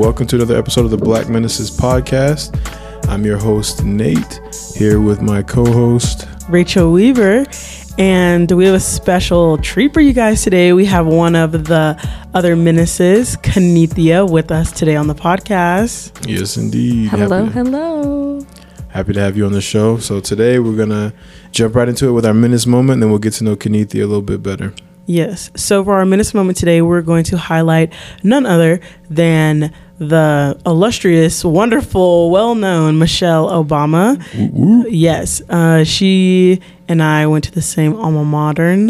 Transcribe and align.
Welcome 0.00 0.26
to 0.28 0.36
another 0.36 0.56
episode 0.56 0.86
of 0.86 0.90
the 0.90 0.96
Black 0.96 1.28
Menaces 1.28 1.70
podcast. 1.70 2.58
I'm 3.10 3.22
your 3.22 3.36
host, 3.36 3.84
Nate, 3.84 4.40
here 4.74 4.98
with 4.98 5.20
my 5.20 5.42
co 5.42 5.62
host, 5.62 6.26
Rachel 6.48 6.90
Weaver. 6.90 7.44
And 7.98 8.50
we 8.50 8.64
have 8.64 8.74
a 8.74 8.80
special 8.80 9.58
treat 9.58 9.92
for 9.92 10.00
you 10.00 10.14
guys 10.14 10.42
today. 10.42 10.72
We 10.72 10.86
have 10.86 11.06
one 11.06 11.36
of 11.36 11.52
the 11.64 12.02
other 12.32 12.56
menaces, 12.56 13.36
Kennethia, 13.36 14.28
with 14.28 14.50
us 14.50 14.72
today 14.72 14.96
on 14.96 15.06
the 15.06 15.14
podcast. 15.14 16.26
Yes, 16.26 16.56
indeed. 16.56 17.10
Hello, 17.10 17.44
happy, 17.44 17.52
hello. 17.52 18.46
Happy 18.88 19.12
to 19.12 19.20
have 19.20 19.36
you 19.36 19.44
on 19.44 19.52
the 19.52 19.60
show. 19.60 19.98
So 19.98 20.18
today 20.18 20.60
we're 20.60 20.76
going 20.76 20.88
to 20.88 21.12
jump 21.52 21.74
right 21.74 21.90
into 21.90 22.08
it 22.08 22.12
with 22.12 22.24
our 22.24 22.32
menace 22.32 22.66
moment, 22.66 22.94
and 22.94 23.02
then 23.02 23.10
we'll 23.10 23.18
get 23.18 23.34
to 23.34 23.44
know 23.44 23.54
Kennethia 23.54 24.02
a 24.02 24.06
little 24.06 24.22
bit 24.22 24.42
better. 24.42 24.72
Yes. 25.04 25.50
So 25.56 25.84
for 25.84 25.94
our 25.94 26.06
menace 26.06 26.34
moment 26.34 26.56
today, 26.56 26.80
we're 26.82 27.02
going 27.02 27.24
to 27.24 27.36
highlight 27.36 27.92
none 28.22 28.46
other 28.46 28.80
than 29.10 29.74
the 30.00 30.58
illustrious, 30.64 31.44
wonderful, 31.44 32.30
well-known 32.30 32.98
Michelle 32.98 33.50
Obama. 33.50 34.18
Woo-woo. 34.34 34.88
Yes, 34.88 35.42
uh, 35.50 35.84
she 35.84 36.60
and 36.88 37.02
I 37.02 37.26
went 37.26 37.44
to 37.44 37.52
the 37.52 37.60
same 37.60 37.94
alma 37.94 38.24
mater 38.24 38.88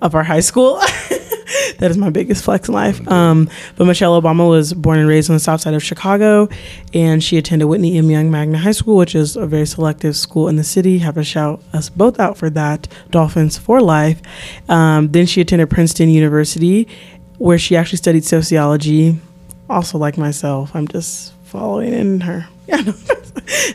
of 0.00 0.16
our 0.16 0.24
high 0.24 0.40
school. 0.40 0.78
that 1.78 1.90
is 1.92 1.96
my 1.96 2.10
biggest 2.10 2.42
flex 2.42 2.66
in 2.66 2.74
life. 2.74 3.06
Um, 3.06 3.48
but 3.76 3.84
Michelle 3.84 4.20
Obama 4.20 4.48
was 4.48 4.74
born 4.74 4.98
and 4.98 5.06
raised 5.06 5.30
on 5.30 5.34
the 5.36 5.40
south 5.40 5.60
side 5.60 5.74
of 5.74 5.82
Chicago, 5.82 6.48
and 6.92 7.22
she 7.22 7.38
attended 7.38 7.68
Whitney 7.68 7.96
M. 7.96 8.10
Young 8.10 8.28
Magnet 8.28 8.62
High 8.62 8.72
School, 8.72 8.96
which 8.96 9.14
is 9.14 9.36
a 9.36 9.46
very 9.46 9.66
selective 9.66 10.16
school 10.16 10.48
in 10.48 10.56
the 10.56 10.64
city. 10.64 10.98
Have 10.98 11.14
to 11.14 11.24
shout 11.24 11.62
us 11.72 11.88
both 11.88 12.18
out 12.18 12.36
for 12.36 12.50
that. 12.50 12.88
Dolphins 13.10 13.58
for 13.58 13.80
life. 13.80 14.20
Um, 14.68 15.12
then 15.12 15.26
she 15.26 15.40
attended 15.40 15.70
Princeton 15.70 16.08
University, 16.08 16.88
where 17.38 17.58
she 17.58 17.76
actually 17.76 17.98
studied 17.98 18.24
sociology. 18.24 19.20
Also, 19.72 19.98
like 19.98 20.18
myself, 20.18 20.74
I'm 20.74 20.86
just 20.86 21.32
following 21.44 21.92
in 21.92 22.20
her. 22.20 22.46
Yeah. 22.68 22.92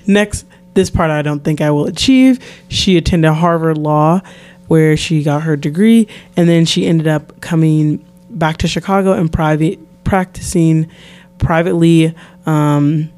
Next, 0.08 0.46
this 0.74 0.90
part 0.90 1.12
I 1.12 1.22
don't 1.22 1.44
think 1.44 1.60
I 1.60 1.72
will 1.72 1.88
achieve. 1.88 2.40
She 2.70 2.96
attended 2.96 3.34
Harvard 3.34 3.78
Law, 3.78 4.22
where 4.68 4.96
she 4.96 5.24
got 5.24 5.44
her 5.44 5.58
degree, 5.58 6.08
and 6.38 6.48
then 6.48 6.66
she 6.66 6.88
ended 6.88 7.08
up 7.08 7.42
coming 7.42 8.06
back 8.30 8.58
to 8.58 8.68
Chicago 8.68 9.12
and 9.12 9.32
private 9.32 9.80
practicing 10.06 10.90
privately. 11.38 12.16
Um, 12.46 13.12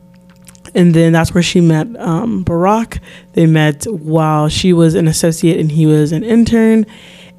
and 0.73 0.93
then 0.93 1.13
that's 1.13 1.33
where 1.33 1.43
she 1.43 1.61
met 1.61 1.87
um, 1.97 2.43
Barack. 2.43 2.99
They 3.33 3.45
met 3.45 3.85
while 3.85 4.49
she 4.49 4.73
was 4.73 4.95
an 4.95 5.07
associate 5.07 5.59
and 5.59 5.71
he 5.71 5.85
was 5.85 6.11
an 6.11 6.23
intern. 6.23 6.85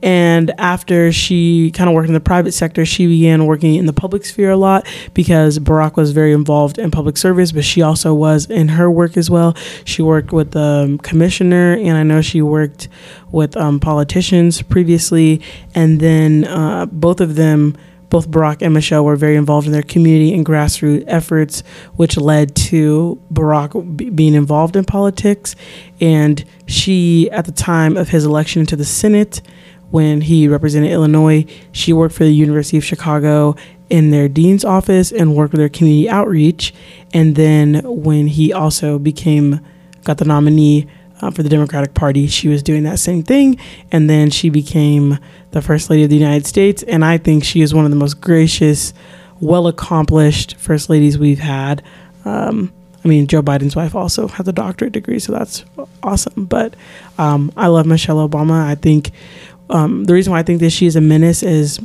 And 0.02 0.52
after 0.58 1.12
she 1.12 1.70
kind 1.72 1.88
of 1.88 1.94
worked 1.94 2.08
in 2.08 2.14
the 2.14 2.20
private 2.20 2.52
sector, 2.52 2.84
she 2.86 3.06
began 3.06 3.46
working 3.46 3.74
in 3.74 3.86
the 3.86 3.92
public 3.92 4.24
sphere 4.24 4.50
a 4.50 4.56
lot 4.56 4.86
because 5.14 5.58
Barack 5.58 5.96
was 5.96 6.12
very 6.12 6.32
involved 6.32 6.78
in 6.78 6.90
public 6.90 7.16
service, 7.16 7.52
but 7.52 7.64
she 7.64 7.82
also 7.82 8.14
was 8.14 8.48
in 8.48 8.68
her 8.68 8.90
work 8.90 9.16
as 9.16 9.30
well. 9.30 9.54
She 9.84 10.02
worked 10.02 10.32
with 10.32 10.52
the 10.52 10.60
um, 10.60 10.98
commissioner, 10.98 11.74
and 11.74 11.96
I 11.96 12.02
know 12.02 12.20
she 12.20 12.42
worked 12.42 12.88
with 13.30 13.56
um, 13.56 13.80
politicians 13.80 14.62
previously. 14.62 15.40
And 15.74 16.00
then 16.00 16.44
uh, 16.44 16.86
both 16.86 17.20
of 17.20 17.34
them, 17.36 17.76
both 18.08 18.30
Barack 18.30 18.62
and 18.62 18.74
Michelle, 18.74 19.04
were 19.04 19.16
very 19.16 19.36
involved 19.36 19.66
in 19.66 19.72
their 19.72 19.82
community 19.82 20.34
and 20.34 20.44
grassroots 20.44 21.04
efforts, 21.06 21.62
which 21.94 22.16
led 22.16 22.56
to 22.56 23.20
Barack 23.32 23.96
b- 23.96 24.10
being 24.10 24.34
involved 24.34 24.76
in 24.76 24.84
politics. 24.84 25.54
And 26.00 26.44
she, 26.66 27.30
at 27.30 27.44
the 27.44 27.52
time 27.52 27.96
of 27.96 28.08
his 28.08 28.24
election 28.24 28.60
into 28.60 28.76
the 28.76 28.84
Senate, 28.84 29.42
when 29.90 30.22
he 30.22 30.48
represented 30.48 30.90
Illinois. 30.90 31.44
She 31.72 31.92
worked 31.92 32.14
for 32.14 32.24
the 32.24 32.34
University 32.34 32.76
of 32.76 32.84
Chicago 32.84 33.56
in 33.88 34.10
their 34.10 34.28
dean's 34.28 34.64
office 34.64 35.10
and 35.12 35.34
worked 35.34 35.52
with 35.52 35.58
their 35.58 35.68
community 35.68 36.08
outreach. 36.08 36.72
And 37.12 37.34
then 37.34 37.82
when 37.84 38.28
he 38.28 38.52
also 38.52 38.98
became, 38.98 39.60
got 40.04 40.18
the 40.18 40.24
nominee 40.24 40.86
uh, 41.20 41.30
for 41.30 41.42
the 41.42 41.48
Democratic 41.48 41.92
Party, 41.92 42.26
she 42.28 42.48
was 42.48 42.62
doing 42.62 42.84
that 42.84 42.98
same 42.98 43.22
thing. 43.22 43.58
And 43.90 44.08
then 44.08 44.30
she 44.30 44.48
became 44.48 45.18
the 45.50 45.60
First 45.60 45.90
Lady 45.90 46.04
of 46.04 46.10
the 46.10 46.16
United 46.16 46.46
States. 46.46 46.82
And 46.84 47.04
I 47.04 47.18
think 47.18 47.44
she 47.44 47.60
is 47.60 47.74
one 47.74 47.84
of 47.84 47.90
the 47.90 47.96
most 47.96 48.20
gracious, 48.20 48.94
well 49.40 49.66
accomplished 49.66 50.56
First 50.56 50.88
Ladies 50.88 51.18
we've 51.18 51.40
had. 51.40 51.82
Um, 52.24 52.72
I 53.04 53.08
mean, 53.08 53.26
Joe 53.26 53.42
Biden's 53.42 53.74
wife 53.74 53.94
also 53.94 54.28
has 54.28 54.46
a 54.46 54.52
doctorate 54.52 54.92
degree, 54.92 55.18
so 55.18 55.32
that's 55.32 55.64
awesome. 56.02 56.44
But 56.44 56.74
um, 57.16 57.50
I 57.56 57.68
love 57.68 57.86
Michelle 57.86 58.28
Obama. 58.28 58.62
I 58.62 58.74
think 58.74 59.10
um, 59.70 60.04
the 60.04 60.14
reason 60.14 60.32
why 60.32 60.40
I 60.40 60.42
think 60.42 60.60
that 60.60 60.70
she 60.70 60.86
is 60.86 60.96
a 60.96 61.00
menace 61.00 61.42
is 61.42 61.80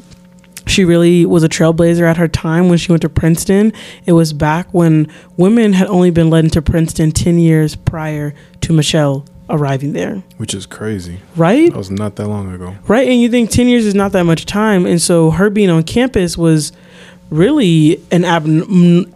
she 0.67 0.83
really 0.83 1.25
was 1.25 1.43
a 1.43 1.49
trailblazer 1.49 2.01
at 2.01 2.17
her 2.17 2.27
time 2.27 2.69
when 2.69 2.77
she 2.77 2.91
went 2.91 3.01
to 3.03 3.09
Princeton. 3.09 3.71
It 4.05 4.13
was 4.13 4.33
back 4.33 4.67
when 4.73 5.07
women 5.37 5.73
had 5.73 5.87
only 5.87 6.09
been 6.09 6.29
led 6.29 6.45
into 6.45 6.61
Princeton 6.61 7.11
10 7.11 7.37
years 7.37 7.75
prior 7.75 8.33
to 8.61 8.73
Michelle 8.73 9.25
arriving 9.49 9.93
there. 9.93 10.23
Which 10.37 10.53
is 10.53 10.65
crazy. 10.65 11.19
Right? 11.35 11.71
That 11.71 11.77
was 11.77 11.91
not 11.91 12.15
that 12.15 12.27
long 12.27 12.51
ago. 12.53 12.75
Right. 12.87 13.07
And 13.07 13.21
you 13.21 13.29
think 13.29 13.51
10 13.51 13.67
years 13.67 13.85
is 13.85 13.95
not 13.95 14.11
that 14.13 14.23
much 14.23 14.45
time. 14.45 14.85
And 14.85 15.01
so 15.01 15.31
her 15.31 15.49
being 15.49 15.69
on 15.69 15.83
campus 15.83 16.37
was 16.37 16.71
really 17.29 18.01
an 18.11 18.25
ab, 18.25 18.45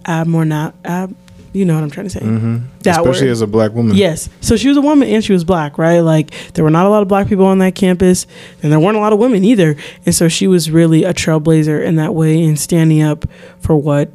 abnormal, 0.08 0.74
ab, 0.86 1.16
you 1.60 1.66
know 1.66 1.76
what 1.76 1.84
I'm 1.84 1.92
trying 1.92 2.08
to 2.08 2.10
say. 2.10 2.22
hmm 2.22 2.60
That 2.84 3.00
Especially 3.00 3.28
word. 3.28 3.32
as 3.32 3.42
a 3.42 3.48
black 3.48 3.74
woman. 3.74 3.96
Yes. 3.96 4.30
So 4.42 4.56
she 4.56 4.70
was 4.70 4.78
a 4.78 4.82
woman 4.82 5.10
and 5.10 5.24
she 5.24 5.34
was 5.34 5.44
black, 5.44 5.78
right? 5.78 6.00
Like 6.00 6.32
there 6.54 6.64
were 6.64 6.70
not 6.72 6.86
a 6.86 6.90
lot 6.90 7.02
of 7.02 7.08
black 7.10 7.28
people 7.28 7.46
on 7.46 7.60
that 7.60 7.76
campus 7.76 8.26
and 8.64 8.72
there 8.72 8.80
weren't 8.80 8.98
a 8.98 9.00
lot 9.02 9.12
of 9.12 9.20
women 9.20 9.44
either. 9.44 9.76
And 10.06 10.16
so 10.16 10.30
she 10.30 10.48
was 10.48 10.72
really 10.72 11.04
a 11.04 11.14
trailblazer 11.14 11.84
in 11.84 11.98
that 11.98 12.16
way 12.16 12.42
and 12.44 12.58
standing 12.58 13.02
up 13.02 13.26
for 13.60 13.76
what 13.76 14.12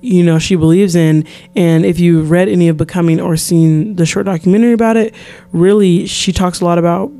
you 0.00 0.22
know 0.22 0.38
she 0.38 0.54
believes 0.54 0.94
in 0.94 1.26
and 1.56 1.86
if 1.86 1.98
you've 1.98 2.30
read 2.30 2.46
any 2.46 2.68
of 2.68 2.76
becoming 2.76 3.18
or 3.18 3.38
seen 3.38 3.96
the 3.96 4.04
short 4.04 4.26
documentary 4.26 4.74
about 4.74 4.98
it 4.98 5.14
really 5.52 6.06
she 6.06 6.30
talks 6.30 6.60
a 6.60 6.64
lot 6.66 6.76
about 6.76 7.10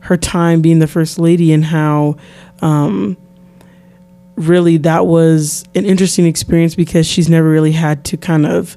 her 0.00 0.16
time 0.16 0.60
being 0.60 0.78
the 0.78 0.86
first 0.86 1.18
lady 1.18 1.54
and 1.54 1.64
how 1.64 2.14
um, 2.60 3.16
really 4.36 4.76
that 4.76 5.06
was 5.06 5.64
an 5.74 5.84
interesting 5.84 6.26
experience 6.26 6.74
because 6.74 7.06
she's 7.06 7.28
never 7.28 7.48
really 7.48 7.72
had 7.72 8.04
to 8.04 8.16
kind 8.16 8.46
of 8.46 8.76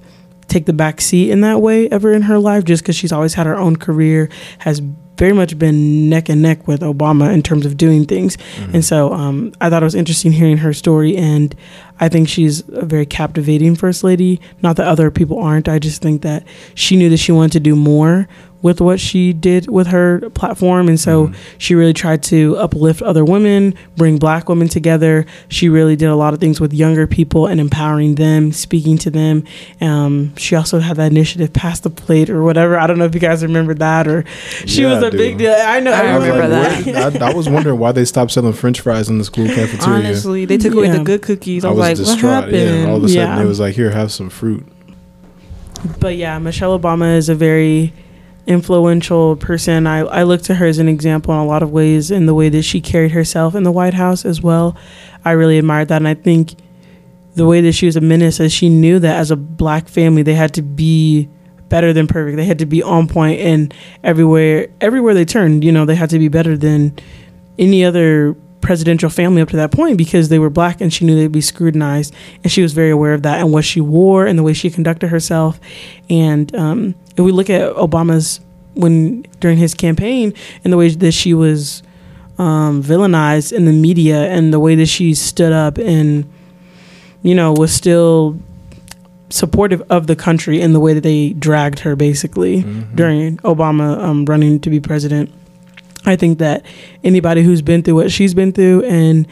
take 0.52 0.66
the 0.66 0.74
back 0.74 1.02
seat 1.02 1.32
in 1.32 1.42
that 1.42 1.62
way 1.62 1.90
ever 1.90 2.14
in 2.14 2.24
her 2.24 2.38
life 2.38 2.66
just 2.66 2.84
because 2.84 2.96
she's 2.96 3.12
always 3.12 3.34
had 3.34 3.46
her 3.46 3.58
own 3.58 3.76
career 3.76 4.30
has 4.60 4.82
very 5.18 5.34
much 5.34 5.58
been 5.60 6.10
neck 6.10 6.30
and 6.30 6.42
neck 6.42 6.68
with 6.68 6.82
obama 6.82 7.32
in 7.32 7.44
terms 7.44 7.66
of 7.66 7.78
doing 7.78 8.06
things. 8.06 8.38
And 8.74 8.84
so 8.84 9.14
um, 9.14 9.54
i 9.62 9.70
thought 9.70 9.84
it 9.84 9.86
was 9.86 9.96
interesting 9.96 10.32
hearing 10.32 10.58
her 10.58 10.74
story 10.74 11.16
and 11.16 11.56
i 12.00 12.10
think 12.10 12.28
she's 12.28 12.68
a 12.70 12.86
very 12.86 13.06
captivating 13.06 13.76
first 13.76 14.04
lady. 14.04 14.42
Not 14.62 14.76
that 14.78 14.88
other 14.88 15.10
people 15.12 15.40
aren't 15.40 15.70
i 15.70 15.80
just 15.80 16.02
think 16.02 16.22
that 16.24 16.46
she 16.76 16.96
knew 16.98 17.10
that 17.10 17.18
she 17.18 17.32
wanted 17.32 17.54
to 17.54 17.60
do 17.60 17.76
more 17.76 18.28
with 18.62 18.80
what 18.82 19.00
she 19.00 19.34
did 19.34 19.70
with 19.70 19.88
her 19.88 20.30
platform 20.32 20.88
and 20.88 21.00
so 21.00 21.32
she 21.58 21.74
really 21.76 21.94
tried 21.94 22.22
to 22.22 22.56
uplift 22.58 23.02
other 23.02 23.26
women 23.26 23.74
bring 23.98 24.18
black 24.18 24.48
women 24.48 24.68
together 24.68 25.26
she 25.50 25.68
really 25.70 25.96
did 25.96 26.10
a 26.10 26.16
lot 26.16 26.34
of 26.34 26.40
things 26.40 26.60
with 26.62 26.74
younger 26.74 27.08
people 27.08 27.48
and 27.48 27.60
empowering 27.60 28.16
them 28.16 28.52
speaking 28.52 28.98
to 28.98 29.10
them 29.10 29.44
um, 29.82 30.36
she 30.36 30.56
also 30.56 30.80
had 30.80 30.98
that 30.98 31.12
initiative 31.12 31.52
pass 31.54 31.80
the 31.80 31.90
plate 31.90 32.30
or 32.30 32.44
whatever 32.44 32.78
i 32.78 32.86
don't 32.86 33.00
know 33.00 33.06
if 33.06 33.14
you 33.14 33.20
guys 33.20 33.42
remember 33.44 33.74
that 33.74 34.08
or 34.08 34.24
she 34.66 34.84
Yeah, 34.84 34.94
was 34.96 35.03
a 35.03 35.12
do. 35.12 35.18
big 35.18 35.38
deal 35.38 35.56
i 35.58 35.80
know 35.80 35.91
I 35.91 36.02
I 36.02 36.14
remember 36.16 36.47
like, 36.47 36.85
that. 36.85 37.22
I, 37.22 37.32
I 37.32 37.34
was 37.34 37.50
wondering 37.50 37.80
why 37.80 37.91
they 37.91 38.06
stopped 38.06 38.32
selling 38.32 38.53
French 38.53 38.80
fries 38.82 39.09
in 39.09 39.18
the 39.18 39.24
school 39.24 39.47
cafeteria. 39.47 40.00
Honestly, 40.00 40.46
they 40.46 40.58
took 40.58 40.74
away 40.74 40.90
the 40.90 41.03
good 41.03 41.22
cookies. 41.22 41.64
I 41.66 41.70
I 41.70 41.72
was, 41.72 41.78
was 41.78 42.00
like, 42.00 42.08
what 42.08 42.14
distraught. 42.14 42.34
happened? 42.34 42.53
Yeah, 42.56 42.62
and 42.82 42.90
all 42.91 42.97
of 42.97 43.03
a 43.03 43.08
sudden 43.08 43.22
Yeah. 43.38 43.41
it 43.41 43.46
was 43.47 43.59
like, 43.59 43.76
here, 43.76 43.90
have 43.91 44.12
some 44.12 44.30
fruit. 44.30 44.66
but 46.00 46.16
yeah, 46.16 46.38
Michelle 46.40 46.78
Obama 46.78 47.16
is 47.18 47.30
a 47.30 47.35
very 47.35 47.94
influential 48.47 49.35
person. 49.35 49.88
I, 49.88 49.99
I 49.99 50.23
look 50.23 50.41
to 50.43 50.55
her 50.55 50.66
as 50.66 50.79
an 50.79 50.88
example 50.88 51.34
in 51.34 51.40
a 51.40 51.46
lot 51.46 51.64
of 51.64 51.72
ways 51.72 52.11
in 52.11 52.26
the 52.26 52.34
way 52.34 52.49
that 52.49 52.64
she 52.64 52.82
carried 52.82 53.11
herself 53.11 53.55
in 53.55 53.64
the 53.64 53.72
White 53.72 53.93
House 53.93 54.26
as 54.26 54.41
well. 54.41 54.76
I 55.23 55.32
really 55.32 55.58
admired 55.58 55.90
that. 55.90 55.97
And 55.97 56.08
I 56.08 56.16
think 56.16 56.55
the 57.35 57.46
way 57.46 57.61
that 57.61 57.73
she 57.73 57.85
was 57.85 57.96
a 57.96 58.02
menace 58.02 58.41
she 58.52 58.70
knew 58.70 58.99
that 58.99 59.20
as 59.20 59.32
a 59.32 59.35
black 59.35 59.88
family, 59.88 60.23
they 60.23 60.34
had 60.34 60.53
to 60.55 60.61
be 60.61 61.29
better 61.70 61.93
than 61.93 62.08
perfect. 62.08 62.38
They 62.38 62.46
had 62.46 62.59
to 62.59 62.66
be 62.66 62.84
on 62.84 63.08
point 63.08 63.40
and 63.40 63.73
everywhere, 64.03 64.67
everywhere 64.82 65.14
they 65.14 65.26
turned, 65.26 65.64
you 65.64 65.72
know, 65.72 65.85
they 65.85 65.96
had 65.96 66.09
to 66.09 66.20
be 66.20 66.28
better 66.28 66.58
than 66.58 66.97
any 67.58 67.85
other 67.85 68.35
presidential 68.61 69.09
family 69.09 69.41
up 69.41 69.49
to 69.49 69.55
that 69.58 69.72
point 69.72 69.97
because 69.97 70.29
they 70.29 70.40
were 70.40 70.49
black 70.49 70.79
and 70.81 70.93
she 70.93 71.03
knew 71.05 71.16
they'd 71.16 71.31
be 71.31 71.41
scrutinized. 71.41 72.13
And 72.43 72.52
she 72.52 72.61
was 72.61 72.73
very 72.73 72.91
aware 72.91 73.13
of 73.13 73.23
that 73.23 73.40
and 73.40 73.52
what 73.52 73.66
she 73.66 73.81
wore 73.81 74.25
and 74.25 74.37
the 74.37 74.43
way 74.43 74.53
she 74.53 74.69
conducted 74.69 75.08
herself. 75.09 75.59
And 76.09 76.55
um, 76.55 76.96
if 77.17 77.25
we 77.25 77.31
look 77.31 77.49
at 77.49 77.73
obama's 77.75 78.40
when 78.73 79.23
during 79.41 79.58
his 79.58 79.73
campaign 79.73 80.34
and 80.63 80.72
the 80.72 80.78
way 80.78 80.90
that 80.90 81.11
she 81.11 81.34
was 81.34 81.84
um, 82.37 82.81
villainized 82.81 83.52
in 83.52 83.66
the 83.66 83.73
media 83.73 84.29
and 84.31 84.53
the 84.53 84.59
way 84.59 84.75
that 84.75 84.85
she 84.87 85.13
stood 85.13 85.52
up 85.52 85.78
and 85.78 86.23
you 87.22 87.35
know 87.35 87.52
was 87.53 87.73
still 87.73 88.40
supportive 89.29 89.81
of 89.90 90.08
the 90.08 90.16
country 90.16 90.59
in 90.61 90.73
the 90.73 90.79
way 90.79 90.93
that 90.93 91.02
they 91.03 91.31
dragged 91.34 91.79
her 91.79 91.96
basically 91.96 92.63
Mhm. 92.63 92.96
during 92.96 93.37
obama 93.37 93.97
um, 93.99 94.25
running 94.25 94.59
to 94.59 94.69
be 94.69 94.79
president 94.79 95.29
I 96.06 96.16
think 96.16 96.40
that 96.40 96.66
anybody 97.03 97.44
who's 97.44 97.62
been 97.62 97.84
through 97.84 97.96
what 97.96 98.12
she's 98.12 98.34
been 98.34 98.52
through 98.52 98.84
and 98.86 99.28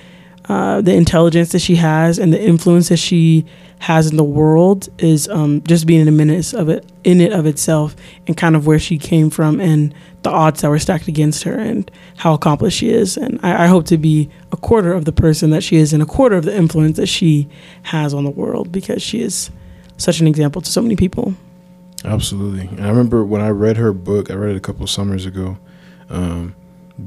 uh, 0.47 0.81
the 0.81 0.93
intelligence 0.93 1.51
that 1.51 1.59
she 1.59 1.75
has 1.75 2.17
and 2.17 2.33
the 2.33 2.41
influence 2.41 2.89
that 2.89 2.97
she 2.97 3.45
has 3.79 4.09
in 4.09 4.17
the 4.17 4.23
world 4.23 4.89
is 4.97 5.29
um, 5.29 5.61
just 5.63 5.85
being 5.85 6.01
in 6.01 6.05
the 6.05 6.11
minutes 6.11 6.53
of 6.53 6.69
it 6.69 6.85
in 7.03 7.21
it 7.21 7.31
of 7.31 7.45
itself 7.45 7.95
and 8.27 8.35
kind 8.35 8.55
of 8.55 8.65
where 8.67 8.79
she 8.79 8.97
came 8.97 9.29
from 9.29 9.59
and 9.61 9.93
the 10.23 10.29
odds 10.29 10.61
that 10.61 10.69
were 10.69 10.79
stacked 10.79 11.07
against 11.07 11.43
her 11.43 11.53
and 11.53 11.89
how 12.17 12.33
accomplished 12.33 12.77
she 12.77 12.89
is 12.89 13.15
and 13.15 13.39
I, 13.43 13.65
I 13.65 13.67
hope 13.67 13.85
to 13.85 13.97
be 13.97 14.29
a 14.51 14.57
quarter 14.57 14.91
of 14.91 15.05
the 15.05 15.11
person 15.11 15.51
that 15.51 15.63
she 15.63 15.77
is 15.77 15.93
and 15.93 16.03
a 16.03 16.05
quarter 16.05 16.35
of 16.35 16.45
the 16.45 16.55
influence 16.55 16.97
that 16.97 17.07
she 17.07 17.47
has 17.83 18.13
on 18.13 18.25
the 18.25 18.31
world 18.31 18.71
because 18.71 19.01
she 19.01 19.21
is 19.21 19.49
such 19.97 20.19
an 20.19 20.27
example 20.27 20.61
to 20.61 20.69
so 20.69 20.81
many 20.81 20.95
people 20.95 21.35
Absolutely. 22.05 22.67
And 22.67 22.85
I 22.85 22.89
remember 22.89 23.23
when 23.23 23.41
I 23.41 23.49
read 23.49 23.77
her 23.77 23.91
book, 23.91 24.31
I 24.31 24.35
read 24.35 24.51
it 24.51 24.57
a 24.57 24.61
couple 24.61 24.85
summers 24.87 25.25
ago, 25.25 25.57
um, 26.09 26.55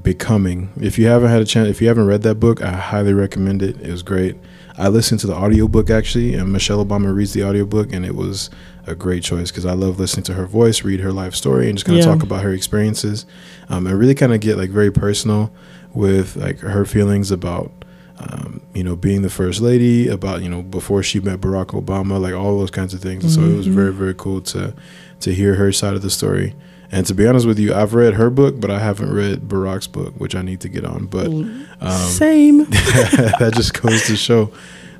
Becoming. 0.03 0.71
If 0.81 0.99
you 0.99 1.06
haven't 1.06 1.29
had 1.31 1.43
a 1.43 1.44
chance, 1.44 1.69
if 1.69 1.83
you 1.83 1.89
haven't 1.89 2.06
read 2.06 2.23
that 2.23 2.37
book, 2.37 2.62
I 2.62 2.71
highly 2.73 3.12
recommend 3.12 3.62
it. 3.62 3.81
It 3.81 3.91
was 3.91 4.03
great. 4.03 4.37
I 4.79 4.89
listened 4.89 5.21
to 5.21 5.27
the 5.27 5.35
audiobook 5.35 5.91
actually, 5.91 6.35
and 6.35 6.50
Michelle 6.50 6.85
Obama 6.85 7.15
reads 7.15 7.35
the 7.35 7.44
audiobook, 7.44 7.93
and 7.93 8.06
it 8.06 8.15
was 8.15 8.49
a 8.87 8.94
great 8.94 9.23
choice 9.23 9.50
because 9.50 9.67
I 9.67 9.75
love 9.75 10.00
listening 10.00 10.25
to 10.25 10.33
her 10.35 10.47
voice, 10.47 10.83
read 10.83 11.00
her 11.00 11.12
life 11.12 11.35
story, 11.35 11.69
and 11.69 11.77
just 11.77 11.85
kind 11.85 11.99
of 11.99 12.05
Yeah. 12.06 12.12
talk 12.15 12.23
about 12.23 12.43
her 12.43 12.53
experiences. 12.53 13.27
Um, 13.69 13.87
and 13.87 13.99
really 13.99 14.15
kind 14.15 14.33
of 14.33 14.41
get 14.41 14.56
like 14.56 14.71
very 14.71 14.91
personal 14.91 15.53
with 15.93 16.37
like 16.37 16.61
her 16.61 16.85
feelings 16.85 17.31
about 17.31 17.71
um, 18.19 18.61
you 18.73 18.85
know, 18.85 18.94
being 18.94 19.23
the 19.23 19.31
first 19.31 19.61
lady, 19.61 20.06
about 20.06 20.43
you 20.43 20.49
know 20.49 20.62
before 20.62 21.03
she 21.03 21.19
met 21.19 21.41
Barack 21.41 21.69
Obama, 21.69 22.21
like 22.21 22.35
all 22.35 22.56
those 22.59 22.71
kinds 22.71 22.94
of 22.94 23.00
things. 23.00 23.25
And 23.25 23.33
so 23.33 23.41
it 23.43 23.56
was 23.56 23.67
Mhm. 23.67 23.73
very 23.73 23.93
very 23.93 24.15
cool 24.15 24.41
to 24.43 24.73
to 25.21 25.35
hear 25.35 25.56
her 25.56 25.73
side 25.73 25.94
of 25.94 26.03
the 26.03 26.11
story. 26.11 26.55
And 26.93 27.06
to 27.06 27.15
be 27.15 27.27
honest 27.27 27.47
with 27.47 27.59
you, 27.59 27.75
I've 27.75 27.94
read 27.94 28.15
her 28.15 28.29
book, 28.31 28.61
but 28.61 28.71
I 28.71 28.79
haven't 28.79 29.12
read 29.12 29.49
Barack's 29.49 29.87
book, 29.87 30.12
which 30.19 30.35
I 30.35 30.43
need 30.43 30.61
to 30.61 30.69
get 30.69 30.85
on. 30.85 31.06
But 31.06 31.27
um, 31.29 31.67
same 32.11 32.59
that 32.67 33.53
just 33.56 33.81
goes 33.81 34.06
to 34.09 34.17
show 34.17 34.53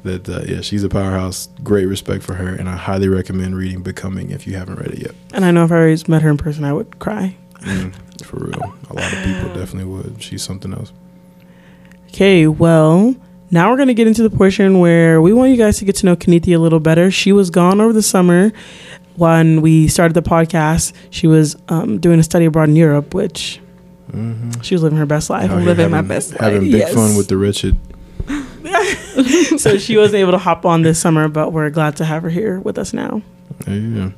that 0.03 0.27
uh, 0.29 0.41
yeah, 0.49 0.62
she's 0.62 0.83
a 0.85 0.89
powerhouse. 0.89 1.49
Great 1.62 1.85
respect 1.87 2.25
for 2.25 2.35
her, 2.35 2.49
and 2.49 2.67
I 2.69 2.77
highly 2.77 3.09
recommend 3.09 3.56
reading 3.56 3.83
Becoming 3.83 4.31
if 4.31 4.47
you 4.47 4.56
haven't 4.56 4.77
read 4.77 4.89
it 4.93 4.99
yet. 5.00 5.15
and 5.35 5.44
i 5.44 5.50
know 5.53 5.65
if 5.65 5.71
i 5.71 5.77
always 5.77 6.09
met 6.09 6.23
her 6.23 6.31
in 6.31 6.37
person 6.39 6.65
i 6.65 6.73
would 6.73 6.99
cry 6.99 7.37
Mm, 7.61 7.94
for 8.25 8.39
real, 8.39 8.75
a 8.91 8.94
lot 8.94 9.12
of 9.12 9.23
people 9.23 9.55
definitely 9.55 9.85
would. 9.85 10.21
She's 10.21 10.43
something 10.43 10.73
else. 10.73 10.93
Okay, 12.09 12.49
well, 12.49 13.15
now 13.53 13.71
we're 13.71 13.77
going 13.77 13.87
to 13.87 13.94
get 13.94 14.09
into 14.09 14.25
the 14.29 14.37
portion 14.37 14.81
where 14.81 15.23
we 15.23 15.33
want 15.33 15.53
you 15.53 15.56
guys 15.56 15.79
to 15.79 15.85
get 15.85 15.94
to 15.97 16.06
know 16.06 16.17
Kennethia 16.17 16.56
a 16.56 16.59
little 16.59 16.81
better. 16.81 17.09
She 17.12 17.31
was 17.31 17.50
gone 17.50 17.81
over 17.81 17.93
the 17.93 18.03
summer 18.03 18.50
when 19.17 19.61
we 19.62 19.88
started 19.88 20.14
the 20.14 20.23
podcast. 20.23 20.93
She 21.11 21.26
was 21.26 21.56
um, 21.69 21.99
doing 21.99 22.19
a 22.19 22.23
study 22.23 22.44
abroad 22.47 22.69
in 22.69 22.76
Europe, 22.76 23.14
which 23.14 23.59
Mm-hmm. 24.11 24.61
she 24.61 24.75
was 24.75 24.82
living 24.82 24.99
her 24.99 25.06
best 25.06 25.31
life. 25.31 25.50
Out 25.50 25.56
here 25.61 25.67
living 25.67 25.91
my 25.91 25.97
having- 25.99 26.09
best 26.09 26.31
having 26.32 26.44
life, 26.44 26.53
Having 26.55 26.70
big 26.73 26.81
yes. 26.81 26.93
fun 26.94 27.17
with 27.17 27.29
the 27.29 27.37
wretched. 27.38 27.79
so 29.59 29.79
she 29.79 29.97
wasn't 29.97 30.17
able 30.17 30.32
to 30.32 30.38
hop 30.38 30.67
on 30.67 30.82
this 30.82 30.99
summer, 31.00 31.29
but 31.29 31.53
we're 31.53 31.70
glad 31.70 31.97
to 31.97 32.05
have 32.05 32.23
her 32.23 32.29
here 32.29 32.61
with 32.61 32.76
us 32.79 32.93
now. 32.93 33.23
You. 33.67 34.12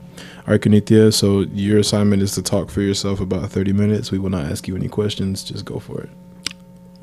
All 0.46 0.52
right, 0.52 0.60
Kennethia. 0.60 1.12
So 1.12 1.40
your 1.52 1.78
assignment 1.78 2.22
is 2.22 2.32
to 2.34 2.42
talk 2.42 2.70
for 2.70 2.80
yourself 2.80 3.20
about 3.20 3.48
thirty 3.50 3.72
minutes. 3.72 4.10
We 4.10 4.18
will 4.18 4.30
not 4.30 4.46
ask 4.46 4.66
you 4.66 4.74
any 4.76 4.88
questions. 4.88 5.44
Just 5.44 5.64
go 5.64 5.78
for 5.78 6.00
it. 6.02 6.10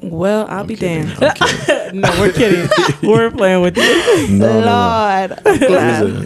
Well, 0.02 0.48
I'll 0.50 0.62
I'm 0.62 0.68
be 0.68 0.76
kidding. 0.76 1.08
damned. 1.16 1.38
No, 1.94 2.10
we're 2.22 2.32
kidding. 2.32 2.70
we're 3.10 3.30
playing 3.32 3.62
with 3.62 3.76
you. 3.78 4.28
No, 4.38 4.62
no, 4.62 5.28
no. 5.28 5.36
This 5.44 5.62
is 5.62 5.70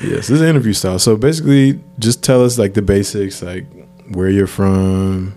a- 0.04 0.08
yes, 0.08 0.28
this 0.28 0.30
is 0.30 0.42
interview 0.44 0.74
style. 0.74 1.00
So 1.00 1.18
basically, 1.18 1.80
just 1.98 2.24
tell 2.24 2.46
us 2.46 2.60
like 2.60 2.76
the 2.76 2.84
basics, 2.84 3.42
like 3.42 3.66
where 4.10 4.30
you're 4.30 4.46
from, 4.46 5.36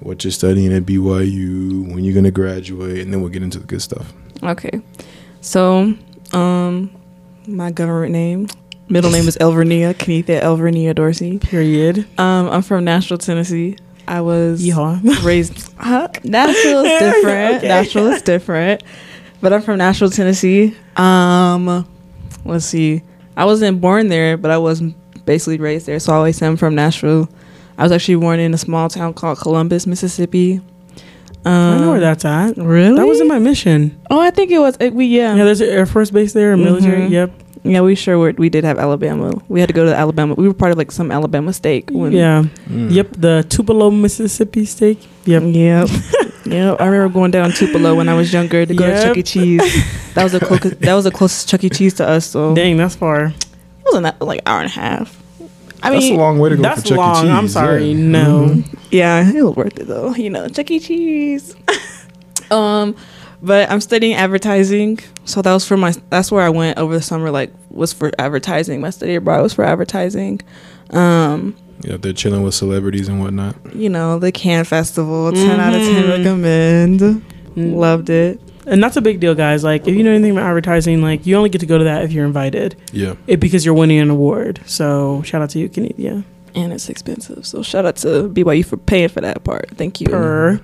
what 0.00 0.22
you're 0.24 0.30
studying 0.30 0.72
at 0.72 0.84
BYU, 0.84 1.92
when 1.92 2.04
you're 2.04 2.14
gonna 2.14 2.30
graduate, 2.30 3.00
and 3.00 3.12
then 3.12 3.20
we'll 3.20 3.30
get 3.30 3.42
into 3.42 3.58
the 3.58 3.66
good 3.66 3.82
stuff. 3.82 4.12
Okay. 4.44 4.80
So, 5.40 5.92
um, 6.32 6.90
my 7.48 7.72
government 7.72 8.12
name, 8.12 8.46
middle 8.88 9.10
name 9.10 9.26
is 9.26 9.36
Elvernia, 9.38 9.92
Kennethia 9.94 10.40
Elvernia 10.40 10.94
Dorsey. 10.94 11.38
Period. 11.38 12.06
Um, 12.18 12.48
I'm 12.48 12.62
from 12.62 12.84
Nashville, 12.84 13.18
Tennessee. 13.18 13.76
I 14.08 14.20
was 14.20 14.62
Yeehaw. 14.64 15.22
raised. 15.24 15.72
Huh? 15.78 16.08
Nashville 16.24 16.84
is 16.84 16.98
different. 17.00 17.56
Okay. 17.58 17.68
Nashville 17.68 18.06
is 18.08 18.22
different. 18.22 18.82
But 19.40 19.52
I'm 19.52 19.62
from 19.62 19.78
Nashville, 19.78 20.10
Tennessee. 20.10 20.76
Um, 20.96 21.86
let's 22.44 22.64
see. 22.66 23.02
I 23.36 23.44
wasn't 23.44 23.80
born 23.80 24.08
there, 24.08 24.36
but 24.36 24.50
I 24.50 24.58
was 24.58 24.80
basically 25.24 25.58
raised 25.58 25.86
there. 25.86 25.98
So 25.98 26.12
I 26.12 26.16
always 26.16 26.36
say 26.36 26.46
I'm 26.46 26.56
from 26.56 26.74
Nashville. 26.74 27.28
I 27.78 27.82
was 27.82 27.92
actually 27.92 28.16
born 28.16 28.38
in 28.38 28.52
a 28.54 28.58
small 28.58 28.88
town 28.88 29.14
called 29.14 29.38
Columbus, 29.38 29.86
Mississippi. 29.86 30.60
Um, 31.44 31.52
I 31.52 31.78
know 31.78 31.90
where 31.90 32.00
that's 32.00 32.24
at. 32.24 32.56
Really? 32.56 32.94
That 32.96 33.06
was 33.06 33.20
in 33.20 33.26
my 33.26 33.40
mission. 33.40 34.00
Oh, 34.10 34.20
I 34.20 34.30
think 34.30 34.50
it 34.52 34.58
was. 34.60 34.76
It, 34.78 34.94
we 34.94 35.06
yeah. 35.06 35.34
Yeah, 35.34 35.44
there's 35.44 35.60
an 35.60 35.70
Air 35.70 35.86
Force 35.86 36.10
base 36.10 36.32
there, 36.34 36.52
a 36.52 36.56
military. 36.56 37.02
Mhm. 37.02 37.10
Yep. 37.10 37.41
Yeah, 37.64 37.80
we 37.82 37.94
sure 37.94 38.18
were, 38.18 38.32
we 38.36 38.48
did 38.48 38.64
have 38.64 38.78
Alabama. 38.78 39.40
We 39.48 39.60
had 39.60 39.68
to 39.68 39.72
go 39.72 39.84
to 39.84 39.94
Alabama. 39.94 40.34
We 40.34 40.48
were 40.48 40.54
part 40.54 40.72
of 40.72 40.78
like 40.78 40.90
some 40.90 41.12
Alabama 41.12 41.52
stake. 41.52 41.90
When, 41.90 42.10
Yeah. 42.12 42.44
Mm. 42.68 42.90
Yep. 42.92 43.08
The 43.18 43.46
Tupelo, 43.48 43.90
Mississippi 43.90 44.64
stake. 44.64 44.98
Yep. 45.26 45.42
Yep. 45.46 45.88
yep. 46.46 46.80
I 46.80 46.86
remember 46.86 47.08
going 47.12 47.30
down 47.30 47.52
Tupelo 47.52 47.94
when 47.94 48.08
I 48.08 48.14
was 48.14 48.32
younger 48.32 48.66
to 48.66 48.74
go 48.74 48.86
Yep. 48.86 48.96
to 48.96 49.02
Chuck 49.08 49.16
E. 49.18 49.22
Cheese. 49.22 49.84
That 50.14 50.24
was 50.24 50.32
the 50.32 50.40
closest. 50.40 50.80
That 50.80 50.92
was 50.94 51.04
the 51.04 51.10
closest 51.10 51.48
Chuck 51.48 51.64
E. 51.64 51.70
Cheese 51.70 51.94
to 51.94 52.06
us. 52.06 52.26
So 52.26 52.54
Dang, 52.54 52.76
that's 52.76 52.94
far. 52.96 53.26
it 53.26 53.34
wasn't 53.86 54.02
that 54.04 54.20
like 54.20 54.42
hour 54.44 54.60
and 54.60 54.66
a 54.68 54.72
half. 54.74 55.16
I 55.84 55.88
mean, 55.90 55.94
that's 56.00 56.04
mean, 56.10 56.14
a 56.14 56.18
long 56.22 56.38
way 56.38 56.50
to 56.50 56.56
go 56.56 56.62
that's 56.62 56.82
for 56.82 56.88
Chuck 56.88 56.98
long. 56.98 57.16
E. 57.16 57.20
Cheese. 57.28 57.30
I'm 57.38 57.48
sorry. 57.48 57.84
yeah. 57.92 57.96
No. 57.96 58.48
Mhm. 58.50 58.78
yeah, 58.90 59.30
it 59.32 59.42
was 59.42 59.56
worth 59.56 59.78
it 59.78 59.86
though. 59.86 60.14
You 60.14 60.28
know, 60.30 60.48
Chuck 60.48 60.70
E. 60.70 60.80
Cheese. 60.80 61.56
um, 62.50 62.94
but 63.42 63.70
I'm 63.70 63.80
studying 63.80 64.14
advertising, 64.14 64.98
so 65.24 65.42
that 65.42 65.52
was 65.52 65.66
for 65.66 65.76
my. 65.76 65.92
That's 66.10 66.30
where 66.32 66.42
I 66.42 66.48
went 66.48 66.78
over 66.78 66.94
the 66.94 67.02
summer. 67.02 67.30
Like, 67.30 67.52
was 67.70 67.92
for 67.92 68.10
advertising. 68.18 68.80
My 68.80 68.90
study 68.90 69.14
abroad 69.16 69.42
was 69.42 69.52
for 69.54 69.64
advertising. 69.64 70.40
Um, 70.90 71.54
Yeah, 71.82 71.96
they're 71.96 72.12
chilling 72.12 72.42
with 72.42 72.54
celebrities 72.54 73.08
and 73.08 73.20
whatnot. 73.20 73.56
you 73.74 73.88
know, 73.88 74.18
the 74.18 74.30
Cannes 74.30 74.64
Festival, 74.68 75.32
10 75.32 75.58
out 75.60 75.74
of 75.74 75.80
10 75.80 76.04
Mhm. 76.04 76.08
recommend. 76.18 77.00
Mm. 77.56 77.74
Loved 77.76 78.08
it. 78.10 78.40
And 78.66 78.80
that's 78.82 78.96
a 78.96 79.00
big 79.00 79.18
deal, 79.18 79.34
guys. 79.34 79.64
Like, 79.64 79.88
if 79.88 79.94
you 79.96 80.04
know 80.04 80.12
anything 80.12 80.30
about 80.30 80.44
advertising, 80.46 81.02
like, 81.02 81.26
you 81.26 81.34
only 81.36 81.48
get 81.50 81.60
to 81.62 81.66
go 81.66 81.78
to 81.78 81.84
that 81.84 82.04
if 82.04 82.12
you're 82.12 82.24
invited. 82.24 82.76
Yeah. 82.92 83.14
It 83.26 83.40
because 83.40 83.64
you're 83.64 83.74
winning 83.74 83.98
an 83.98 84.10
award. 84.10 84.60
So, 84.66 85.22
shout 85.24 85.42
out 85.42 85.50
to 85.50 85.58
you, 85.58 85.68
Canadian. 85.68 86.24
And 86.54 86.72
it's 86.72 86.88
expensive. 86.90 87.44
So 87.46 87.62
shout 87.62 87.86
out 87.86 87.96
to 87.96 88.28
BYU 88.28 88.62
for 88.62 88.76
paying 88.76 89.08
for 89.08 89.20
that 89.22 89.42
part. 89.42 89.70
Thank 89.76 90.00
you. 90.02 90.06
Per. 90.08 90.60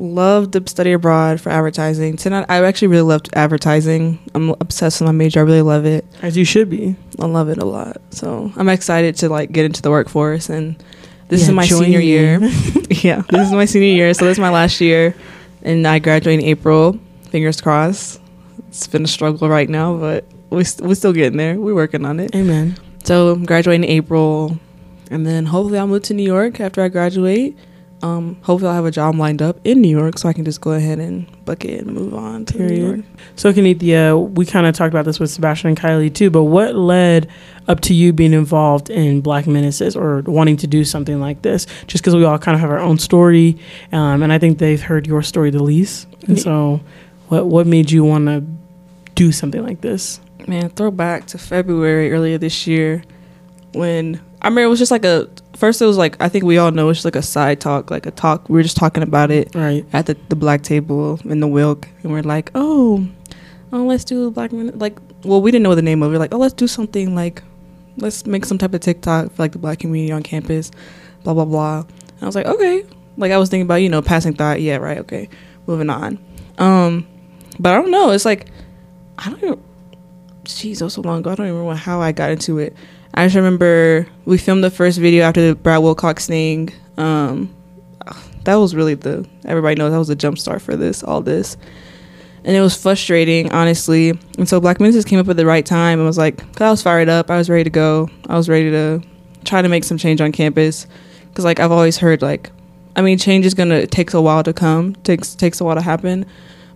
Loved 0.00 0.52
to 0.52 0.62
study 0.68 0.92
abroad 0.92 1.40
for 1.40 1.50
advertising. 1.50 2.16
10 2.16 2.32
out, 2.32 2.46
I 2.48 2.64
actually 2.64 2.88
really 2.88 3.02
loved 3.02 3.30
advertising. 3.34 4.18
I'm 4.34 4.50
obsessed 4.60 5.00
with 5.00 5.06
my 5.06 5.12
major. 5.12 5.40
I 5.40 5.42
really 5.42 5.62
love 5.62 5.84
it. 5.84 6.04
As 6.22 6.36
you 6.36 6.44
should 6.44 6.70
be. 6.70 6.96
I 7.18 7.26
love 7.26 7.48
it 7.48 7.58
a 7.58 7.64
lot. 7.64 8.00
So 8.10 8.52
I'm 8.56 8.68
excited 8.68 9.16
to 9.16 9.28
like 9.28 9.50
get 9.52 9.64
into 9.64 9.82
the 9.82 9.90
workforce 9.90 10.48
and 10.48 10.76
this 11.28 11.42
Yeah, 11.42 11.48
is 11.48 11.52
my 11.54 11.66
senior 11.66 12.00
year. 12.00 12.38
yeah, 12.90 13.22
this 13.28 13.48
is 13.48 13.52
my 13.52 13.64
senior 13.66 13.88
year. 13.88 14.14
So 14.14 14.24
this 14.24 14.36
is 14.36 14.40
my 14.40 14.50
last 14.50 14.80
year, 14.80 15.14
and 15.62 15.86
I 15.86 15.98
graduate 15.98 16.40
in 16.40 16.44
April. 16.46 16.98
Fingers 17.30 17.60
crossed. 17.60 18.20
It's 18.68 18.86
been 18.86 19.04
a 19.04 19.08
struggle 19.08 19.48
right 19.48 19.68
now, 19.68 19.96
but 19.98 20.24
we 20.48 20.64
st- 20.64 20.88
we're 20.88 20.94
still 20.94 21.12
getting 21.12 21.36
there. 21.36 21.56
We're 21.60 21.74
working 21.74 22.06
on 22.06 22.18
it. 22.18 22.34
Amen. 22.34 22.76
So 23.04 23.28
I'm 23.32 23.44
graduating 23.44 23.84
in 23.84 23.90
April, 23.90 24.58
and 25.10 25.26
then 25.26 25.44
hopefully 25.46 25.78
I'll 25.78 25.86
move 25.86 26.02
to 26.04 26.14
New 26.14 26.22
York 26.22 26.60
after 26.60 26.80
I 26.82 26.88
graduate. 26.88 27.58
Um, 28.02 28.36
hopefully 28.42 28.68
I'll 28.68 28.76
have 28.76 28.84
a 28.84 28.90
job 28.90 29.16
lined 29.16 29.42
up 29.42 29.58
in 29.64 29.80
New 29.80 29.88
York, 29.88 30.18
so 30.18 30.28
I 30.28 30.32
can 30.32 30.44
just 30.44 30.60
go 30.60 30.72
ahead 30.72 31.00
and 31.00 31.26
book 31.44 31.64
it 31.64 31.80
and 31.80 31.94
move 31.94 32.14
on 32.14 32.44
to 32.46 32.58
New 32.58 32.74
York. 32.74 32.94
Period. 32.96 33.04
So, 33.34 33.52
Kennethia, 33.52 34.30
we 34.30 34.46
kind 34.46 34.66
of 34.66 34.74
talked 34.74 34.92
about 34.94 35.04
this 35.04 35.18
with 35.18 35.30
Sebastian 35.30 35.68
and 35.68 35.78
Kylie 35.78 36.12
too, 36.12 36.30
but 36.30 36.44
what 36.44 36.76
led 36.76 37.28
up 37.66 37.80
to 37.80 37.94
you 37.94 38.12
being 38.12 38.32
involved 38.32 38.88
in 38.88 39.20
Black 39.20 39.46
Menaces 39.46 39.96
or 39.96 40.22
wanting 40.22 40.56
to 40.58 40.66
do 40.66 40.84
something 40.84 41.20
like 41.20 41.42
this? 41.42 41.66
Just 41.86 42.04
because 42.04 42.14
we 42.14 42.24
all 42.24 42.38
kind 42.38 42.54
of 42.54 42.60
have 42.60 42.70
our 42.70 42.78
own 42.78 42.98
story, 42.98 43.58
um, 43.90 44.22
and 44.22 44.32
I 44.32 44.38
think 44.38 44.58
they've 44.58 44.80
heard 44.80 45.06
your 45.06 45.22
story 45.22 45.50
the 45.50 45.62
least. 45.62 46.06
And 46.28 46.38
so, 46.38 46.80
what 47.28 47.46
what 47.46 47.66
made 47.66 47.90
you 47.90 48.04
want 48.04 48.26
to 48.26 48.44
do 49.16 49.32
something 49.32 49.64
like 49.64 49.80
this? 49.80 50.20
Man, 50.46 50.70
throw 50.70 50.90
back 50.92 51.26
to 51.26 51.38
February 51.38 52.12
earlier 52.12 52.38
this 52.38 52.66
year 52.66 53.02
when 53.72 54.20
I 54.40 54.48
remember 54.48 54.62
it 54.62 54.68
was 54.68 54.78
just 54.78 54.90
like 54.90 55.04
a 55.04 55.28
first 55.58 55.82
it 55.82 55.86
was 55.86 55.98
like 55.98 56.16
I 56.20 56.28
think 56.28 56.44
we 56.44 56.56
all 56.58 56.70
know 56.70 56.88
it's 56.88 57.04
like 57.04 57.16
a 57.16 57.22
side 57.22 57.60
talk, 57.60 57.90
like 57.90 58.06
a 58.06 58.10
talk. 58.10 58.48
We 58.48 58.54
were 58.58 58.62
just 58.62 58.76
talking 58.76 59.02
about 59.02 59.30
it 59.30 59.54
Right. 59.54 59.84
at 59.92 60.06
the, 60.06 60.16
the 60.28 60.36
black 60.36 60.62
table 60.62 61.18
in 61.24 61.40
the 61.40 61.48
Wilk, 61.48 61.88
and 62.02 62.12
we're 62.12 62.22
like, 62.22 62.50
oh, 62.54 63.06
oh, 63.72 63.84
let's 63.84 64.04
do 64.04 64.30
Black. 64.30 64.50
Like, 64.52 64.98
well, 65.24 65.42
we 65.42 65.50
didn't 65.50 65.64
know 65.64 65.74
the 65.74 65.82
name 65.82 66.02
of 66.02 66.14
it. 66.14 66.18
Like, 66.18 66.32
oh, 66.32 66.38
let's 66.38 66.54
do 66.54 66.66
something 66.66 67.14
like, 67.14 67.42
let's 67.96 68.24
make 68.26 68.44
some 68.44 68.56
type 68.58 68.72
of 68.72 68.80
TikTok 68.80 69.32
for 69.32 69.42
like 69.42 69.52
the 69.52 69.58
black 69.58 69.80
community 69.80 70.12
on 70.12 70.22
campus, 70.22 70.70
blah 71.24 71.34
blah 71.34 71.44
blah. 71.44 71.80
And 71.80 72.22
I 72.22 72.26
was 72.26 72.34
like, 72.36 72.46
okay. 72.46 72.84
Like 73.16 73.32
I 73.32 73.38
was 73.38 73.48
thinking 73.50 73.66
about 73.66 73.76
you 73.82 73.88
know 73.88 74.00
passing 74.00 74.34
thought. 74.34 74.62
Yeah, 74.62 74.76
right. 74.76 74.98
Okay, 74.98 75.28
moving 75.66 75.90
on. 75.90 76.18
Um, 76.58 77.06
but 77.58 77.72
I 77.74 77.80
don't 77.82 77.90
know. 77.90 78.10
It's 78.10 78.24
like 78.24 78.46
I 79.18 79.30
don't. 79.30 79.42
Even, 79.42 79.62
Jeez, 80.44 80.78
that 80.78 80.84
was 80.84 80.94
so 80.94 81.02
long 81.02 81.18
ago. 81.18 81.30
I 81.30 81.34
don't 81.34 81.46
even 81.46 81.58
remember 81.58 81.76
how 81.78 82.00
I 82.00 82.12
got 82.12 82.30
into 82.30 82.58
it. 82.58 82.74
I 83.14 83.26
just 83.26 83.36
remember 83.36 84.06
we 84.24 84.38
filmed 84.38 84.62
the 84.62 84.70
first 84.70 84.98
video 84.98 85.24
after 85.24 85.48
the 85.48 85.54
Brad 85.54 85.82
Wilcox 85.82 86.26
thing. 86.26 86.70
Um, 86.96 87.54
that 88.44 88.54
was 88.56 88.74
really 88.74 88.94
the 88.94 89.28
everybody 89.44 89.74
knows 89.74 89.92
that 89.92 89.98
was 89.98 90.08
the 90.08 90.16
jump 90.16 90.38
start 90.38 90.62
for 90.62 90.76
this 90.76 91.02
all 91.02 91.20
this 91.20 91.56
and 92.44 92.56
it 92.56 92.60
was 92.60 92.80
frustrating, 92.80 93.52
honestly. 93.52 94.10
And 94.38 94.48
so 94.48 94.60
Black 94.60 94.80
Menaces 94.80 95.04
came 95.04 95.18
up 95.18 95.28
at 95.28 95.36
the 95.36 95.46
right 95.46 95.66
time 95.66 95.98
and 95.98 96.06
was 96.06 96.16
like, 96.18 96.38
cause 96.54 96.62
I 96.62 96.70
was 96.70 96.82
fired 96.82 97.08
up, 97.08 97.30
I 97.30 97.36
was 97.36 97.50
ready 97.50 97.64
to 97.64 97.70
go, 97.70 98.08
I 98.26 98.36
was 98.36 98.48
ready 98.48 98.70
to 98.70 99.02
try 99.44 99.60
to 99.60 99.68
make 99.68 99.84
some 99.84 99.98
change 99.98 100.20
on 100.20 100.32
campus, 100.32 100.86
because 101.28 101.44
like 101.44 101.60
I've 101.60 101.72
always 101.72 101.98
heard 101.98 102.22
like, 102.22 102.50
I 102.96 103.02
mean, 103.02 103.18
change 103.18 103.44
is 103.44 103.54
gonna 103.54 103.86
takes 103.86 104.14
a 104.14 104.20
while 104.20 104.42
to 104.44 104.52
come, 104.52 104.94
takes 104.96 105.34
takes 105.34 105.60
a 105.60 105.64
while 105.64 105.74
to 105.74 105.82
happen, 105.82 106.24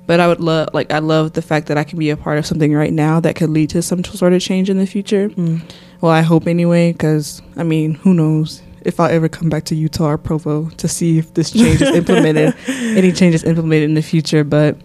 but 0.06 0.20
I 0.20 0.28
would 0.28 0.40
love 0.40 0.68
like 0.72 0.92
I 0.92 0.98
love 0.98 1.32
the 1.32 1.42
fact 1.42 1.68
that 1.68 1.78
I 1.78 1.84
can 1.84 1.98
be 1.98 2.10
a 2.10 2.16
part 2.16 2.38
of 2.38 2.46
something 2.46 2.72
right 2.72 2.92
now 2.92 3.20
that 3.20 3.36
could 3.36 3.50
lead 3.50 3.70
to 3.70 3.82
some 3.82 4.02
sort 4.04 4.32
of 4.32 4.40
change 4.40 4.68
in 4.68 4.78
the 4.78 4.86
future. 4.86 5.28
Mm. 5.30 5.62
Well, 6.00 6.12
I 6.12 6.22
hope 6.22 6.46
anyway, 6.46 6.92
because 6.92 7.40
I 7.56 7.62
mean, 7.62 7.94
who 7.94 8.14
knows 8.14 8.62
if 8.84 8.98
I'll 8.98 9.10
ever 9.10 9.28
come 9.28 9.48
back 9.48 9.64
to 9.64 9.74
Utah 9.74 10.10
or 10.10 10.18
Provo 10.18 10.68
to 10.70 10.88
see 10.88 11.18
if 11.18 11.34
this 11.34 11.50
change 11.50 11.80
is 11.80 11.94
implemented, 11.94 12.54
any 12.68 13.12
changes 13.12 13.44
implemented 13.44 13.84
in 13.84 13.94
the 13.94 14.02
future. 14.02 14.44
But 14.44 14.76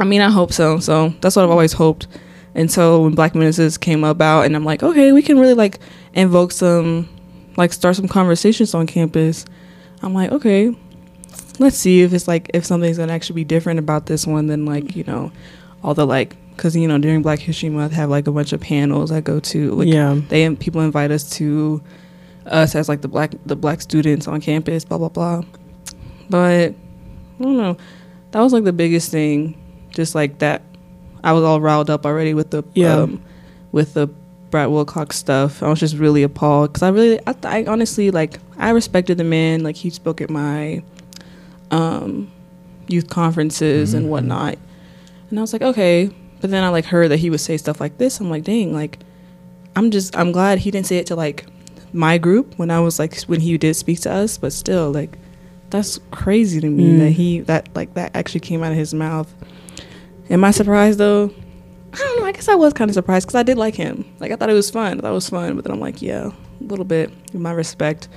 I 0.00 0.04
mean, 0.04 0.20
I 0.20 0.30
hope 0.30 0.52
so. 0.52 0.78
So 0.78 1.10
that's 1.20 1.36
what 1.36 1.44
I've 1.44 1.50
always 1.50 1.72
hoped. 1.72 2.06
And 2.54 2.70
so 2.70 3.02
when 3.02 3.14
Black 3.14 3.34
Menaces 3.34 3.76
came 3.76 4.04
about, 4.04 4.46
and 4.46 4.54
I'm 4.54 4.64
like, 4.64 4.82
okay, 4.82 5.12
we 5.12 5.22
can 5.22 5.38
really 5.38 5.54
like 5.54 5.80
invoke 6.14 6.52
some, 6.52 7.08
like 7.56 7.72
start 7.72 7.96
some 7.96 8.08
conversations 8.08 8.74
on 8.74 8.86
campus. 8.86 9.44
I'm 10.02 10.14
like, 10.14 10.30
okay, 10.32 10.74
let's 11.58 11.76
see 11.76 12.02
if 12.02 12.12
it's 12.12 12.26
like 12.28 12.50
if 12.54 12.64
something's 12.64 12.98
gonna 12.98 13.12
actually 13.12 13.36
be 13.36 13.44
different 13.44 13.78
about 13.78 14.06
this 14.06 14.26
one 14.26 14.46
than 14.46 14.64
like 14.64 14.96
you 14.96 15.04
know 15.04 15.30
all 15.82 15.94
the 15.94 16.06
like 16.06 16.36
because 16.56 16.76
you 16.76 16.88
know 16.88 16.98
during 16.98 17.22
Black 17.22 17.38
History 17.38 17.68
Month 17.68 17.92
have 17.92 18.10
like 18.10 18.26
a 18.26 18.32
bunch 18.32 18.52
of 18.52 18.60
panels 18.60 19.10
I 19.10 19.20
go 19.20 19.40
to. 19.40 19.72
Like, 19.72 19.88
yeah. 19.88 20.20
they 20.28 20.54
people 20.56 20.80
invite 20.80 21.10
us 21.10 21.28
to 21.36 21.82
us 22.46 22.74
as 22.74 22.88
like 22.88 23.00
the 23.00 23.08
black 23.08 23.32
the 23.46 23.56
black 23.56 23.80
students 23.80 24.28
on 24.28 24.40
campus, 24.40 24.84
blah 24.84 24.98
blah 24.98 25.08
blah. 25.08 25.42
But 26.30 26.74
I 27.38 27.42
don't 27.42 27.56
know. 27.56 27.76
That 28.30 28.40
was 28.40 28.52
like 28.52 28.64
the 28.64 28.72
biggest 28.72 29.10
thing. 29.10 29.60
Just 29.90 30.14
like 30.14 30.38
that, 30.38 30.62
I 31.22 31.32
was 31.32 31.44
all 31.44 31.60
riled 31.60 31.90
up 31.90 32.04
already 32.06 32.34
with 32.34 32.50
the 32.50 32.64
Yeah. 32.74 32.94
um, 32.94 33.22
with 33.72 33.94
the 33.94 34.08
Brad 34.50 34.70
Wilcox 34.70 35.16
stuff. 35.16 35.62
I 35.62 35.68
was 35.68 35.80
just 35.80 35.96
really 35.96 36.22
appalled 36.22 36.72
because 36.72 36.82
I 36.82 36.88
really, 36.88 37.20
I, 37.26 37.34
I 37.44 37.64
honestly 37.66 38.10
like 38.10 38.38
I 38.58 38.70
respected 38.70 39.18
the 39.18 39.24
man. 39.24 39.62
Like 39.62 39.76
he 39.76 39.90
spoke 39.90 40.20
at 40.20 40.30
my 40.30 40.82
um, 41.70 42.30
youth 42.88 43.08
conferences 43.08 43.94
and 43.94 44.06
Mhm. 44.06 44.10
whatnot, 44.10 44.58
and 45.30 45.38
I 45.38 45.42
was 45.42 45.52
like, 45.52 45.62
okay. 45.62 46.10
But 46.40 46.50
then 46.50 46.62
I 46.62 46.68
like 46.68 46.84
heard 46.84 47.10
that 47.10 47.16
he 47.18 47.30
would 47.30 47.40
say 47.40 47.56
stuff 47.56 47.80
like 47.80 47.96
this. 47.98 48.20
I'm 48.20 48.28
like, 48.30 48.44
dang, 48.44 48.72
like 48.74 48.98
I'm 49.76 49.90
just 49.90 50.16
I'm 50.16 50.30
glad 50.32 50.58
he 50.58 50.70
didn't 50.70 50.86
say 50.86 50.98
it 50.98 51.06
to 51.06 51.16
like 51.16 51.46
my 51.92 52.18
group 52.18 52.54
when 52.58 52.70
I 52.70 52.80
was 52.80 52.98
like 52.98 53.18
when 53.22 53.40
he 53.40 53.56
did 53.56 53.74
speak 53.76 54.00
to 54.00 54.12
us, 54.12 54.36
but 54.36 54.52
still 54.52 54.92
like 54.92 55.16
that's 55.70 55.98
crazy 56.10 56.60
to 56.60 56.68
me 56.68 56.84
Mm. 56.84 56.98
that 56.98 57.10
he 57.12 57.40
that 57.40 57.68
like 57.74 57.94
that 57.94 58.10
actually 58.14 58.40
came 58.40 58.62
out 58.62 58.72
of 58.72 58.78
his 58.78 58.92
mouth. 58.92 59.32
Am 60.30 60.44
I 60.44 60.50
surprised 60.50 60.98
though? 60.98 61.30
I 61.92 61.96
don't 61.96 62.20
know. 62.20 62.26
I 62.26 62.32
guess 62.32 62.48
I 62.48 62.54
was 62.56 62.72
kind 62.72 62.90
of 62.90 62.94
surprised 62.94 63.26
because 63.26 63.36
I 63.38 63.42
did 63.44 63.56
like 63.56 63.74
him. 63.74 64.04
Like 64.20 64.30
I 64.32 64.36
thought 64.36 64.50
it 64.50 64.54
was 64.54 64.70
fun. 64.70 64.98
I 64.98 65.00
thought 65.00 65.10
it 65.10 65.14
was 65.14 65.28
fun, 65.30 65.54
but 65.56 65.64
then 65.64 65.72
I'm 65.72 65.80
like, 65.80 66.02
yeah, 66.02 66.30
a 66.60 66.64
little 66.64 66.84
bit. 66.84 67.10
My 67.32 67.52
respect 67.52 68.08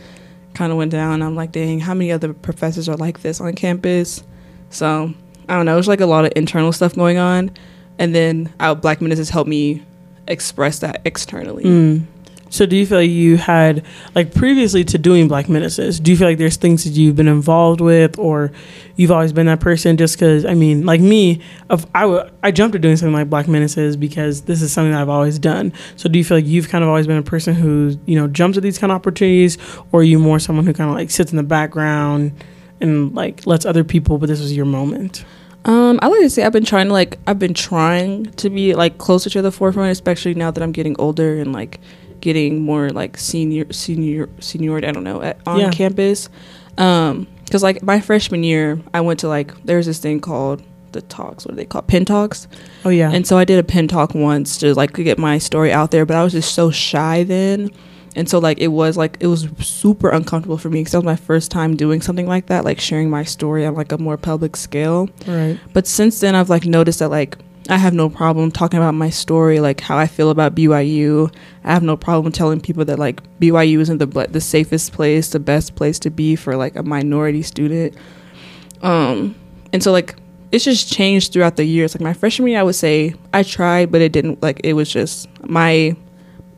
kind 0.57 0.71
of 0.71 0.77
went 0.77 0.91
down. 0.91 1.21
I'm 1.21 1.35
like, 1.35 1.51
dang, 1.51 1.79
how 1.79 1.93
many 1.93 2.11
other 2.11 2.33
professors 2.33 2.89
are 2.89 2.97
like 2.97 3.21
this 3.21 3.39
on 3.39 3.53
campus? 3.53 4.23
So 4.71 5.13
I 5.47 5.55
don't 5.55 5.65
know. 5.65 5.75
There's 5.75 5.87
like 5.87 6.01
a 6.01 6.07
lot 6.07 6.25
of 6.25 6.33
internal 6.35 6.71
stuff 6.71 6.95
going 6.95 7.17
on, 7.17 7.51
and 7.99 8.13
then 8.13 8.51
our 8.59 8.75
Black 8.75 8.99
Menaces 8.99 9.29
helped 9.29 9.49
me 9.49 9.83
express 10.27 10.79
that 10.79 11.01
externally. 11.05 11.63
Mm. 11.63 12.05
So 12.49 12.65
do 12.65 12.75
you 12.75 12.85
feel 12.85 12.99
like 12.99 13.09
you 13.09 13.37
had 13.37 13.85
like 14.15 14.33
previously 14.33 14.83
to 14.85 14.97
doing 14.97 15.27
Black 15.27 15.49
Menaces? 15.49 15.99
Do 15.99 16.11
you 16.11 16.17
feel 16.17 16.27
like 16.27 16.37
there's 16.37 16.57
things 16.57 16.83
that 16.83 16.91
you've 16.91 17.15
been 17.15 17.27
involved 17.27 17.81
with, 17.81 18.17
or 18.17 18.51
you've 18.95 19.11
always 19.11 19.33
been 19.33 19.47
that 19.47 19.59
person? 19.59 19.97
Just 19.97 20.15
because 20.15 20.45
I 20.45 20.53
mean, 20.53 20.85
like 20.85 21.01
me, 21.01 21.41
of 21.69 21.85
I 21.93 22.01
w- 22.01 22.29
I 22.43 22.51
jumped 22.51 22.73
to 22.73 22.79
doing 22.79 22.97
something 22.97 23.13
like 23.13 23.29
Black 23.29 23.47
Menaces 23.47 23.97
because 23.97 24.41
this 24.43 24.61
is 24.61 24.71
something 24.71 24.91
that 24.91 25.01
I've 25.01 25.09
always 25.09 25.39
done. 25.39 25.73
So 25.95 26.09
do 26.09 26.17
you 26.17 26.25
feel 26.25 26.37
like 26.37 26.45
you've 26.45 26.69
kind 26.69 26.83
of 26.83 26.89
always 26.89 27.07
been 27.07 27.17
a 27.17 27.23
person 27.23 27.53
who 27.53 27.97
you 28.05 28.17
know 28.17 28.27
jumps 28.27 28.57
at 28.57 28.63
these 28.63 28.77
kind 28.77 28.91
of 28.91 28.95
opportunities, 28.95 29.57
or 29.91 30.01
are 30.01 30.03
you 30.03 30.19
more 30.19 30.39
someone 30.39 30.65
who 30.65 30.73
kind 30.73 30.89
of 30.89 30.95
like 30.95 31.11
sits 31.11 31.31
in 31.31 31.37
the 31.37 31.43
background 31.43 32.31
and 32.79 33.13
like 33.15 33.45
lets 33.45 33.65
other 33.65 33.83
people, 33.83 34.17
but 34.17 34.27
this 34.27 34.39
was 34.39 34.55
your 34.55 34.65
moment? 34.65 35.25
Um, 35.65 35.99
I 36.01 36.07
like 36.07 36.21
to 36.21 36.29
say 36.29 36.43
I've 36.43 36.53
been 36.53 36.63
trying 36.63 36.87
to 36.87 36.93
like 36.93 37.19
I've 37.27 37.39
been 37.39 37.53
trying 37.53 38.25
to 38.25 38.49
be 38.49 38.73
like 38.73 38.97
closer 38.99 39.29
to 39.31 39.41
the 39.41 39.51
forefront, 39.51 39.91
especially 39.91 40.33
now 40.33 40.49
that 40.49 40.63
I'm 40.63 40.71
getting 40.71 40.95
older 40.97 41.39
and 41.39 41.51
like 41.51 41.81
getting 42.21 42.61
more 42.61 42.89
like 42.89 43.17
senior 43.17 43.71
senior 43.71 44.29
seniority. 44.39 44.87
I 44.87 44.91
don't 44.91 45.03
know 45.03 45.21
at, 45.21 45.39
on 45.45 45.59
Yeah. 45.59 45.69
campus. 45.71 46.29
Um, 46.77 47.27
because 47.45 47.63
like 47.63 47.81
my 47.81 47.99
freshman 48.01 48.43
year, 48.43 48.79
I 48.93 49.01
went 49.01 49.19
to 49.21 49.27
like 49.27 49.53
there's 49.63 49.85
this 49.85 49.99
thing 49.99 50.19
called 50.19 50.61
the 50.91 51.01
talks. 51.01 51.45
What 51.45 51.53
are 51.53 51.55
they 51.55 51.65
called? 51.65 51.87
Pen 51.87 52.05
talks. 52.05 52.47
Oh 52.85 52.89
yeah, 52.89 53.11
And 53.11 53.25
so 53.25 53.37
I 53.37 53.45
did 53.45 53.59
a 53.59 53.63
pen 53.63 53.87
talk 53.87 54.13
once 54.13 54.57
to 54.57 54.73
like 54.73 54.93
get 54.93 55.17
my 55.17 55.37
story 55.37 55.71
out 55.71 55.91
there, 55.91 56.05
but 56.05 56.15
I 56.17 56.23
was 56.23 56.33
just 56.33 56.53
so 56.53 56.71
shy 56.71 57.23
then. 57.23 57.69
And 58.15 58.27
so 58.27 58.39
like 58.39 58.57
it 58.59 58.69
was 58.69 58.97
like 58.97 59.17
it 59.19 59.27
was 59.27 59.47
super 59.59 60.09
uncomfortable 60.09 60.57
for 60.57 60.69
me 60.69 60.79
because 60.79 60.93
that 60.93 60.97
was 60.99 61.05
my 61.05 61.15
first 61.15 61.51
time 61.51 61.75
doing 61.75 62.01
something 62.01 62.27
like 62.27 62.47
that, 62.47 62.65
like 62.65 62.79
sharing 62.79 63.09
my 63.09 63.23
story 63.23 63.65
on 63.65 63.75
like 63.75 63.91
a 63.91 63.97
more 63.97 64.17
public 64.17 64.55
scale. 64.55 65.07
right. 65.27 65.59
But 65.73 65.85
since 65.87 66.19
then, 66.19 66.33
I've 66.35 66.49
like 66.49 66.65
noticed 66.65 66.99
that 66.99 67.09
like 67.09 67.37
I 67.69 67.77
have 67.77 67.93
no 67.93 68.09
problem 68.09 68.51
talking 68.51 68.77
about 68.77 68.93
my 68.93 69.09
story, 69.09 69.59
like 69.59 69.81
how 69.81 69.97
I 69.97 70.07
feel 70.07 70.29
about 70.29 70.55
BYU. 70.55 71.33
I 71.63 71.73
have 71.73 71.83
no 71.83 71.97
problem 71.97 72.31
telling 72.31 72.61
people 72.61 72.85
that 72.85 72.97
like 72.97 73.21
BYU 73.39 73.79
isn't 73.79 73.97
the 73.97 74.27
the 74.29 74.41
safest 74.41 74.93
place, 74.93 75.29
the 75.29 75.39
best 75.39 75.75
place 75.75 75.99
to 75.99 76.09
be 76.09 76.35
for 76.35 76.55
like 76.55 76.75
a 76.75 76.83
minority 76.83 77.41
student. 77.41 77.95
Um, 78.81 79.35
and 79.73 79.83
so 79.83 79.91
like 79.91 80.15
it's 80.51 80.63
just 80.63 80.91
changed 80.91 81.33
throughout 81.33 81.57
the 81.57 81.65
years. 81.65 81.93
Like 81.93 82.01
my 82.01 82.13
freshman 82.13 82.49
year, 82.49 82.59
I 82.59 82.63
would 82.63 82.75
say 82.75 83.13
I 83.33 83.43
tried, 83.43 83.91
but 83.91 84.01
it 84.01 84.11
didn't. 84.11 84.41
Like 84.41 84.61
it 84.63 84.73
was 84.73 84.89
just 84.89 85.27
my 85.47 85.95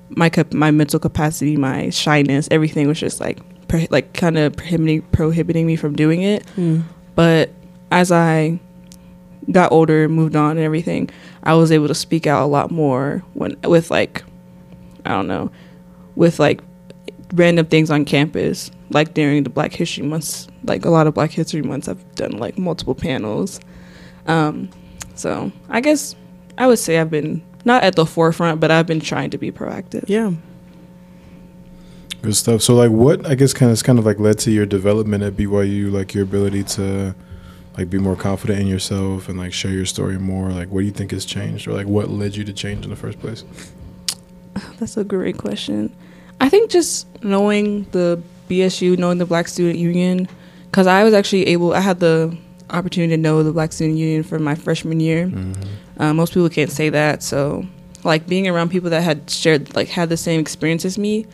my 0.09 0.31
my 0.51 0.71
mental 0.71 0.99
capacity, 0.99 1.57
my 1.57 1.89
shyness, 1.89 2.47
everything 2.51 2.87
was 2.87 2.99
just 2.99 3.19
like 3.19 3.39
pro- 3.67 3.87
like 3.89 4.13
kind 4.13 4.37
of 4.37 4.55
prohibiting 4.55 5.01
prohibiting 5.11 5.65
me 5.65 5.75
from 5.75 5.95
doing 5.95 6.21
it. 6.21 6.45
Mm. 6.55 6.83
But 7.15 7.51
as 7.91 8.11
I 8.11 8.59
got 9.51 9.71
older, 9.71 10.07
moved 10.07 10.35
on, 10.35 10.51
and 10.51 10.59
everything, 10.59 11.09
I 11.43 11.53
was 11.53 11.71
able 11.71 11.87
to 11.87 11.95
speak 11.95 12.27
out 12.27 12.43
a 12.43 12.47
lot 12.47 12.71
more 12.71 13.23
when 13.33 13.55
with 13.63 13.91
like 13.91 14.23
I 15.05 15.11
don't 15.11 15.27
know, 15.27 15.51
with 16.15 16.39
like 16.39 16.61
random 17.33 17.65
things 17.65 17.89
on 17.89 18.05
campus, 18.05 18.71
like 18.89 19.13
during 19.13 19.43
the 19.43 19.49
Black 19.49 19.73
History 19.73 20.05
Months. 20.05 20.47
Like 20.63 20.85
a 20.85 20.89
lot 20.89 21.07
of 21.07 21.13
Black 21.13 21.31
History 21.31 21.61
Months, 21.61 21.87
I've 21.87 22.15
done 22.15 22.37
like 22.37 22.57
multiple 22.57 22.95
panels. 22.95 23.59
Um, 24.27 24.69
so 25.15 25.51
I 25.69 25.81
guess 25.81 26.15
I 26.57 26.67
would 26.67 26.79
say 26.79 26.99
I've 26.99 27.09
been 27.09 27.43
not 27.65 27.83
at 27.83 27.95
the 27.95 28.05
forefront, 28.05 28.59
but 28.59 28.71
I've 28.71 28.85
been 28.85 28.99
trying 28.99 29.29
to 29.31 29.37
be 29.37 29.51
proactive. 29.51 30.05
Yeah. 30.07 30.33
Good 32.21 32.35
stuff. 32.35 32.61
So, 32.61 32.75
like, 32.75 32.91
what 32.91 33.25
I 33.25 33.35
guess 33.35 33.53
kind 33.53 33.71
of 33.71 33.81
kind 33.83 33.97
of 33.97 34.05
like 34.05 34.19
led 34.19 34.39
to 34.39 34.51
your 34.51 34.65
development 34.65 35.23
at 35.23 35.33
BYU, 35.33 35.91
like 35.91 36.13
your 36.13 36.23
ability 36.23 36.63
to 36.63 37.15
like 37.79 37.89
be 37.89 37.97
more 37.97 38.17
confident 38.17 38.59
in 38.59 38.67
yourself 38.67 39.29
and 39.29 39.39
like 39.39 39.53
share 39.53 39.71
your 39.71 39.85
story 39.85 40.19
more. 40.19 40.51
Like, 40.51 40.67
what 40.67 40.81
do 40.81 40.85
you 40.85 40.91
think 40.91 41.11
has 41.11 41.23
changed, 41.23 41.65
or 41.65 41.71
like 41.71 41.87
what 41.87 42.09
led 42.09 42.35
you 42.35 42.43
to 42.43 42.51
change 42.51 42.83
in 42.83 42.89
the 42.89 42.97
first 42.97 43.19
place? 43.21 43.45
That's 44.79 44.97
a 44.97 45.05
great 45.05 45.37
question. 45.37 45.95
I 46.41 46.49
think 46.49 46.69
just 46.69 47.07
knowing 47.23 47.85
the 47.91 48.21
BSU, 48.49 48.97
knowing 48.97 49.17
the 49.17 49.25
Black 49.25 49.47
Student 49.47 49.79
Union, 49.79 50.27
because 50.65 50.87
I 50.87 51.05
was 51.05 51.13
actually 51.13 51.47
able, 51.47 51.73
I 51.73 51.79
had 51.79 52.01
the 52.01 52.37
opportunity 52.69 53.15
to 53.15 53.21
know 53.21 53.43
the 53.43 53.53
Black 53.53 53.71
Student 53.71 53.97
Union 53.97 54.23
for 54.23 54.39
my 54.39 54.55
freshman 54.55 54.99
year. 54.99 55.27
Mm-hmm. 55.27 56.01
Uh, 56.01 56.13
most 56.13 56.33
people 56.33 56.49
can't 56.49 56.71
say 56.71 56.89
that, 56.89 57.23
so 57.23 57.65
like 58.03 58.27
being 58.27 58.49
around 58.49 58.71
people 58.71 58.89
that 58.89 59.03
had 59.03 59.29
shared, 59.29 59.73
like 59.73 59.87
had 59.87 60.09
the 60.09 60.17
same 60.17 60.41
experience 60.41 60.83
as 60.83 60.97
me, 60.97 61.25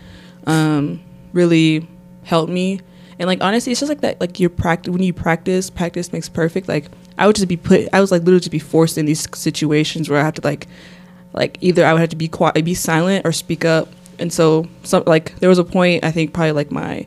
um, 0.45 1.01
really 1.33 1.87
helped 2.23 2.51
me. 2.51 2.81
And 3.19 3.27
like 3.27 3.41
honestly, 3.41 3.71
it's 3.71 3.79
just 3.79 3.89
like 3.89 4.01
that. 4.01 4.19
Like 4.19 4.39
you 4.39 4.49
practice 4.49 4.91
when 4.91 5.01
you 5.01 5.13
practice, 5.13 5.69
practice 5.69 6.11
makes 6.11 6.29
perfect. 6.29 6.67
Like 6.67 6.85
I 7.17 7.27
would 7.27 7.35
just 7.35 7.47
be 7.47 7.57
put, 7.57 7.87
I 7.93 8.01
was 8.01 8.11
like 8.11 8.21
literally 8.21 8.39
just 8.39 8.51
be 8.51 8.59
forced 8.59 8.97
in 8.97 9.05
these 9.05 9.27
situations 9.37 10.09
where 10.09 10.19
I 10.19 10.23
have 10.23 10.33
to 10.35 10.41
like, 10.41 10.67
like 11.33 11.57
either 11.61 11.85
I 11.85 11.93
would 11.93 12.01
have 12.01 12.09
to 12.09 12.15
be 12.15 12.27
quiet, 12.27 12.63
be 12.65 12.73
silent, 12.73 13.25
or 13.25 13.31
speak 13.31 13.63
up. 13.63 13.89
And 14.19 14.31
so 14.31 14.67
some 14.83 15.03
like 15.05 15.35
there 15.39 15.49
was 15.49 15.59
a 15.59 15.63
point 15.63 16.03
I 16.03 16.11
think 16.11 16.33
probably 16.33 16.53
like 16.53 16.71
my 16.71 17.05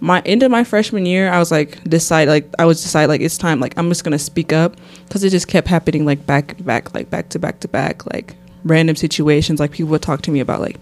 my 0.00 0.20
end 0.20 0.44
of 0.44 0.50
my 0.50 0.62
freshman 0.62 1.06
year, 1.06 1.30
I 1.30 1.38
was 1.38 1.50
like 1.50 1.82
decide 1.84 2.28
like 2.28 2.48
I 2.58 2.64
was 2.64 2.82
decide 2.82 3.06
like 3.06 3.20
it's 3.20 3.38
time 3.38 3.60
like 3.60 3.76
I'm 3.76 3.88
just 3.88 4.04
gonna 4.04 4.18
speak 4.18 4.52
up 4.52 4.76
because 5.06 5.24
it 5.24 5.30
just 5.30 5.48
kept 5.48 5.68
happening 5.68 6.04
like 6.04 6.24
back 6.26 6.54
back 6.64 6.94
like 6.94 7.10
back 7.10 7.28
to 7.30 7.38
back 7.38 7.60
to 7.60 7.68
back 7.68 8.06
like 8.12 8.34
random 8.64 8.96
situations 8.96 9.60
like 9.60 9.72
people 9.72 9.90
would 9.90 10.02
talk 10.02 10.22
to 10.22 10.30
me 10.30 10.40
about 10.40 10.60
like 10.60 10.78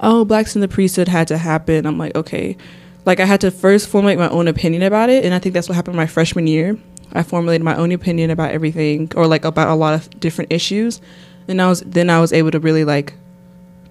oh 0.00 0.24
blacks 0.24 0.54
in 0.54 0.60
the 0.60 0.68
priesthood 0.68 1.08
had 1.08 1.26
to 1.28 1.38
happen 1.38 1.86
I'm 1.86 1.98
like 1.98 2.14
okay 2.14 2.56
like 3.04 3.20
I 3.20 3.24
had 3.24 3.40
to 3.42 3.50
first 3.50 3.88
formulate 3.88 4.18
my 4.18 4.28
own 4.28 4.48
opinion 4.48 4.82
about 4.82 5.10
it 5.10 5.24
and 5.24 5.34
I 5.34 5.38
think 5.38 5.54
that's 5.54 5.68
what 5.68 5.74
happened 5.74 5.96
my 5.96 6.06
freshman 6.06 6.46
year 6.46 6.78
I 7.12 7.22
formulated 7.22 7.64
my 7.64 7.76
own 7.76 7.92
opinion 7.92 8.30
about 8.30 8.52
everything 8.52 9.12
or 9.14 9.26
like 9.26 9.44
about 9.44 9.68
a 9.68 9.74
lot 9.74 9.94
of 9.94 10.08
different 10.20 10.52
issues 10.52 11.00
and 11.48 11.60
I 11.60 11.68
was 11.68 11.80
then 11.82 12.10
I 12.10 12.20
was 12.20 12.32
able 12.32 12.50
to 12.52 12.60
really 12.60 12.84
like 12.84 13.14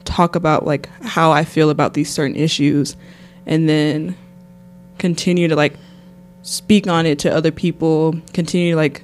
talk 0.05 0.35
about 0.35 0.65
like 0.65 0.89
how 1.03 1.31
I 1.31 1.43
feel 1.43 1.69
about 1.69 1.93
these 1.93 2.09
certain 2.09 2.35
issues 2.35 2.95
and 3.45 3.69
then 3.69 4.17
continue 4.97 5.47
to 5.47 5.55
like 5.55 5.75
speak 6.41 6.87
on 6.87 7.05
it 7.05 7.19
to 7.19 7.33
other 7.33 7.51
people 7.51 8.15
continue 8.33 8.71
to 8.71 8.77
like 8.77 9.03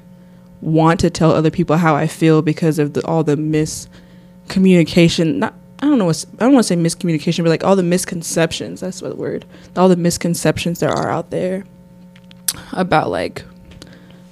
want 0.61 0.99
to 1.01 1.09
tell 1.09 1.31
other 1.31 1.51
people 1.51 1.77
how 1.77 1.95
I 1.95 2.07
feel 2.07 2.41
because 2.41 2.79
of 2.79 2.93
the, 2.93 3.05
all 3.05 3.23
the 3.23 3.35
miscommunication. 3.35 5.35
Not 5.35 5.53
I 5.79 5.85
don't 5.85 5.99
know 5.99 6.05
what 6.05 6.25
I 6.39 6.45
don't 6.45 6.53
want 6.53 6.65
to 6.65 6.67
say 6.67 6.75
miscommunication, 6.75 7.43
but 7.43 7.49
like 7.49 7.63
all 7.63 7.75
the 7.75 7.83
misconceptions. 7.83 8.81
That's 8.81 9.01
what 9.01 9.09
the 9.09 9.15
word. 9.15 9.45
All 9.75 9.89
the 9.89 9.95
misconceptions 9.95 10.79
there 10.79 10.89
are 10.89 11.09
out 11.09 11.29
there 11.29 11.65
about 12.71 13.09
like 13.09 13.43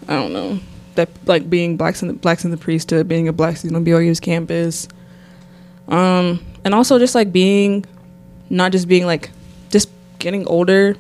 I 0.08 0.14
don't 0.14 0.34
know 0.34 0.60
that 0.96 1.10
like 1.26 1.50
being 1.50 1.78
blacks 1.78 2.02
in 2.02 2.08
the 2.08 2.14
blacks 2.14 2.46
in 2.46 2.52
the 2.52 2.58
priesthood, 2.58 3.08
being 3.08 3.28
a 3.28 3.34
black 3.34 3.58
student 3.58 3.76
on 3.76 3.86
BYU's 3.86 4.20
campus, 4.20 4.88
um, 5.88 6.44
and 6.64 6.74
also 6.74 6.98
just 6.98 7.14
like 7.14 7.32
being 7.32 7.86
not 8.50 8.72
just 8.72 8.88
being 8.88 9.06
like 9.06 9.30
just 9.70 9.90
getting 10.20 10.48
older. 10.48 10.96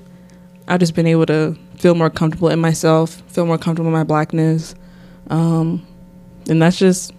I've 0.68 0.80
just 0.80 0.96
been 0.96 1.08
able 1.08 1.26
to 1.28 1.58
feel 1.78 1.96
more 1.96 2.10
comfortable 2.10 2.50
in 2.50 2.60
myself, 2.60 3.22
feel 3.28 3.46
more 3.46 3.58
comfortable 3.58 3.88
in 3.88 3.94
my 3.94 4.04
blackness, 4.04 4.76
um, 5.30 5.86
and 6.50 6.62
that's 6.62 6.78
just 6.78 7.14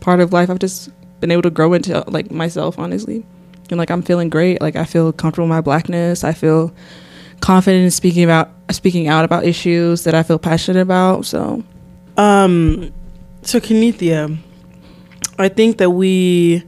part 0.00 0.20
of 0.20 0.32
life. 0.32 0.50
I've 0.50 0.58
just 0.58 0.90
been 1.20 1.30
able 1.30 1.42
to 1.42 1.50
grow 1.50 1.72
into 1.72 2.04
like 2.08 2.30
myself, 2.30 2.78
honestly, 2.78 3.24
and 3.70 3.78
like 3.78 3.90
I'm 3.90 4.02
feeling 4.02 4.28
great. 4.28 4.60
Like 4.60 4.76
I 4.76 4.84
feel 4.84 5.12
comfortable 5.12 5.44
in 5.44 5.50
my 5.50 5.60
blackness. 5.60 6.24
I 6.24 6.32
feel 6.32 6.74
confident 7.40 7.84
in 7.84 7.90
speaking 7.90 8.24
about 8.24 8.50
speaking 8.70 9.08
out 9.08 9.24
about 9.24 9.44
issues 9.44 10.04
that 10.04 10.14
I 10.14 10.22
feel 10.22 10.38
passionate 10.38 10.80
about. 10.80 11.26
So, 11.26 11.62
um, 12.16 12.92
so 13.42 13.60
Kennethia, 13.60 14.36
I 15.38 15.48
think 15.48 15.78
that 15.78 15.90
we, 15.90 16.64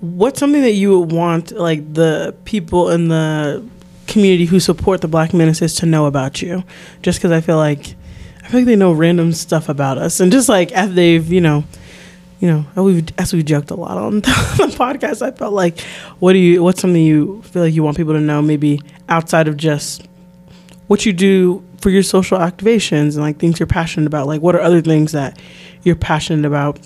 what's 0.00 0.38
something 0.38 0.62
that 0.62 0.72
you 0.72 1.00
would 1.00 1.12
want 1.12 1.52
like 1.52 1.92
the 1.92 2.34
people 2.44 2.90
in 2.90 3.08
the 3.08 3.66
community 4.06 4.44
who 4.44 4.60
support 4.60 5.00
the 5.00 5.08
Black 5.08 5.32
Menaces 5.32 5.74
to 5.76 5.86
know 5.86 6.06
about 6.06 6.42
you? 6.42 6.62
Just 7.02 7.18
because 7.18 7.32
I 7.32 7.40
feel 7.40 7.56
like 7.56 7.94
I 8.42 8.48
feel 8.48 8.60
like 8.60 8.66
they 8.66 8.76
know 8.76 8.92
random 8.92 9.32
stuff 9.32 9.68
about 9.68 9.98
us, 9.98 10.20
and 10.20 10.32
just 10.32 10.48
like 10.48 10.72
as 10.72 10.94
they've 10.94 11.30
you 11.30 11.40
know. 11.40 11.64
You 12.40 12.48
know, 12.48 12.66
as 12.74 12.82
we've, 12.82 13.08
as 13.18 13.32
we've 13.32 13.44
joked 13.44 13.70
a 13.70 13.74
lot 13.74 13.98
on 13.98 14.16
the 14.20 14.74
podcast, 14.76 15.20
I 15.22 15.30
felt 15.30 15.52
like, 15.52 15.80
what 16.20 16.32
do 16.32 16.38
you, 16.38 16.62
what's 16.62 16.80
something 16.80 17.02
you 17.02 17.42
feel 17.42 17.62
like 17.62 17.74
you 17.74 17.82
want 17.82 17.96
people 17.96 18.14
to 18.14 18.20
know, 18.20 18.40
maybe 18.42 18.80
outside 19.08 19.46
of 19.46 19.56
just 19.56 20.08
what 20.86 21.04
you 21.06 21.12
do 21.12 21.62
for 21.80 21.90
your 21.90 22.02
social 22.02 22.38
activations 22.38 23.14
and 23.14 23.18
like 23.18 23.38
things 23.38 23.58
you're 23.60 23.66
passionate 23.66 24.06
about. 24.06 24.26
Like, 24.26 24.42
what 24.42 24.54
are 24.54 24.60
other 24.60 24.80
things 24.80 25.12
that 25.12 25.38
you're 25.82 25.96
passionate 25.96 26.46
about, 26.46 26.78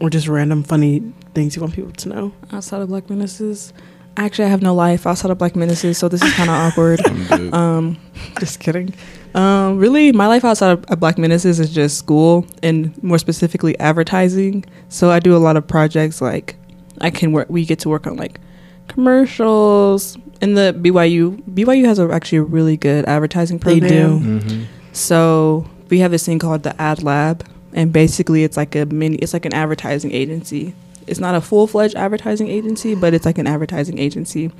or 0.00 0.10
just 0.10 0.28
random 0.28 0.62
funny 0.62 1.00
things 1.34 1.56
you 1.56 1.62
want 1.62 1.74
people 1.74 1.92
to 1.92 2.08
know? 2.08 2.32
outside 2.52 2.82
of 2.82 2.88
Black 2.88 3.08
Menaces, 3.08 3.72
actually, 4.16 4.46
I 4.46 4.48
have 4.48 4.62
no 4.62 4.74
life 4.74 5.06
outside 5.06 5.30
of 5.30 5.38
Black 5.38 5.56
Menaces, 5.56 5.98
so 5.98 6.08
this 6.08 6.22
is 6.22 6.32
kind 6.34 6.50
of 6.50 6.56
awkward. 6.56 7.00
Um, 7.52 7.98
just 8.40 8.60
kidding. 8.60 8.94
Um, 9.36 9.76
really, 9.76 10.12
my 10.12 10.26
life 10.26 10.44
outside 10.46 10.70
of, 10.70 10.84
of 10.86 10.98
Black 10.98 11.18
Menaces 11.18 11.60
is 11.60 11.72
just 11.72 11.98
school 11.98 12.46
and 12.62 13.00
more 13.02 13.18
specifically 13.18 13.78
advertising. 13.78 14.64
So 14.88 15.10
I 15.10 15.20
do 15.20 15.36
a 15.36 15.38
lot 15.38 15.56
of 15.56 15.68
projects 15.68 16.22
like 16.22 16.56
I 17.02 17.10
can 17.10 17.32
work. 17.32 17.48
We 17.50 17.66
get 17.66 17.78
to 17.80 17.90
work 17.90 18.06
on 18.06 18.16
like 18.16 18.40
commercials 18.88 20.16
in 20.40 20.54
the 20.54 20.74
BYU. 20.78 21.42
BYU 21.52 21.84
has 21.84 21.98
a, 21.98 22.10
actually 22.10 22.38
a 22.38 22.42
really 22.44 22.78
good 22.78 23.04
advertising 23.04 23.58
program. 23.58 23.80
They 23.80 24.00
program. 24.00 24.38
do. 24.38 24.56
hmm 24.56 24.64
So 24.92 25.68
we 25.90 25.98
have 25.98 26.10
this 26.10 26.24
thing 26.24 26.38
called 26.38 26.62
the 26.62 26.80
Ad 26.80 27.02
Lab, 27.02 27.46
and 27.74 27.92
basically 27.92 28.42
it's 28.42 28.56
like 28.56 28.74
a 28.74 28.86
mini. 28.86 29.16
It's 29.16 29.34
like 29.34 29.44
an 29.44 29.52
advertising 29.52 30.12
agency. 30.12 30.74
It's 31.06 31.20
not 31.20 31.34
a 31.34 31.42
full 31.42 31.66
fledged 31.66 31.94
advertising 31.94 32.48
agency, 32.48 32.94
but 32.94 33.12
it's 33.12 33.26
like 33.26 33.36
an 33.38 33.46
advertising 33.46 33.98
agency, 33.98 34.50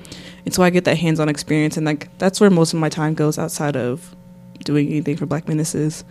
and 0.44 0.54
so 0.54 0.62
I 0.62 0.70
get 0.70 0.84
that 0.84 0.96
hands 0.98 1.18
on 1.18 1.28
experience, 1.30 1.76
and 1.78 1.86
like 1.86 2.16
that's 2.18 2.40
where 2.40 2.50
most 2.50 2.72
of 2.74 2.78
my 2.78 2.88
time 2.88 3.14
goes 3.14 3.38
outside 3.38 3.74
of 3.74 4.14
doing 4.60 4.88
anything 4.88 5.16
for 5.16 5.26
Black 5.26 5.48
Menaces. 5.48 6.04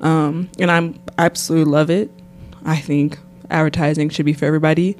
Um, 0.00 0.48
and 0.58 0.70
I'm 0.70 0.98
I 1.18 1.26
absolutely 1.26 1.70
love 1.70 1.90
it. 1.90 2.10
I 2.64 2.76
think 2.76 3.18
advertising 3.50 4.08
should 4.10 4.26
be 4.26 4.32
for 4.32 4.44
everybody. 4.46 4.96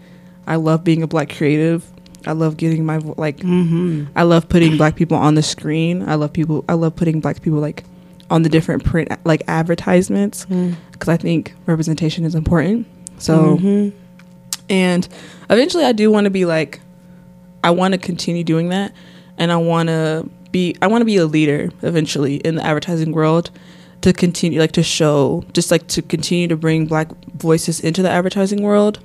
I 0.46 0.56
love 0.56 0.84
being 0.84 1.02
a 1.02 1.06
black 1.06 1.30
creative. 1.34 1.84
I 2.26 2.32
love 2.32 2.56
getting 2.58 2.84
my 2.84 2.98
like 2.98 3.38
Mm-hmm. 3.38 4.04
I 4.16 4.24
love 4.24 4.48
putting 4.48 4.76
black 4.76 4.96
people 4.96 5.16
on 5.16 5.34
the 5.36 5.42
screen. 5.42 6.06
I 6.08 6.16
love 6.16 6.32
people. 6.32 6.64
I 6.68 6.74
love 6.74 6.94
putting 6.96 7.20
black 7.20 7.40
people 7.40 7.60
like 7.60 7.84
on 8.30 8.42
the 8.42 8.48
different 8.48 8.84
print 8.84 9.08
like 9.24 9.42
advertisements 9.48 10.44
because 10.92 11.08
I 11.08 11.16
think 11.16 11.54
representation 11.66 12.24
is 12.24 12.34
important. 12.34 12.86
So 13.18 13.56
Mhm. 13.56 13.92
and 14.68 15.08
eventually, 15.48 15.84
I 15.84 15.92
do 15.92 16.10
want 16.10 16.24
to 16.26 16.30
be 16.30 16.44
like, 16.44 16.80
I 17.64 17.70
want 17.70 17.92
to 17.92 17.98
continue 17.98 18.44
doing 18.44 18.68
that, 18.68 18.92
and 19.38 19.50
I 19.50 19.56
want 19.56 19.88
to 19.88 20.28
be. 20.52 20.76
I 20.82 20.86
want 20.86 21.00
to 21.02 21.06
be 21.06 21.16
a 21.16 21.26
leader 21.26 21.70
eventually 21.82 22.36
in 22.36 22.54
the 22.56 22.64
advertising 22.64 23.12
world 23.12 23.50
to 24.02 24.12
continue 24.12 24.58
like 24.58 24.72
to 24.72 24.82
show 24.82 25.44
just 25.52 25.70
like 25.70 25.86
to 25.88 26.00
continue 26.00 26.48
to 26.48 26.56
bring 26.56 26.86
black 26.86 27.08
voices 27.34 27.80
into 27.80 28.00
the 28.02 28.08
advertising 28.10 28.62
world 28.62 28.98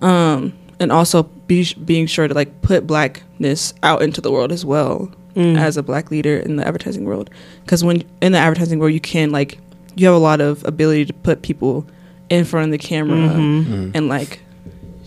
um 0.00 0.52
and 0.78 0.90
also 0.90 1.24
be 1.46 1.66
being 1.84 2.06
sure 2.06 2.26
to 2.26 2.32
like 2.32 2.62
put 2.62 2.86
blackness 2.86 3.74
out 3.82 4.00
into 4.00 4.20
the 4.22 4.30
world 4.32 4.50
as 4.52 4.64
well 4.64 5.10
Mm. 5.36 5.56
as 5.58 5.76
a 5.76 5.82
black 5.82 6.10
leader 6.10 6.38
in 6.38 6.56
the 6.56 6.66
advertising 6.66 7.04
world 7.04 7.30
because 7.64 7.84
when 7.84 8.02
in 8.20 8.32
the 8.32 8.38
advertising 8.38 8.80
world 8.80 8.92
you 8.92 8.98
can 9.00 9.30
like 9.30 9.58
you 9.94 10.04
have 10.06 10.14
a 10.16 10.18
lot 10.18 10.40
of 10.40 10.64
ability 10.64 11.04
to 11.04 11.12
put 11.12 11.42
people 11.42 11.86
in 12.30 12.44
front 12.44 12.64
of 12.64 12.72
the 12.72 12.78
camera 12.78 13.16
Mhm. 13.28 13.64
Mm. 13.66 13.90
and 13.94 14.08
like 14.08 14.40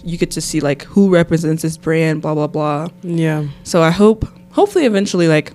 you 0.04 0.18
get 0.18 0.32
to 0.32 0.40
see 0.42 0.62
like 0.62 0.84
who 0.84 1.10
represents 1.10 1.62
this 1.64 1.76
brand 1.76 2.22
blah 2.22 2.34
blah 2.36 2.48
blah 2.48 2.88
Yeah. 3.02 3.46
so 3.64 3.82
i 3.82 3.90
hope 3.90 4.26
hopefully 4.52 4.86
eventually 4.86 5.28
like 5.28 5.52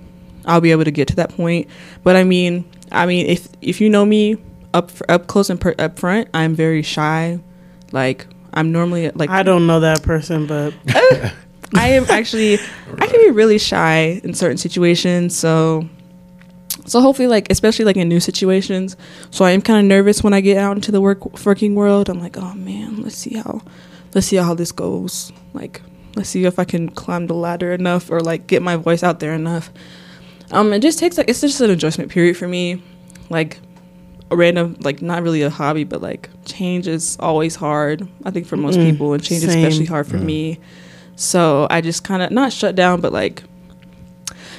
i'll 0.48 0.60
be 0.60 0.72
able 0.72 0.84
to 0.84 0.90
get 0.90 1.06
to 1.06 1.16
that 1.16 1.30
point 1.30 1.68
but 2.02 2.16
i 2.16 2.24
mean 2.24 2.64
i 2.90 3.06
mean 3.06 3.26
if 3.26 3.48
if 3.60 3.80
you 3.80 3.88
know 3.88 4.04
me 4.04 4.36
up 4.74 4.90
up 5.08 5.26
close 5.28 5.48
and 5.50 5.60
per, 5.60 5.74
up 5.78 5.98
front 5.98 6.28
i'm 6.34 6.54
very 6.54 6.82
shy 6.82 7.38
like 7.92 8.26
i'm 8.54 8.72
normally 8.72 9.10
like 9.10 9.30
I 9.30 9.42
don't 9.42 9.66
know 9.66 9.80
that 9.80 10.02
person, 10.02 10.46
but 10.46 10.74
oh, 10.94 11.32
I 11.74 11.88
am 11.88 12.06
actually 12.08 12.58
I 12.98 13.06
can 13.06 13.20
be 13.20 13.30
really 13.30 13.58
shy 13.58 14.20
in 14.24 14.34
certain 14.34 14.56
situations, 14.56 15.36
so 15.36 15.88
so 16.86 17.00
hopefully 17.00 17.28
like 17.28 17.50
especially 17.50 17.84
like 17.84 17.96
in 17.96 18.08
new 18.08 18.20
situations. 18.20 18.96
So 19.30 19.44
I 19.44 19.50
am 19.50 19.60
kind 19.60 19.78
of 19.78 19.84
nervous 19.84 20.22
when 20.22 20.32
I 20.32 20.40
get 20.40 20.56
out 20.56 20.76
into 20.76 20.90
the 20.90 21.00
work 21.00 21.44
working 21.44 21.74
world. 21.74 22.08
I'm 22.08 22.20
like, 22.20 22.36
"Oh 22.38 22.54
man, 22.54 23.02
let's 23.02 23.16
see 23.16 23.36
how 23.36 23.62
let's 24.14 24.26
see 24.26 24.36
how 24.36 24.54
this 24.54 24.72
goes. 24.72 25.32
Like 25.52 25.82
let's 26.16 26.28
see 26.28 26.44
if 26.44 26.58
I 26.58 26.64
can 26.64 26.88
climb 26.88 27.26
the 27.26 27.34
ladder 27.34 27.72
enough 27.72 28.10
or 28.10 28.20
like 28.20 28.46
get 28.46 28.62
my 28.62 28.76
voice 28.76 29.02
out 29.02 29.20
there 29.20 29.34
enough." 29.34 29.70
Um 30.50 30.72
it 30.72 30.80
just 30.80 30.98
takes 30.98 31.18
like 31.18 31.28
it's 31.28 31.40
just 31.40 31.60
an 31.60 31.70
adjustment 31.70 32.10
period 32.10 32.36
for 32.36 32.48
me. 32.48 32.82
Like 33.30 33.58
a 34.30 34.36
random 34.36 34.76
like 34.80 35.00
not 35.02 35.22
really 35.22 35.42
a 35.42 35.50
hobby, 35.50 35.84
but 35.84 36.02
like 36.02 36.28
change 36.44 36.86
is 36.86 37.16
always 37.20 37.54
hard. 37.56 38.06
I 38.24 38.30
think 38.30 38.46
for 38.46 38.56
most 38.56 38.78
Mm, 38.78 38.82
people 38.90 39.12
and 39.12 39.22
change 39.22 39.42
is 39.44 39.54
especially 39.54 39.86
hard 39.86 40.06
for 40.06 40.16
Mm. 40.18 40.22
me. 40.24 40.58
So 41.16 41.66
I 41.70 41.80
just 41.80 42.04
kind 42.04 42.22
of 42.22 42.30
not 42.30 42.52
shut 42.52 42.74
down, 42.74 43.00
but 43.00 43.12
like, 43.12 43.42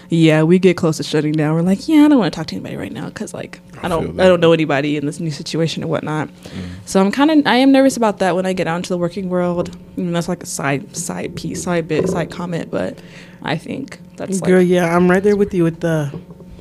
yeah, 0.09 0.41
we 0.43 0.57
get 0.59 0.75
close 0.75 0.97
to 0.97 1.03
shutting 1.03 1.33
down. 1.33 1.53
We're 1.55 1.61
like, 1.61 1.87
yeah, 1.87 2.03
I 2.05 2.07
don't 2.07 2.17
want 2.19 2.33
to 2.33 2.37
talk 2.37 2.47
to 2.47 2.55
anybody 2.55 2.75
right 2.75 2.91
now 2.91 3.07
because 3.09 3.33
like 3.33 3.59
I, 3.81 3.85
I 3.85 3.89
don't 3.89 4.19
I 4.19 4.27
don't 4.27 4.39
know 4.39 4.51
anybody 4.53 4.97
in 4.97 5.05
this 5.05 5.19
new 5.19 5.29
situation 5.31 5.83
or 5.83 5.87
whatnot. 5.87 6.27
Mm. 6.29 6.69
So 6.85 6.99
I'm 6.99 7.11
kind 7.11 7.29
of 7.31 7.45
I 7.45 7.55
am 7.57 7.71
nervous 7.71 7.95
about 7.95 8.17
that 8.19 8.35
when 8.35 8.45
I 8.45 8.53
get 8.53 8.67
out 8.67 8.77
into 8.77 8.89
the 8.89 8.97
working 8.97 9.29
world. 9.29 9.75
And 9.97 10.15
that's 10.15 10.27
like 10.27 10.41
a 10.43 10.47
side 10.47 10.95
side 10.97 11.35
piece, 11.35 11.63
side 11.63 11.87
bit, 11.87 12.09
side 12.09 12.31
comment, 12.31 12.71
but 12.71 12.99
I 13.43 13.55
think 13.57 13.99
that's 14.17 14.41
girl, 14.41 14.59
like 14.59 14.67
yeah, 14.67 14.95
I'm 14.95 15.09
right 15.09 15.21
there 15.23 15.37
with 15.37 15.53
you 15.53 15.63
with 15.63 15.79
the 15.81 16.11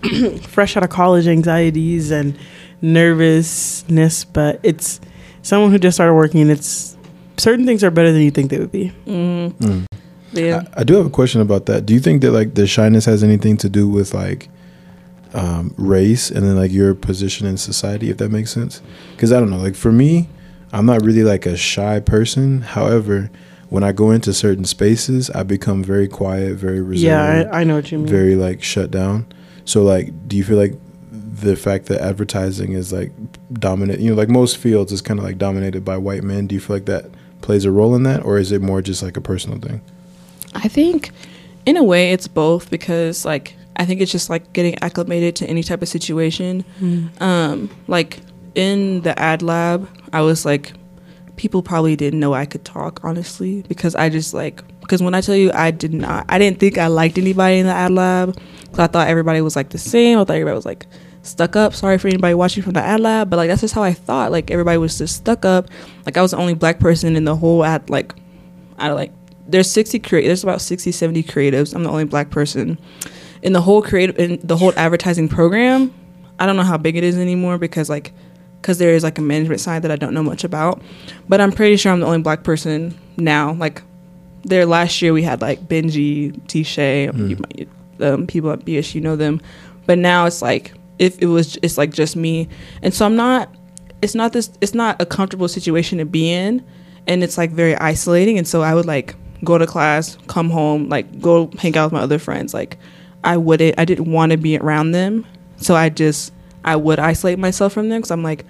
fresh 0.42 0.76
out 0.76 0.82
of 0.84 0.90
college 0.90 1.26
anxieties 1.26 2.10
and 2.10 2.38
nervousness, 2.82 4.24
but 4.24 4.60
it's 4.62 5.00
someone 5.42 5.70
who 5.70 5.78
just 5.78 5.96
started 5.96 6.14
working. 6.14 6.40
And 6.42 6.50
it's 6.50 6.96
certain 7.36 7.64
things 7.66 7.82
are 7.82 7.90
better 7.90 8.12
than 8.12 8.22
you 8.22 8.30
think 8.30 8.50
they 8.50 8.58
would 8.58 8.72
be. 8.72 8.92
mm, 9.06 9.52
Mm. 9.54 9.87
Yeah. 10.32 10.62
I, 10.76 10.80
I 10.80 10.84
do 10.84 10.94
have 10.96 11.06
a 11.06 11.10
question 11.10 11.40
about 11.40 11.66
that. 11.66 11.86
Do 11.86 11.94
you 11.94 12.00
think 12.00 12.22
that 12.22 12.32
like 12.32 12.54
the 12.54 12.66
shyness 12.66 13.04
has 13.06 13.22
anything 13.24 13.56
to 13.58 13.68
do 13.68 13.88
with 13.88 14.14
like 14.14 14.48
um, 15.34 15.74
race 15.76 16.30
and 16.30 16.46
then 16.46 16.56
like 16.56 16.72
your 16.72 16.94
position 16.94 17.46
in 17.46 17.56
society, 17.56 18.10
if 18.10 18.16
that 18.18 18.30
makes 18.30 18.50
sense? 18.50 18.82
Because 19.12 19.32
I 19.32 19.40
don't 19.40 19.50
know. 19.50 19.58
Like 19.58 19.74
for 19.74 19.92
me, 19.92 20.28
I'm 20.72 20.86
not 20.86 21.02
really 21.04 21.24
like 21.24 21.46
a 21.46 21.56
shy 21.56 22.00
person. 22.00 22.62
However, 22.62 23.30
when 23.68 23.82
I 23.82 23.92
go 23.92 24.10
into 24.10 24.32
certain 24.32 24.64
spaces, 24.64 25.30
I 25.30 25.42
become 25.42 25.82
very 25.84 26.08
quiet, 26.08 26.56
very 26.56 26.80
reserved, 26.80 27.04
Yeah, 27.04 27.48
I, 27.52 27.60
I 27.60 27.64
know 27.64 27.74
what 27.76 27.92
you 27.92 27.98
mean. 27.98 28.06
very 28.06 28.34
like 28.34 28.62
shut 28.62 28.90
down. 28.90 29.26
So 29.64 29.82
like, 29.82 30.28
do 30.28 30.36
you 30.36 30.44
feel 30.44 30.56
like 30.56 30.74
the 31.10 31.54
fact 31.54 31.86
that 31.86 32.00
advertising 32.00 32.72
is 32.72 32.92
like 32.92 33.12
dominant, 33.52 34.00
you 34.00 34.10
know, 34.10 34.16
like 34.16 34.28
most 34.30 34.56
fields 34.56 34.90
is 34.92 35.02
kind 35.02 35.20
of 35.20 35.24
like 35.24 35.38
dominated 35.38 35.84
by 35.84 35.96
white 35.98 36.22
men? 36.24 36.46
Do 36.46 36.54
you 36.54 36.60
feel 36.60 36.76
like 36.76 36.86
that 36.86 37.06
plays 37.42 37.64
a 37.64 37.70
role 37.70 37.94
in 37.94 38.02
that, 38.04 38.24
or 38.24 38.38
is 38.38 38.50
it 38.50 38.60
more 38.62 38.80
just 38.82 39.02
like 39.02 39.16
a 39.16 39.20
personal 39.20 39.58
thing? 39.58 39.80
I 40.54 40.68
think 40.68 41.10
in 41.66 41.76
a 41.76 41.84
way 41.84 42.12
it's 42.12 42.28
both 42.28 42.70
because 42.70 43.24
like 43.24 43.54
I 43.76 43.84
think 43.84 44.00
it's 44.00 44.10
just 44.10 44.28
like 44.28 44.52
getting 44.52 44.76
acclimated 44.82 45.36
to 45.36 45.46
any 45.46 45.62
type 45.62 45.82
of 45.82 45.88
situation. 45.88 46.64
Mm. 46.80 47.20
Um, 47.22 47.70
like 47.86 48.20
in 48.54 49.02
the 49.02 49.18
ad 49.18 49.40
lab, 49.42 49.88
I 50.12 50.22
was 50.22 50.44
like, 50.44 50.72
people 51.36 51.62
probably 51.62 51.94
didn't 51.94 52.18
know 52.18 52.34
I 52.34 52.44
could 52.44 52.64
talk, 52.64 53.00
honestly, 53.04 53.62
because 53.68 53.94
I 53.94 54.08
just 54.08 54.34
like, 54.34 54.62
because 54.80 55.00
when 55.00 55.14
I 55.14 55.20
tell 55.20 55.36
you 55.36 55.52
I 55.54 55.70
did 55.70 55.94
not, 55.94 56.26
I 56.28 56.38
didn't 56.38 56.58
think 56.58 56.76
I 56.76 56.88
liked 56.88 57.18
anybody 57.18 57.58
in 57.58 57.66
the 57.66 57.72
ad 57.72 57.92
lab. 57.92 58.36
Cause 58.70 58.80
I 58.80 58.86
thought 58.88 59.08
everybody 59.08 59.40
was 59.40 59.54
like 59.54 59.70
the 59.70 59.78
same. 59.78 60.18
I 60.18 60.24
thought 60.24 60.34
everybody 60.34 60.56
was 60.56 60.66
like 60.66 60.86
stuck 61.22 61.54
up. 61.54 61.72
Sorry 61.74 61.98
for 61.98 62.08
anybody 62.08 62.34
watching 62.34 62.62
from 62.62 62.72
the 62.72 62.82
ad 62.82 63.00
lab, 63.00 63.30
but 63.30 63.36
like 63.36 63.48
that's 63.48 63.60
just 63.60 63.74
how 63.74 63.82
I 63.82 63.92
thought. 63.92 64.32
Like 64.32 64.50
everybody 64.50 64.78
was 64.78 64.98
just 64.98 65.16
stuck 65.16 65.44
up. 65.44 65.68
Like 66.04 66.16
I 66.16 66.22
was 66.22 66.32
the 66.32 66.36
only 66.38 66.54
black 66.54 66.80
person 66.80 67.14
in 67.14 67.24
the 67.24 67.36
whole 67.36 67.64
ad. 67.64 67.88
Like 67.88 68.14
I 68.78 68.90
like 68.90 69.12
there's 69.48 69.70
60 69.70 69.98
create. 70.00 70.26
There's 70.26 70.42
about 70.44 70.60
60, 70.60 70.92
70 70.92 71.22
creatives. 71.24 71.74
I'm 71.74 71.82
the 71.82 71.90
only 71.90 72.04
black 72.04 72.30
person 72.30 72.78
in 73.42 73.52
the 73.52 73.60
whole 73.60 73.82
creative 73.82 74.18
in 74.18 74.38
the 74.42 74.56
whole 74.56 74.72
advertising 74.76 75.28
program. 75.28 75.92
I 76.38 76.46
don't 76.46 76.56
know 76.56 76.62
how 76.62 76.76
big 76.78 76.96
it 76.96 77.02
is 77.04 77.16
anymore 77.18 77.58
because 77.58 77.88
like 77.88 78.12
because 78.60 78.78
there 78.78 78.90
is 78.90 79.02
like 79.04 79.18
a 79.18 79.22
management 79.22 79.60
side 79.60 79.82
that 79.82 79.90
I 79.90 79.96
don't 79.96 80.14
know 80.14 80.22
much 80.22 80.44
about. 80.44 80.82
But 81.28 81.40
I'm 81.40 81.52
pretty 81.52 81.76
sure 81.76 81.92
I'm 81.92 82.00
the 82.00 82.06
only 82.06 82.22
black 82.22 82.42
person 82.44 82.96
now. 83.16 83.52
Like 83.54 83.82
there 84.44 84.66
last 84.66 85.00
year 85.02 85.12
we 85.12 85.22
had 85.22 85.40
like 85.40 85.60
Benji, 85.68 86.38
T 86.48 86.62
Shay, 86.62 87.08
Mm. 87.12 87.68
um, 88.00 88.26
people 88.26 88.50
at 88.50 88.64
BSU 88.64 89.00
know 89.00 89.16
them. 89.16 89.40
But 89.86 89.98
now 89.98 90.26
it's 90.26 90.42
like 90.42 90.74
if 90.98 91.18
it 91.22 91.26
was 91.26 91.56
it's 91.62 91.78
like 91.78 91.92
just 91.92 92.16
me. 92.16 92.48
And 92.82 92.92
so 92.92 93.06
I'm 93.06 93.16
not 93.16 93.54
it's 94.02 94.14
not 94.14 94.32
this 94.32 94.50
it's 94.60 94.74
not 94.74 95.00
a 95.00 95.06
comfortable 95.06 95.48
situation 95.48 95.98
to 95.98 96.04
be 96.04 96.30
in 96.30 96.64
and 97.06 97.24
it's 97.24 97.38
like 97.38 97.50
very 97.50 97.74
isolating 97.76 98.36
and 98.38 98.46
so 98.46 98.62
I 98.62 98.74
would 98.74 98.86
like 98.86 99.14
go 99.44 99.58
to 99.58 99.66
class, 99.66 100.16
come 100.26 100.50
home, 100.50 100.88
like 100.88 101.20
go 101.20 101.50
hang 101.58 101.76
out 101.76 101.86
with 101.86 101.92
my 101.92 102.00
other 102.00 102.18
friends. 102.18 102.52
Like 102.54 102.76
I 103.24 103.36
wouldn't 103.36 103.78
I 103.78 103.84
didn't 103.84 104.10
want 104.10 104.32
to 104.32 104.38
be 104.38 104.58
around 104.58 104.92
them. 104.92 105.24
So 105.56 105.74
I 105.74 105.88
just 105.88 106.32
I 106.64 106.76
would 106.76 106.98
isolate 106.98 107.38
myself 107.38 107.72
from 107.72 107.88
them 107.88 108.02
cuz 108.02 108.10
I'm 108.10 108.22
like 108.22 108.44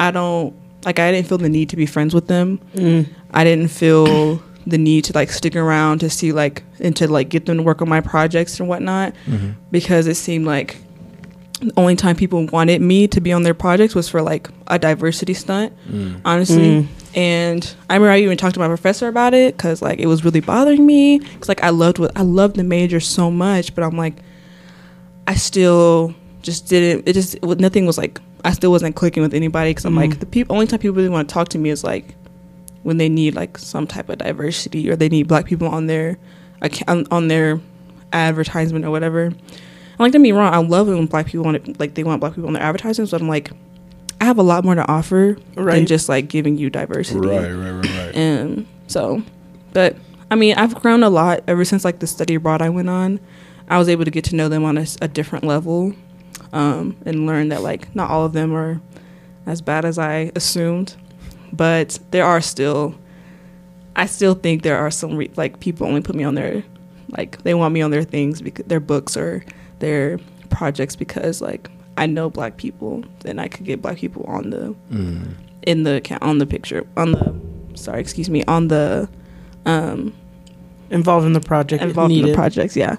I 0.00 0.10
don't 0.10 0.54
like 0.84 0.98
I 0.98 1.12
didn't 1.12 1.28
feel 1.28 1.38
the 1.38 1.48
need 1.48 1.68
to 1.70 1.76
be 1.76 1.86
friends 1.86 2.14
with 2.14 2.26
them. 2.26 2.58
Mm. 2.74 3.06
I 3.32 3.44
didn't 3.44 3.68
feel 3.68 4.42
the 4.66 4.78
need 4.78 5.04
to 5.04 5.12
like 5.14 5.30
stick 5.32 5.56
around 5.56 5.98
to 6.00 6.08
see 6.10 6.32
like 6.32 6.62
and 6.80 6.94
to 6.96 7.08
like 7.10 7.28
get 7.28 7.46
them 7.46 7.56
to 7.58 7.62
work 7.62 7.82
on 7.82 7.88
my 7.88 8.00
projects 8.00 8.60
and 8.60 8.68
whatnot 8.68 9.12
Mhm. 9.28 9.54
because 9.72 10.06
it 10.06 10.14
seemed 10.16 10.44
like 10.46 10.76
the 11.62 11.72
only 11.76 11.96
time 11.96 12.16
people 12.16 12.44
wanted 12.46 12.80
me 12.82 13.06
to 13.08 13.20
be 13.20 13.32
on 13.32 13.42
their 13.44 13.54
projects 13.54 13.94
was 13.94 14.08
for 14.08 14.20
like 14.22 14.48
a 14.66 14.78
diversity 14.78 15.32
stunt 15.34 15.72
Mm. 15.90 16.20
honestly 16.24 16.56
Mm. 16.82 16.86
and 17.14 17.74
i 17.88 17.94
remember 17.94 18.10
i 18.12 18.18
even 18.20 18.36
talked 18.36 18.54
to 18.54 18.60
my 18.60 18.66
professor 18.68 19.06
about 19.08 19.32
it 19.34 19.56
because 19.56 19.80
like 19.82 19.98
it 20.00 20.06
was 20.06 20.24
really 20.24 20.40
bothering 20.40 20.84
me 20.84 21.18
because 21.18 21.48
like 21.48 21.62
i 21.62 21.70
loved 21.70 21.98
what 21.98 22.10
i 22.16 22.22
loved 22.22 22.56
the 22.56 22.64
major 22.64 23.00
so 23.00 23.30
much 23.30 23.74
but 23.74 23.84
i'm 23.84 23.96
like 23.96 24.14
i 25.26 25.34
still 25.34 26.14
just 26.42 26.68
didn't 26.68 27.08
it 27.08 27.12
just 27.12 27.34
it, 27.36 27.44
nothing 27.60 27.86
was 27.86 27.96
like 27.98 28.20
i 28.44 28.52
still 28.52 28.70
wasn't 28.70 28.94
clicking 28.96 29.22
with 29.22 29.34
anybody 29.34 29.70
because 29.70 29.84
i'm 29.84 29.94
Mhm. 29.94 29.98
like 30.08 30.20
the 30.20 30.26
people 30.26 30.54
only 30.56 30.66
time 30.66 30.80
people 30.80 30.96
really 30.96 31.08
want 31.08 31.28
to 31.28 31.32
talk 31.32 31.48
to 31.50 31.58
me 31.58 31.70
is 31.70 31.84
like 31.84 32.14
when 32.82 32.96
they 32.96 33.08
need 33.08 33.34
like 33.36 33.56
some 33.58 33.86
type 33.86 34.08
of 34.08 34.18
diversity 34.18 34.90
or 34.90 34.96
they 34.96 35.08
need 35.08 35.28
black 35.28 35.44
people 35.46 35.68
on 35.68 35.86
their 35.86 36.18
acc- 36.62 36.82
on, 36.88 37.06
on 37.12 37.28
their 37.28 37.60
advertisement 38.12 38.84
or 38.84 38.90
whatever 38.90 39.26
and 39.26 39.36
like 40.02 40.12
don't 40.12 40.20
get 40.22 40.24
me 40.24 40.32
wrong 40.32 40.52
i 40.52 40.58
love 40.58 40.88
it 40.88 40.94
when 40.94 41.06
black 41.06 41.26
people 41.26 41.44
want 41.44 41.56
it 41.56 41.80
like 41.80 41.94
they 41.94 42.04
want 42.04 42.20
black 42.20 42.34
people 42.34 42.46
on 42.48 42.52
their 42.54 42.62
advertisements 42.62 43.10
but 43.10 43.20
i'm 43.20 43.28
like 43.28 43.50
i 44.20 44.24
have 44.24 44.38
a 44.38 44.42
lot 44.42 44.64
more 44.64 44.74
to 44.74 44.86
offer 44.88 45.36
than 45.54 45.86
just 45.86 46.08
like 46.08 46.28
giving 46.28 46.56
you 46.56 46.70
diversity. 46.70 47.20
Right, 47.20 47.52
right, 47.52 47.70
right, 47.70 47.84
right. 47.84 48.14
and 48.16 48.66
so 48.86 49.22
but 49.72 49.96
i 50.30 50.34
mean 50.34 50.54
i've 50.56 50.74
grown 50.74 51.02
a 51.02 51.10
lot 51.10 51.42
ever 51.46 51.64
since 51.64 51.84
like 51.84 51.98
the 51.98 52.06
study 52.06 52.34
abroad 52.34 52.62
i 52.62 52.68
went 52.68 52.88
on. 52.88 53.20
I 53.68 53.78
was 53.78 53.88
able 53.88 54.04
to 54.04 54.10
get 54.10 54.24
to 54.24 54.36
know 54.36 54.48
them 54.50 54.64
on 54.64 54.76
a 54.76 55.08
different 55.08 55.44
level 55.44 55.94
um, 56.52 56.96
and 57.06 57.26
learn 57.26 57.48
that 57.48 57.62
like 57.62 57.94
not 57.94 58.10
all 58.10 58.26
of 58.26 58.34
them 58.34 58.52
are 58.52 58.80
as 59.46 59.62
bad 59.62 59.84
as 59.84 59.98
i 59.98 60.30
assumed 60.36 60.94
but 61.52 61.98
there 62.10 62.24
are 62.24 62.40
still 62.40 62.94
i 63.96 64.04
still 64.06 64.34
think 64.34 64.62
there 64.62 64.76
are 64.76 64.90
some 64.90 65.16
re- 65.16 65.30
like 65.36 65.60
people 65.60 65.86
only 65.86 66.02
put 66.02 66.14
me 66.14 66.24
on 66.24 66.34
their 66.34 66.62
like 67.16 67.42
they 67.42 67.54
want 67.54 67.72
me 67.72 67.82
on 67.82 67.90
their 67.90 68.02
things 68.02 68.42
because 68.42 68.66
their 68.66 68.80
books 68.80 69.16
or 69.16 69.44
their 69.82 70.18
projects 70.48 70.94
because 70.96 71.40
like 71.42 71.68
i 71.98 72.06
know 72.06 72.30
black 72.30 72.56
people 72.56 73.04
and 73.26 73.40
i 73.40 73.48
could 73.48 73.66
get 73.66 73.82
black 73.82 73.98
people 73.98 74.22
on 74.36 74.50
the 74.50 74.64
Mm. 74.90 75.34
in 75.70 75.82
the 75.84 75.96
on 76.22 76.38
the 76.38 76.46
picture 76.46 76.86
on 76.96 77.12
the 77.12 77.34
sorry 77.74 78.00
excuse 78.00 78.30
me 78.30 78.42
on 78.46 78.68
the 78.68 79.08
um 79.66 80.12
Involved 80.90 81.24
in 81.26 81.32
the 81.32 81.40
project. 81.40 81.82
if 81.82 81.88
involved 81.90 82.12
in 82.14 82.26
the 82.26 82.34
projects 82.34 82.76
yeah 82.76 82.96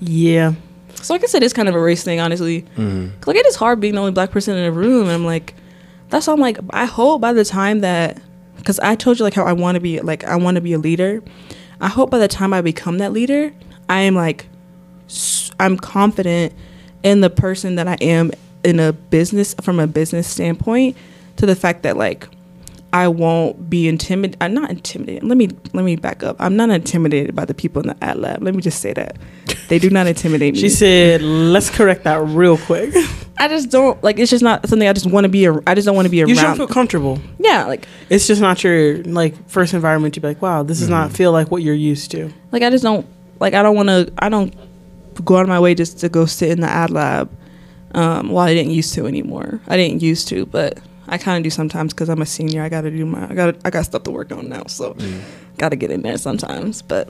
Yeah. 0.00 0.52
so 0.94 1.14
i 1.14 1.18
guess 1.18 1.34
it 1.34 1.42
is 1.42 1.52
kind 1.52 1.68
of 1.68 1.74
a 1.74 1.80
race 1.80 2.02
thing 2.04 2.20
honestly 2.20 2.64
Mm. 2.76 3.10
'Cause, 3.20 3.26
like 3.28 3.36
it 3.36 3.46
is 3.46 3.56
hard 3.56 3.80
being 3.80 3.94
the 3.94 4.00
only 4.00 4.12
black 4.12 4.30
person 4.30 4.56
in 4.56 4.64
a 4.64 4.72
room 4.72 5.02
and 5.04 5.12
i'm 5.12 5.24
like 5.24 5.54
that's 6.10 6.26
why 6.26 6.32
i'm 6.32 6.40
like 6.40 6.58
i 6.70 6.84
hope 6.84 7.20
by 7.20 7.32
the 7.32 7.44
time 7.44 7.80
that 7.80 8.18
because 8.56 8.78
i 8.80 8.94
told 8.94 9.18
you 9.18 9.24
like 9.24 9.34
how 9.34 9.44
i 9.44 9.52
want 9.52 9.74
to 9.74 9.80
be 9.80 10.00
like 10.00 10.24
i 10.24 10.36
want 10.36 10.54
to 10.56 10.60
be 10.60 10.72
a 10.72 10.78
leader 10.78 11.22
i 11.80 11.88
hope 11.88 12.10
by 12.10 12.18
the 12.18 12.28
time 12.28 12.52
i 12.52 12.60
become 12.60 12.98
that 12.98 13.12
leader 13.12 13.52
i 13.88 14.00
am 14.00 14.14
like 14.14 14.40
s- 14.42 14.55
i'm 15.60 15.76
confident 15.76 16.52
in 17.02 17.20
the 17.20 17.30
person 17.30 17.76
that 17.76 17.88
i 17.88 17.96
am 18.00 18.30
in 18.64 18.80
a 18.80 18.92
business 18.92 19.54
from 19.62 19.78
a 19.78 19.86
business 19.86 20.26
standpoint 20.26 20.96
to 21.36 21.46
the 21.46 21.56
fact 21.56 21.82
that 21.82 21.96
like 21.96 22.28
I 22.92 23.08
won't 23.08 23.68
be 23.68 23.88
intimidated. 23.88 24.38
I'm 24.40 24.54
not 24.54 24.70
intimidated. 24.70 25.22
Let 25.24 25.36
me 25.36 25.50
let 25.74 25.84
me 25.84 25.96
back 25.96 26.22
up. 26.22 26.36
I'm 26.38 26.56
not 26.56 26.70
intimidated 26.70 27.34
by 27.34 27.44
the 27.44 27.52
people 27.52 27.82
in 27.82 27.88
the 27.88 27.96
ad 28.02 28.16
lab. 28.16 28.42
Let 28.42 28.54
me 28.54 28.62
just 28.62 28.80
say 28.80 28.94
that 28.94 29.18
they 29.68 29.78
do 29.78 29.90
not 29.90 30.06
intimidate 30.06 30.54
me. 30.54 30.60
She 30.60 30.70
said, 30.70 31.20
"Let's 31.20 31.68
correct 31.68 32.04
that 32.04 32.22
real 32.22 32.56
quick." 32.56 32.94
I 33.38 33.48
just 33.48 33.70
don't 33.70 34.02
like. 34.02 34.18
It's 34.18 34.30
just 34.30 34.42
not 34.42 34.66
something 34.66 34.88
I 34.88 34.94
just 34.94 35.04
want 35.04 35.24
to 35.24 35.28
be. 35.28 35.46
ar- 35.46 35.62
I 35.66 35.74
just 35.74 35.84
don't 35.84 35.94
want 35.94 36.06
to 36.06 36.10
be 36.10 36.22
around. 36.22 36.30
You 36.30 36.36
should 36.36 36.44
around. 36.44 36.56
feel 36.56 36.68
comfortable. 36.68 37.20
yeah, 37.38 37.66
like 37.66 37.86
It's 38.08 38.26
just 38.26 38.40
not 38.40 38.64
your 38.64 39.02
like 39.02 39.46
first 39.46 39.74
environment 39.74 40.14
to 40.14 40.20
be 40.20 40.28
like, 40.28 40.40
"Wow, 40.40 40.62
this 40.62 40.78
does 40.78 40.88
not 40.88 41.08
mm-hmm. 41.08 41.16
feel 41.16 41.32
like 41.32 41.50
what 41.50 41.62
you're 41.62 41.74
used 41.74 42.12
to." 42.12 42.32
like 42.50 42.62
I 42.62 42.70
just 42.70 42.84
don't 42.84 43.06
like. 43.40 43.52
I 43.52 43.62
don't 43.62 43.76
want 43.76 43.88
to. 43.88 44.10
I 44.18 44.30
don't 44.30 44.54
go 45.24 45.36
out 45.36 45.42
of 45.42 45.48
my 45.48 45.60
way 45.60 45.74
just 45.74 45.98
to 46.00 46.08
go 46.08 46.26
sit 46.26 46.50
in 46.50 46.60
the 46.60 46.68
ad 46.68 46.90
lab. 46.90 47.30
Um, 47.94 48.30
well, 48.30 48.44
I 48.44 48.52
didn't 48.54 48.72
used 48.72 48.94
to 48.94 49.06
anymore. 49.06 49.60
I 49.68 49.76
didn't 49.76 50.02
used 50.02 50.28
to, 50.28 50.44
but 50.46 50.78
I 51.08 51.18
kind 51.18 51.38
of 51.38 51.44
do 51.44 51.50
sometimes 51.50 51.92
because 51.94 52.08
I'm 52.08 52.20
a 52.20 52.26
senior. 52.26 52.62
I 52.62 52.68
got 52.68 52.82
to 52.82 52.90
do 52.90 53.06
my. 53.06 53.30
I 53.30 53.34
got. 53.34 53.56
I 53.64 53.70
got 53.70 53.84
stuff 53.84 54.02
to 54.04 54.10
work 54.10 54.32
on 54.32 54.48
now, 54.48 54.64
so 54.66 54.94
Mm. 54.94 55.20
got 55.56 55.70
to 55.70 55.76
get 55.76 55.90
in 55.90 56.02
there 56.02 56.18
sometimes. 56.18 56.82
But 56.82 57.08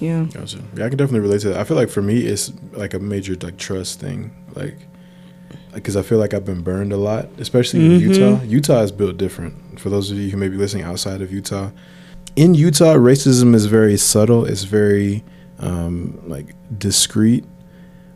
yeah, 0.00 0.26
Gotcha. 0.32 0.58
Yeah, 0.76 0.84
I 0.86 0.88
can 0.88 0.98
definitely 0.98 1.20
relate 1.20 1.40
to 1.42 1.48
that. 1.50 1.58
I 1.60 1.64
feel 1.64 1.76
like 1.76 1.88
for 1.90 2.02
me, 2.02 2.18
it's 2.20 2.52
like 2.72 2.92
a 2.94 2.98
major 2.98 3.34
like 3.40 3.56
trust 3.56 4.00
thing, 4.00 4.30
like 4.54 4.76
because 5.74 5.96
I 5.96 6.02
feel 6.02 6.18
like 6.18 6.34
I've 6.34 6.44
been 6.44 6.62
burned 6.62 6.92
a 6.92 6.96
lot, 6.96 7.28
especially 7.38 7.84
in 7.84 7.92
Mhm. 7.92 8.00
Utah. 8.00 8.42
Utah 8.44 8.80
is 8.82 8.90
built 8.92 9.16
different. 9.16 9.54
For 9.80 9.90
those 9.90 10.10
of 10.10 10.18
you 10.18 10.30
who 10.30 10.36
may 10.36 10.48
be 10.48 10.56
listening 10.56 10.84
outside 10.84 11.20
of 11.22 11.32
Utah, 11.32 11.70
in 12.36 12.54
Utah, 12.54 12.94
racism 12.96 13.54
is 13.54 13.66
very 13.66 13.96
subtle. 13.96 14.44
It's 14.44 14.64
very 14.64 15.22
um, 15.58 16.20
like 16.26 16.54
discreet. 16.78 17.44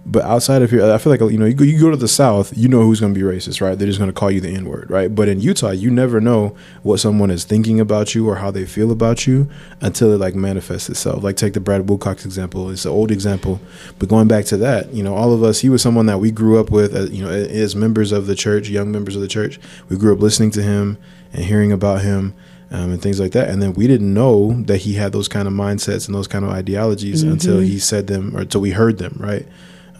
But 0.05 0.25
outside 0.25 0.63
of 0.63 0.71
here, 0.71 0.85
I 0.93 0.99
feel 0.99 1.13
like 1.13 1.21
you 1.21 1.39
know, 1.39 1.47
you 1.47 1.55
go, 1.55 1.63
you 1.63 1.79
go 1.79 1.89
to 1.89 1.97
the 1.97 2.09
South, 2.09 2.53
you 2.57 2.67
know 2.67 2.83
who's 2.83 2.99
going 2.99 3.15
to 3.15 3.19
be 3.19 3.25
racist, 3.25 3.61
right? 3.61 3.79
They're 3.79 3.87
just 3.87 4.01
going 4.01 4.11
to 4.11 4.15
call 4.15 4.33
you 4.33 4.41
the 4.41 4.53
N 4.53 4.65
word, 4.65 4.91
right? 4.91 5.15
But 5.15 5.29
in 5.29 5.41
Utah, 5.41 5.71
you 5.71 5.93
never 5.93 6.21
know 6.21 6.57
what 6.83 6.99
someone 6.99 7.31
is 7.31 7.45
thinking 7.45 7.79
about 7.79 8.13
you 8.13 8.29
or 8.29 8.35
how 8.37 8.51
they 8.51 8.67
feel 8.67 8.91
about 8.91 9.29
you 9.29 9.49
until 9.81 10.13
it 10.13 10.19
like 10.19 10.35
manifests 10.35 10.89
itself. 10.89 11.23
Like 11.23 11.37
take 11.37 11.53
the 11.53 11.61
Brad 11.61 11.89
Wilcox 11.89 12.25
example; 12.25 12.69
it's 12.71 12.85
an 12.85 12.91
old 12.91 13.13
example, 13.13 13.61
but 14.01 14.09
going 14.09 14.27
back 14.27 14.45
to 14.47 14.57
that, 14.57 14.93
you 14.93 15.05
know, 15.05 15.15
all 15.15 15.33
of 15.33 15.45
us, 15.45 15.61
he 15.61 15.69
was 15.69 15.83
someone 15.83 16.07
that 16.07 16.19
we 16.19 16.33
grew 16.33 16.59
up 16.59 16.73
with, 16.73 16.97
as, 16.97 17.11
you 17.11 17.25
know, 17.25 17.31
as 17.31 17.77
members 17.77 18.11
of 18.11 18.27
the 18.27 18.35
church, 18.35 18.69
young 18.69 18.91
members 18.91 19.15
of 19.15 19.23
the 19.23 19.29
church. 19.29 19.61
We 19.89 19.97
grew 19.97 20.13
up 20.13 20.21
listening 20.21 20.51
to 20.53 20.63
him 20.65 20.99
and 21.33 21.45
hearing 21.45 21.71
about 21.71 22.01
him. 22.01 22.35
Um, 22.75 22.91
and 22.93 23.03
things 23.03 23.21
like 23.21 23.33
that, 23.33 23.51
and 23.51 23.61
then 23.61 23.75
we 23.75 23.87
didn't 23.87 24.15
know 24.15 24.55
that 24.63 24.79
he 24.79 24.95
had 24.95 25.13
those 25.13 25.29
kind 25.29 25.47
of 25.47 25.53
mindsets 25.53 26.07
and 26.07 26.15
those 26.15 26.27
kind 26.27 26.43
of 26.43 26.51
ideologies 26.51 27.23
until 27.23 27.59
Mhm. 27.59 27.67
he 27.67 27.79
said 27.79 28.07
them 28.07 28.35
or 28.35 28.41
until 28.41 28.63
we 28.63 28.71
heard 28.71 28.97
them, 28.99 29.17
right? 29.21 29.47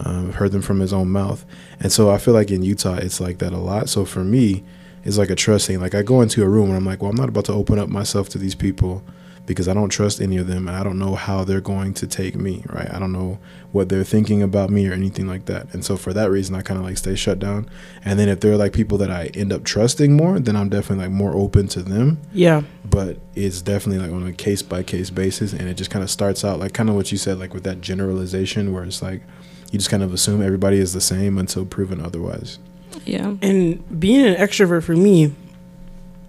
um, 0.05 0.33
heard 0.33 0.51
them 0.51 0.63
from 0.63 0.81
his 0.81 0.93
own 0.93 1.11
mouth. 1.11 1.45
And 1.79 1.93
so 1.93 2.11
I 2.11 2.19
feel 2.19 2.35
like 2.35 2.51
in 2.51 2.63
Utah, 2.65 2.95
it's 2.97 3.21
like 3.21 3.39
that 3.39 3.53
a 3.53 3.59
lot. 3.59 3.89
So 3.89 4.05
for 4.05 4.25
me, 4.25 4.65
it's 5.05 5.17
like 5.19 5.31
a 5.31 5.37
trust 5.37 5.67
thing. 5.69 5.79
Like 5.81 5.95
I 5.95 6.03
go 6.03 6.23
into 6.23 6.43
a 6.43 6.49
room 6.49 6.69
and 6.71 6.77
I'm 6.77 6.85
like, 6.87 7.03
well, 7.03 7.11
I'm 7.11 7.17
not 7.17 7.29
about 7.29 7.45
to 7.45 7.53
open 7.53 7.79
up 7.79 7.89
myself 7.89 8.29
to 8.31 8.39
these 8.39 8.57
people 8.57 9.03
because 9.45 9.67
I 9.67 9.75
don't 9.75 9.89
trust 9.89 10.21
any 10.21 10.37
of 10.37 10.47
them 10.47 10.69
and 10.69 10.77
I 10.77 10.85
don't 10.85 10.99
know 10.99 11.15
how 11.17 11.43
they're 11.43 11.61
going 11.61 11.95
to 11.95 12.07
take 12.07 12.37
me, 12.37 12.63
right? 12.69 12.89
I 12.93 12.99
don't 13.01 13.13
know 13.13 13.39
what 13.73 13.89
they're 13.89 14.05
thinking 14.05 14.41
about 14.43 14.71
me 14.71 14.89
or 14.89 14.93
anything 14.93 15.27
like 15.27 15.47
that. 15.47 15.73
And 15.75 15.85
so 15.85 15.97
for 15.97 16.13
that 16.13 16.31
reason, 16.31 16.55
I 16.55 16.63
kind 16.63 16.79
of 16.79 16.85
like 16.87 16.97
stay 16.97 17.17
shut 17.17 17.41
down. 17.41 17.69
And 18.05 18.19
then 18.21 18.29
if 18.29 18.39
they're 18.41 18.57
like 18.57 18.73
people 18.73 18.99
that 18.99 19.11
I 19.11 19.31
end 19.35 19.53
up 19.53 19.65
trusting 19.65 20.17
more, 20.17 20.39
then 20.39 20.55
I'm 20.55 20.69
definitely 20.69 21.07
like 21.07 21.13
more 21.13 21.35
open 21.35 21.67
to 21.69 21.83
them 21.83 22.21
Yeah. 22.33 22.63
but 22.89 23.19
it's 23.35 23.63
definitely 23.63 24.07
like 24.07 24.15
on 24.15 24.27
a 24.29 24.33
case 24.33 24.63
by 24.63 24.83
case 24.85 25.11
basis 25.11 25.53
and 25.53 25.69
it 25.69 25.75
just 25.75 25.91
kind 25.91 26.03
of 26.05 26.11
starts 26.11 26.45
out 26.45 26.61
like 26.61 26.73
kind 26.73 26.89
of 26.89 26.95
what 26.95 27.11
you 27.11 27.19
said 27.19 27.39
like 27.39 27.53
with 27.55 27.65
that 27.65 27.81
generalization 27.81 28.73
where 28.73 28.85
it's 28.85 29.03
like 29.03 29.23
you 29.73 29.79
just 29.79 29.91
kind 29.91 30.03
of 30.03 30.13
assume 30.13 30.43
everybody 30.43 30.79
is 30.79 30.93
the 30.93 31.01
same 31.01 31.39
until 31.39 31.65
proven 31.65 32.01
otherwise 32.01 32.59
yeah, 33.07 33.35
And 33.41 33.99
being 33.99 34.25
an 34.27 34.35
extrovert 34.35 34.83
for 34.85 34.95
me, 34.95 35.35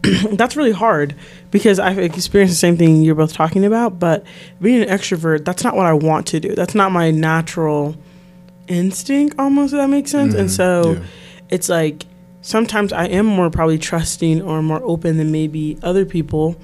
that's 0.32 0.56
really 0.56 0.72
hard 0.72 1.16
because 1.52 1.80
I've 1.80 1.98
experienced 2.00 2.54
the 2.54 2.58
same 2.58 2.78
thing 2.78 3.02
you're 3.02 3.16
both 3.16 3.34
talking 3.34 3.64
about. 3.66 4.00
But 4.00 4.26
being 4.62 4.82
an 4.84 4.90
extrovert, 4.90 5.46
that's 5.46 5.64
not 5.64 5.76
what 5.76 5.86
I 5.86 5.94
want 5.94 6.28
to 6.28 6.40
do. 6.40 6.56
That's 6.56 6.76
not 6.76 6.92
my 6.92 7.10
natural 7.12 7.96
instinct, 8.68 9.36
almost, 9.40 9.74
if 9.74 9.78
that 9.80 9.90
makes 9.90 10.12
sense. 10.12 10.34
And 10.34 10.48
Mhm. 10.50 10.52
so 10.56 10.94
Yeah. 10.94 11.00
it's 11.50 11.70
like 11.70 12.06
sometimes 12.42 12.92
I 12.94 13.06
am 13.06 13.26
more 13.26 13.50
probably 13.50 13.78
trusting 13.78 14.42
or 14.42 14.62
more 14.62 14.82
open 14.84 15.18
than 15.18 15.32
maybe 15.32 15.78
other 15.84 16.06
people. 16.06 16.56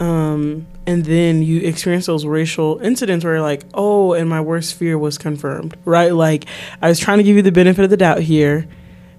Um, 0.00 0.66
and 0.86 1.04
then 1.04 1.42
you 1.42 1.60
experience 1.60 2.06
those 2.06 2.26
racial 2.26 2.80
incidents 2.82 3.24
where 3.24 3.34
you're 3.34 3.42
like, 3.42 3.64
oh, 3.74 4.14
and 4.14 4.28
my 4.28 4.40
worst 4.40 4.74
fear 4.74 4.98
was 4.98 5.16
confirmed, 5.18 5.76
right? 5.84 6.12
Like 6.12 6.46
I 6.80 6.88
was 6.88 6.98
trying 6.98 7.18
to 7.18 7.24
give 7.24 7.36
you 7.36 7.42
the 7.42 7.52
benefit 7.52 7.84
of 7.84 7.90
the 7.90 7.96
doubt 7.96 8.20
here, 8.20 8.66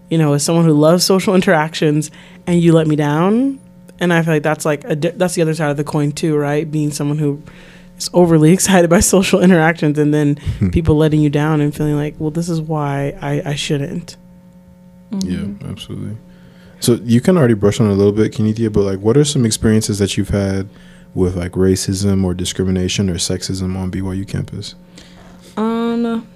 you 0.10 0.18
know, 0.18 0.34
as 0.34 0.44
someone 0.44 0.66
who 0.66 0.74
loves 0.74 1.04
social 1.04 1.36
interactions, 1.36 2.12
and 2.48 2.62
you 2.62 2.74
let 2.74 2.88
me 2.88 2.96
down. 2.96 3.60
And 4.00 4.12
I 4.12 4.22
feel 4.22 4.34
like 4.34 4.44
that's 4.44 4.66
like 4.66 4.84
a, 4.86 4.96
di- 4.96 5.12
that's 5.12 5.36
the 5.36 5.42
other 5.42 5.54
side 5.54 5.70
of 5.72 5.78
the 5.78 5.84
coin 5.84 6.12
too, 6.12 6.36
right? 6.36 6.70
Being 6.70 6.92
someone 6.92 7.18
who 7.20 7.42
is 7.98 8.10
overly 8.13 8.52
excited 8.58 8.89
by 8.89 9.00
social 9.00 9.42
interactions, 9.42 9.98
and 9.98 10.13
then 10.13 10.36
people 10.72 10.96
letting 10.98 11.22
you 11.22 11.30
down 11.30 11.62
and 11.62 11.74
feeling 11.74 11.96
like, 11.96 12.16
well, 12.20 12.32
this 12.32 12.50
is 12.50 12.60
why 12.62 13.18
I, 13.22 13.52
I 13.52 13.56
shouldn't. 13.56 14.18
Mhm. 15.12 15.62
Yeah, 15.62 15.70
absolutely. 15.70 16.18
So 16.80 16.96
you 17.04 17.22
can 17.22 17.38
already 17.38 17.54
brush 17.54 17.80
on 17.80 17.88
it 17.88 17.92
a 17.92 17.96
little 17.96 18.12
bit, 18.12 18.34
Kennethia, 18.34 18.74
but 18.74 18.82
like, 18.82 19.00
what 19.00 19.16
are 19.16 19.24
some 19.24 19.46
experiences 19.46 20.00
that 20.00 20.18
you've 20.18 20.30
had 20.30 20.68
with 21.13 21.38
like 21.38 21.52
racism 21.54 22.26
or 22.26 22.34
discrimination 22.34 23.10
or 23.10 23.16
sexism 23.16 23.78
on 23.78 23.89
BYU 23.92 24.28
campus? 24.28 24.76
Um, 25.56 26.28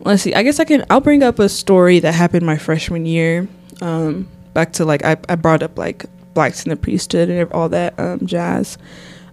let's 0.00 0.22
see. 0.22 0.34
I 0.34 0.42
guess 0.42 0.60
I 0.60 0.64
can. 0.64 0.84
I'll 0.90 1.00
bring 1.00 1.22
up 1.22 1.38
a 1.38 1.48
story 1.48 2.00
that 2.00 2.12
happened 2.12 2.46
my 2.46 2.56
freshman 2.56 3.06
year. 3.06 3.48
Um, 3.80 4.28
back 4.54 4.72
to 4.74 4.84
like 4.84 5.04
I, 5.04 5.16
I 5.28 5.36
brought 5.36 5.62
up 5.62 5.78
like 5.78 6.04
blacks 6.34 6.64
in 6.64 6.70
the 6.70 6.76
priesthood 6.76 7.28
and 7.28 7.50
all 7.52 7.68
that 7.70 7.98
um, 7.98 8.26
jazz. 8.26 8.78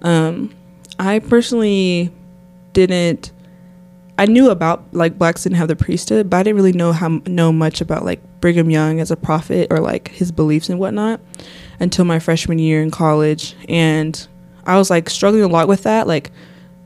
Um, 0.01 0.53
I 0.99 1.19
personally 1.19 2.11
didn't. 2.73 3.31
I 4.17 4.27
knew 4.27 4.49
about 4.49 4.85
like 4.93 5.17
blacks 5.17 5.43
didn't 5.43 5.57
have 5.57 5.67
the 5.67 5.75
priesthood, 5.75 6.29
but 6.29 6.37
I 6.37 6.43
didn't 6.43 6.55
really 6.55 6.73
know 6.73 6.93
how 6.93 7.21
know 7.27 7.51
much 7.51 7.81
about 7.81 8.05
like 8.05 8.21
Brigham 8.39 8.69
Young 8.69 8.99
as 8.99 9.11
a 9.11 9.17
prophet 9.17 9.67
or 9.71 9.79
like 9.79 10.09
his 10.09 10.31
beliefs 10.31 10.69
and 10.69 10.79
whatnot 10.79 11.19
until 11.79 12.05
my 12.05 12.19
freshman 12.19 12.59
year 12.59 12.81
in 12.81 12.91
college, 12.91 13.55
and 13.67 14.27
I 14.65 14.77
was 14.77 14.89
like 14.89 15.09
struggling 15.09 15.43
a 15.43 15.47
lot 15.47 15.67
with 15.67 15.83
that, 15.83 16.07
like 16.07 16.31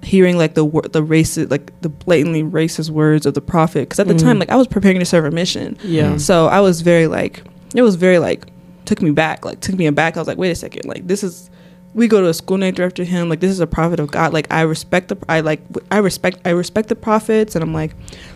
hearing 0.02 0.38
like 0.38 0.54
the 0.54 0.64
wor- 0.64 0.82
the 0.84 1.04
racist 1.04 1.52
like 1.52 1.72
the 1.82 1.90
blatantly 1.90 2.42
racist 2.44 2.90
words 2.90 3.26
of 3.26 3.34
the 3.34 3.42
prophet 3.42 3.82
because 3.82 4.00
at 4.00 4.08
the 4.08 4.14
Mm. 4.14 4.20
time 4.22 4.40
like 4.40 4.50
I 4.50 4.56
was 4.56 4.68
preparing 4.68 5.00
to 5.00 5.06
serve 5.06 5.26
a 5.26 5.32
mission, 5.32 5.78
Yeah. 5.84 6.14
Mm. 6.14 6.20
so 6.22 6.48
I 6.48 6.62
was 6.62 6.82
very 6.82 7.08
like 7.08 7.44
it 7.76 7.82
was 7.82 7.96
very 7.96 8.18
like 8.20 8.46
took 8.86 9.02
me 9.02 9.12
back 9.12 9.46
like 9.46 9.60
took 9.60 9.76
me 9.76 9.86
aback. 9.88 10.16
I 10.18 10.20
was 10.22 10.28
like 10.28 10.38
wait 10.38 10.52
a 10.52 10.56
second 10.56 10.86
like 10.86 11.06
this 11.08 11.24
is 11.24 11.50
we 11.96 12.08
go 12.08 12.22
to 12.22 12.28
a 12.28 12.34
school 12.34 12.58
named 12.58 12.80
after 12.80 13.04
him 13.04 13.30
like 13.30 13.40
this 13.40 13.52
is 13.52 13.60
a 13.60 13.68
prophet 13.68 14.00
of 14.00 14.10
God 14.12 14.32
like 14.32 14.48
I 14.52 14.62
respect 14.62 15.10
the 15.10 15.18
I 15.28 15.42
like 15.42 15.62
I 15.92 15.98
respect 15.98 16.40
I 16.46 16.52
respect 16.52 16.88
the 16.88 16.96
prophets 16.96 17.56
and 17.56 17.64
I'm 17.64 17.74
like 17.74 17.92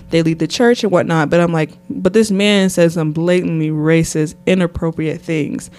they 0.10 0.22
lead 0.22 0.40
the 0.40 0.48
church 0.48 0.84
and 0.84 0.92
whatnot 0.92 1.30
but 1.30 1.40
I'm 1.40 1.54
like 1.54 1.72
but 1.90 2.14
this 2.14 2.30
man 2.30 2.70
says 2.72 2.96
some 2.96 3.14
blatantly 3.14 3.70
racist 3.70 4.36
inappropriate 4.46 5.22
things. 5.22 5.70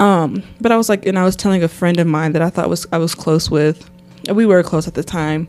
Um, 0.00 0.42
but 0.60 0.72
I 0.72 0.76
was 0.76 0.88
like, 0.88 1.06
and 1.06 1.16
I 1.16 1.24
was 1.24 1.36
telling 1.36 1.62
a 1.62 1.68
friend 1.68 2.00
of 2.00 2.06
mine 2.08 2.32
that 2.32 2.42
I 2.42 2.50
thought 2.50 2.68
was 2.68 2.84
I 2.90 2.98
was 2.98 3.14
close 3.14 3.48
with, 3.48 3.88
and 3.88 3.93
we 4.32 4.46
were 4.46 4.62
close 4.62 4.86
at 4.88 4.94
the 4.94 5.04
time. 5.04 5.48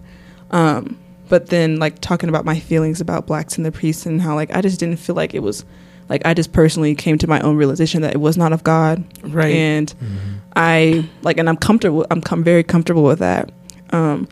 Um, 0.52 0.98
but 1.30 1.48
then 1.48 1.78
like 1.78 2.00
talking 2.02 2.30
about 2.30 2.46
my 2.46 2.60
feelings 2.60 3.02
about 3.02 3.26
blacks 3.28 3.58
and 3.58 3.66
the 3.66 3.72
priests 3.72 4.06
and 4.06 4.22
how 4.22 4.36
like 4.36 4.56
I 4.56 4.62
just 4.62 4.80
didn't 4.80 4.98
feel 4.98 5.16
like 5.16 5.34
it 5.34 5.40
was, 5.42 5.66
like 6.10 6.24
I 6.26 6.34
just 6.34 6.52
personally 6.54 6.94
came 6.96 7.18
to 7.18 7.28
my 7.28 7.40
own 7.42 7.58
realization 7.58 8.02
that 8.04 8.14
it 8.14 8.20
was 8.20 8.38
not 8.38 8.54
of 8.54 8.64
God, 8.64 9.04
Right. 9.24 9.54
and 9.56 9.88
Mm-hmm. 9.98 10.36
I 10.56 11.10
like, 11.24 11.38
and 11.38 11.50
I'm 11.50 11.58
comfortable. 11.58 12.06
I'm 12.12 12.22
com- 12.22 12.44
very 12.44 12.64
comfortable 12.64 13.04
with 13.04 13.20
that. 13.20 13.52
Um, 13.90 14.28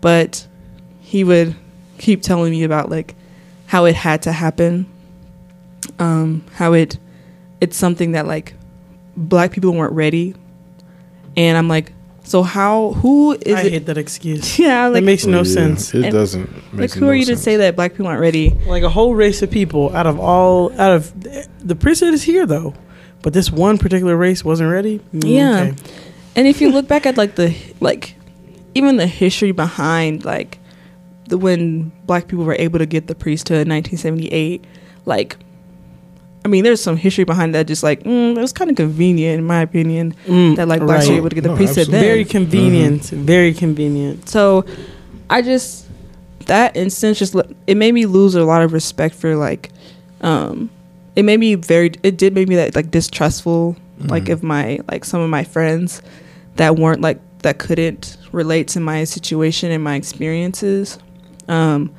but 0.00 0.46
he 1.00 1.22
would 1.24 1.54
keep 1.98 2.22
telling 2.22 2.50
me 2.50 2.64
about 2.64 2.90
like 2.90 3.14
how 3.66 3.84
it 3.84 3.94
had 3.94 4.22
to 4.22 4.32
happen. 4.32 4.86
Um, 5.98 6.44
how 6.54 6.72
it 6.72 6.98
it's 7.60 7.76
something 7.76 8.12
that 8.12 8.26
like 8.26 8.54
black 9.16 9.52
people 9.52 9.72
weren't 9.74 9.92
ready, 9.92 10.34
and 11.36 11.58
I'm 11.58 11.68
like, 11.68 11.92
so 12.30 12.42
how? 12.44 12.92
Who 13.02 13.32
is 13.32 13.56
I 13.56 13.62
it? 13.62 13.72
hate 13.72 13.86
that 13.86 13.98
excuse. 13.98 14.56
Yeah, 14.64 14.88
that 14.88 14.94
like 14.94 15.04
makes 15.04 15.26
no 15.26 15.38
Oh, 15.40 15.42
yeah, 15.42 15.54
sense. 15.58 15.92
It 15.94 16.04
And- 16.04 16.12
doesn't. 16.12 16.48
like 16.72 16.72
makes 16.74 16.94
who 16.94 17.06
are 17.06 17.14
no 17.14 17.18
you 17.20 17.24
to 17.26 17.36
say 17.36 17.56
that 17.56 17.74
black 17.76 17.92
people 17.92 18.06
aren't 18.06 18.20
ready? 18.20 18.50
Like 18.66 18.84
a 18.84 18.88
whole 18.88 19.14
race 19.14 19.42
of 19.42 19.50
people 19.50 19.94
out 19.96 20.06
of 20.06 20.18
all 20.20 20.70
out 20.80 20.92
of 20.92 21.12
the 21.70 21.74
priesthood 21.74 22.14
is 22.14 22.22
here 22.22 22.46
though, 22.46 22.72
but 23.22 23.32
this 23.32 23.50
one 23.50 23.78
particular 23.78 24.16
race 24.16 24.44
wasn't 24.44 24.70
ready. 24.70 25.00
Mm, 25.12 25.24
Yeah. 25.26 25.60
okay. 25.60 25.74
And 26.36 26.46
if 26.46 26.60
you 26.60 26.70
look 26.70 26.86
back 26.86 27.04
at 27.06 27.16
like 27.16 27.34
the 27.34 27.52
like 27.80 28.14
even 28.76 28.96
the 28.96 29.06
history 29.08 29.50
behind 29.52 30.24
like 30.24 30.58
the 31.28 31.36
when 31.36 31.90
black 32.06 32.28
people 32.28 32.44
were 32.44 32.54
able 32.58 32.78
to 32.78 32.86
get 32.86 33.08
the 33.08 33.14
priesthood 33.16 33.66
in 33.66 33.68
1978, 33.74 34.64
like 35.04 35.36
I 36.44 36.48
mean, 36.48 36.64
there's 36.64 36.80
some 36.80 36.96
history 36.96 37.24
behind 37.24 37.54
that. 37.54 37.66
Just 37.66 37.82
like 37.82 38.02
mm, 38.04 38.36
it 38.36 38.40
was 38.40 38.52
kind 38.52 38.70
of 38.70 38.76
convenient, 38.76 39.38
in 39.40 39.44
my 39.44 39.60
opinion, 39.60 40.14
Mm, 40.26 40.56
that 40.56 40.68
like 40.68 40.80
blacks 40.80 41.04
right. 41.06 41.12
were 41.12 41.16
able 41.18 41.28
to 41.28 41.34
get 41.34 41.42
the 41.42 41.50
No, 41.50 41.56
priesthood 41.56 41.82
absolutely. 41.88 41.98
then. 42.00 42.08
very 42.08 42.24
convenient. 42.24 43.02
Very 43.04 43.52
convenient. 43.54 44.28
So 44.28 44.64
I 45.28 45.42
just 45.42 45.86
that 46.46 46.76
instance 46.76 47.18
just 47.18 47.36
it 47.66 47.76
made 47.76 47.92
me 47.92 48.06
lose 48.06 48.34
a 48.34 48.44
lot 48.44 48.62
of 48.62 48.72
respect 48.72 49.14
for 49.14 49.36
like 49.36 49.70
um 50.22 50.70
it 51.14 51.22
made 51.24 51.38
me 51.38 51.54
very 51.54 51.92
it 52.02 52.16
did 52.16 52.34
make 52.34 52.48
me 52.48 52.56
that 52.56 52.74
like 52.74 52.90
distrustful 52.90 53.76
like 54.06 54.24
Mhm. 54.24 54.32
of 54.32 54.42
my 54.42 54.80
like 54.90 55.04
some 55.04 55.20
of 55.20 55.28
my 55.30 55.44
friends 55.44 56.00
that 56.56 56.76
weren't 56.76 57.02
like 57.02 57.20
that 57.42 57.58
couldn't 57.58 58.16
relate 58.32 58.66
to 58.68 58.80
my 58.80 59.04
situation 59.04 59.70
and 59.70 59.84
my 59.84 59.94
experiences 59.94 60.98
um 61.48 61.90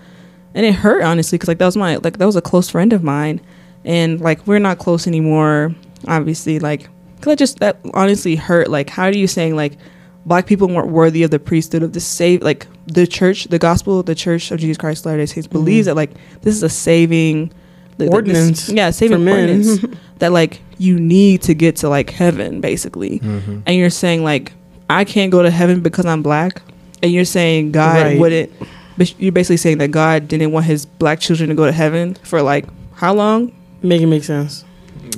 and 0.55 0.65
it 0.65 0.73
hurt 0.73 1.03
honestly 1.03 1.37
because 1.37 1.47
like 1.47 1.59
that 1.59 1.65
was 1.67 1.77
my 1.77 1.95
like 1.97 2.17
that 2.17 2.25
was 2.25 2.35
a 2.35 2.41
close 2.41 2.69
friend 2.69 2.91
of 2.91 3.03
mine 3.03 3.39
and 3.85 4.19
like 4.21 4.45
we're 4.47 4.59
not 4.59 4.77
close 4.77 5.07
anymore 5.07 5.73
obviously 6.07 6.59
like 6.59 6.89
because 7.15 7.31
i 7.31 7.35
just 7.35 7.59
that 7.59 7.77
honestly 7.93 8.35
hurt 8.35 8.69
like 8.69 8.89
how 8.89 9.03
are 9.03 9.11
you 9.13 9.27
saying 9.27 9.55
like 9.55 9.77
black 10.25 10.45
people 10.45 10.67
weren't 10.67 10.89
worthy 10.89 11.23
of 11.23 11.31
the 11.31 11.39
priesthood 11.39 11.81
of 11.83 11.93
the 11.93 11.99
save 11.99 12.41
like 12.43 12.67
the 12.87 13.07
church 13.07 13.45
the 13.45 13.57
gospel 13.59 14.03
the 14.03 14.15
church 14.15 14.51
of 14.51 14.59
jesus 14.59 14.77
christ 14.77 15.05
latter-day 15.05 15.25
saints 15.25 15.47
believes 15.47 15.85
that 15.87 15.95
like 15.95 16.11
this 16.41 16.55
is 16.55 16.63
a 16.63 16.69
saving 16.69 17.51
like, 17.97 18.09
this- 18.09 18.13
Ordinance 18.13 18.69
yeah 18.69 18.89
saving 18.91 19.27
ordinance 19.27 19.83
that 20.19 20.31
like 20.31 20.59
you 20.77 20.99
need 20.99 21.41
to 21.43 21.53
get 21.53 21.75
to 21.77 21.89
like 21.89 22.09
heaven 22.09 22.61
basically. 22.61 23.19
Mhm. 23.19 23.61
and 23.65 23.75
you're 23.75 23.89
saying 23.91 24.23
like 24.23 24.51
i 24.89 25.03
can't 25.03 25.31
go 25.31 25.41
to 25.43 25.49
heaven 25.51 25.81
because 25.81 26.05
i'm 26.05 26.21
black? 26.23 26.61
And 27.03 27.11
you're 27.11 27.25
saying 27.25 27.71
god 27.71 28.05
Right. 28.05 28.19
wouldn't 28.19 28.51
but 28.97 29.19
you're 29.19 29.31
basically 29.31 29.57
saying 29.57 29.79
that 29.79 29.89
god 29.89 30.27
didn't 30.27 30.51
want 30.51 30.65
his 30.65 30.85
black 30.85 31.19
children 31.19 31.49
to 31.49 31.55
go 31.55 31.65
to 31.65 31.71
heaven 31.71 32.15
for 32.23 32.41
like 32.43 32.65
how 32.93 33.13
long 33.13 33.51
Make 33.81 34.01
it 34.01 34.07
make 34.07 34.23
sense. 34.23 34.65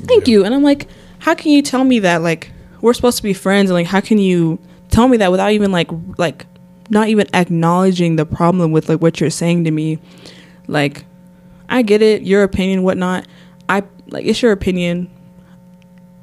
thank 0.08 0.28
you. 0.28 0.46
And 0.46 0.54
i'm 0.54 0.64
like 0.64 0.88
how 1.24 1.34
can 1.34 1.52
you 1.52 1.62
tell 1.62 1.86
me 1.86 2.00
that 2.00 2.22
like 2.22 2.52
we're 2.82 2.94
supposed 2.94 3.18
to 3.18 3.24
be 3.24 3.34
friends? 3.34 3.70
And 3.70 3.76
like 3.76 3.88
how 3.88 4.02
can 4.02 4.18
you 4.18 4.60
tell 4.90 5.08
me 5.08 5.18
that 5.18 5.32
without 5.32 5.52
even 5.52 5.72
like 5.72 5.90
like 6.18 6.46
not 6.90 7.08
even 7.08 7.28
acknowledging 7.34 8.18
the 8.18 8.26
problem 8.26 8.74
with 8.74 8.90
like 8.90 9.02
what 9.02 9.22
you're 9.22 9.30
saying 9.30 9.64
to 9.64 9.72
me? 9.72 10.00
Like 10.68 11.06
i 11.70 11.82
get 11.82 12.02
it 12.02 12.24
your 12.24 12.44
opinion 12.44 12.84
whatnot. 12.84 13.26
I 13.70 13.84
like 14.08 14.26
it's 14.26 14.42
your 14.42 14.52
opinion. 14.52 15.10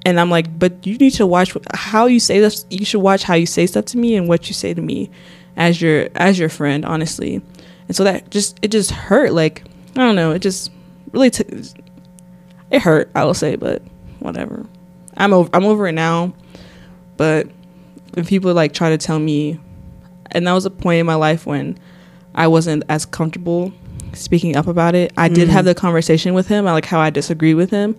And 0.04 0.20
i'm 0.20 0.30
like 0.30 0.58
but 0.58 0.86
you 0.86 0.96
need 0.98 1.12
to 1.12 1.26
watch 1.26 1.56
how 1.74 2.06
you 2.06 2.20
say 2.20 2.40
this 2.40 2.66
you 2.70 2.84
should 2.84 3.00
watch 3.00 3.22
how 3.22 3.34
you 3.34 3.46
say 3.46 3.66
stuff 3.66 3.86
to 3.86 3.98
me 3.98 4.16
and 4.16 4.28
what 4.28 4.48
you 4.48 4.54
say 4.54 4.74
to 4.74 4.82
me 4.82 5.10
as 5.56 5.80
your 5.80 6.08
as 6.14 6.38
your 6.38 6.50
friend 6.50 6.84
honestly. 6.84 7.42
And 7.86 7.96
so 7.96 8.04
that 8.04 8.30
just 8.30 8.58
it 8.62 8.68
just 8.68 8.90
hurt 8.90 9.32
like 9.32 9.64
i 9.96 10.00
don't 10.00 10.14
know 10.14 10.30
it 10.32 10.40
just 10.40 10.70
really 11.12 11.30
took 11.30 11.48
it 12.70 12.80
hurt 12.82 13.10
i 13.14 13.24
will 13.24 13.34
say 13.34 13.56
but 13.56 13.82
whatever. 14.20 14.66
I'm 15.16 15.32
over 15.32 15.50
i'm 15.52 15.64
over 15.64 15.86
it 15.88 15.92
now 15.92 16.32
but 17.16 17.48
when 18.14 18.24
people 18.26 18.52
like 18.54 18.72
try 18.72 18.90
to 18.90 18.98
tell 18.98 19.18
me 19.18 19.58
and 20.32 20.46
that 20.46 20.52
was 20.52 20.64
a 20.66 20.70
point 20.70 21.00
in 21.00 21.06
my 21.06 21.14
life 21.16 21.46
when 21.46 21.78
i 22.34 22.46
wasn't 22.46 22.84
as 22.88 23.04
comfortable 23.06 23.72
speaking 24.12 24.56
up 24.56 24.66
about 24.66 24.94
it. 24.96 25.12
I 25.16 25.28
did 25.28 25.48
Mm. 25.48 25.52
have 25.52 25.64
the 25.64 25.74
conversation 25.74 26.34
with 26.34 26.48
him 26.48 26.66
i 26.66 26.72
like 26.72 26.84
how 26.86 27.00
i 27.00 27.10
disagree 27.10 27.54
with 27.54 27.70
him 27.70 27.96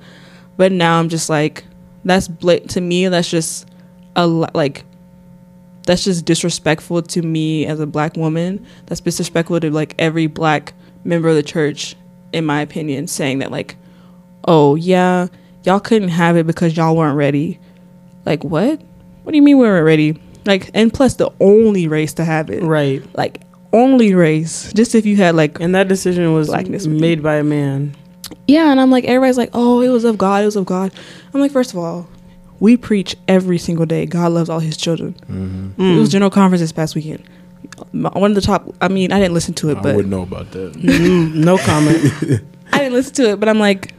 but 0.57 0.71
now 0.71 0.99
i'm 0.99 1.09
just 1.09 1.29
like 1.29 1.63
that's 2.05 2.27
bla- 2.27 2.59
to 2.59 2.81
me 2.81 3.07
that's 3.07 3.29
just 3.29 3.67
a 4.15 4.25
like 4.27 4.83
that's 5.85 6.03
just 6.03 6.25
disrespectful 6.25 7.01
to 7.01 7.21
me 7.23 7.65
as 7.65 7.79
a 7.79 7.87
black 7.87 8.15
woman. 8.15 8.63
That's 8.85 9.01
disrespectful 9.01 9.59
to 9.61 9.71
like 9.71 9.95
every 9.97 10.27
black 10.27 10.73
member 11.03 11.27
of 11.29 11.35
the 11.35 11.41
church 11.41 11.95
in 12.31 12.45
my 12.45 12.61
opinion 12.61 13.07
saying 13.07 13.39
that 13.39 13.49
like 13.51 13.75
oh 14.47 14.75
yeah 14.75 15.27
y'all 15.63 15.79
couldn't 15.79 16.09
have 16.09 16.35
it 16.37 16.47
because 16.47 16.75
y'all 16.75 16.95
weren't 16.95 17.15
ready 17.15 17.59
like 18.25 18.43
what 18.43 18.81
what 19.23 19.31
do 19.31 19.35
you 19.35 19.41
mean 19.41 19.57
we 19.57 19.63
weren't 19.65 19.85
ready 19.85 20.19
like 20.45 20.69
and 20.73 20.93
plus 20.93 21.15
the 21.15 21.31
only 21.39 21.87
race 21.87 22.13
to 22.13 22.25
have 22.25 22.49
it 22.49 22.63
Right. 22.63 23.03
like 23.15 23.41
only 23.73 24.13
race 24.15 24.71
just 24.73 24.95
if 24.95 25.05
you 25.05 25.15
had 25.15 25.35
like 25.35 25.59
And 25.59 25.75
that 25.75 25.87
decision 25.87 26.33
was 26.33 26.47
Blackness. 26.47 26.87
made 26.87 27.21
by 27.23 27.35
a 27.35 27.43
man. 27.43 27.95
yeah 28.47 28.71
and 28.71 28.81
i'm 28.81 28.89
like 28.91 29.05
everybody's 29.05 29.37
like 29.37 29.51
oh 29.53 29.81
it 29.81 29.89
was 29.89 30.03
of 30.03 30.17
god 30.17 30.41
it 30.43 30.45
was 30.45 30.55
of 30.55 30.65
god 30.65 30.91
i'm 31.33 31.39
like 31.41 31.51
first 31.51 31.71
of 31.71 31.77
all 31.77 32.07
we 32.59 32.75
preach 32.77 33.15
every 33.27 33.57
single 33.57 33.85
day 33.85 34.05
god 34.05 34.31
loves 34.31 34.49
all 34.49 34.59
his 34.59 34.75
children 34.77 35.15
Mhm. 35.29 35.73
Mm. 35.75 35.95
it 35.95 35.99
was 35.99 36.09
general 36.09 36.31
conference 36.31 36.61
this 36.61 36.71
past 36.71 36.95
weekend 36.95 37.23
one 37.91 38.31
of 38.31 38.35
the 38.35 38.41
top 38.41 38.73
i 38.81 38.87
mean 38.87 39.11
i 39.11 39.19
didn't 39.19 39.33
listen 39.33 39.53
to 39.53 39.69
it 39.69 39.77
I 39.77 39.81
but 39.81 39.93
I 39.93 39.95
wouldn't 39.95 40.11
know 40.11 40.23
about 40.23 40.51
that. 40.51 40.73
Mm, 40.73 41.35
no 41.35 41.57
comment. 41.59 41.97
I 42.73 42.77
didn't 42.79 42.93
listen 42.93 43.13
to 43.15 43.31
it, 43.31 43.39
but 43.39 43.47
I'm 43.49 43.59
like, 43.59 43.93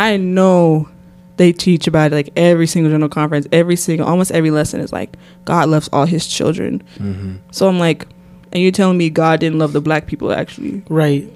I 0.00 0.16
know 0.16 0.88
they 1.36 1.52
teach 1.52 1.86
about 1.86 2.12
it 2.12 2.14
like 2.16 2.30
every 2.36 2.66
single 2.66 2.90
general 2.90 3.08
conference, 3.08 3.46
every 3.52 3.76
single 3.76 4.06
almost 4.06 4.30
every 4.32 4.50
lesson 4.50 4.80
is 4.80 4.92
like 4.92 5.16
God 5.44 5.68
loves 5.68 5.88
all 5.92 6.04
his 6.06 6.26
children. 6.26 6.82
hmm 6.98 7.36
So 7.52 7.68
I'm 7.68 7.78
like, 7.78 8.06
and 8.52 8.62
you're 8.62 8.72
telling 8.72 8.98
me 8.98 9.10
God 9.10 9.40
didn't 9.40 9.58
love 9.58 9.72
the 9.72 9.80
black 9.80 10.06
people 10.06 10.32
actually 10.32 10.82
Right. 10.88 11.30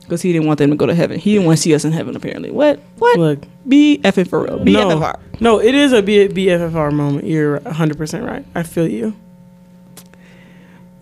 because 0.00 0.20
he 0.22 0.32
didn't 0.32 0.46
want 0.48 0.58
them 0.58 0.70
to 0.70 0.76
go 0.76 0.86
to 0.86 0.94
heaven. 0.94 1.18
He 1.18 1.32
didn't 1.34 1.46
want 1.46 1.58
to 1.58 1.62
see 1.62 1.74
us 1.74 1.84
in 1.84 1.92
heaven 1.92 2.16
apparently. 2.16 2.50
What? 2.50 2.80
What? 2.98 3.18
Look, 3.18 3.44
Be 3.68 4.00
effing 4.02 4.26
for 4.28 4.42
real. 4.44 4.58
Be 4.58 4.72
No. 4.72 4.88
FFR. 4.98 5.18
no, 5.40 5.60
it 5.60 5.74
is 5.74 5.92
a 5.92 6.02
B- 6.02 6.26
BFFR 6.28 6.90
moment. 6.92 7.26
You're 7.26 7.60
100% 7.60 8.26
right. 8.26 8.44
I 8.54 8.62
feel 8.62 8.88
you. 8.88 9.14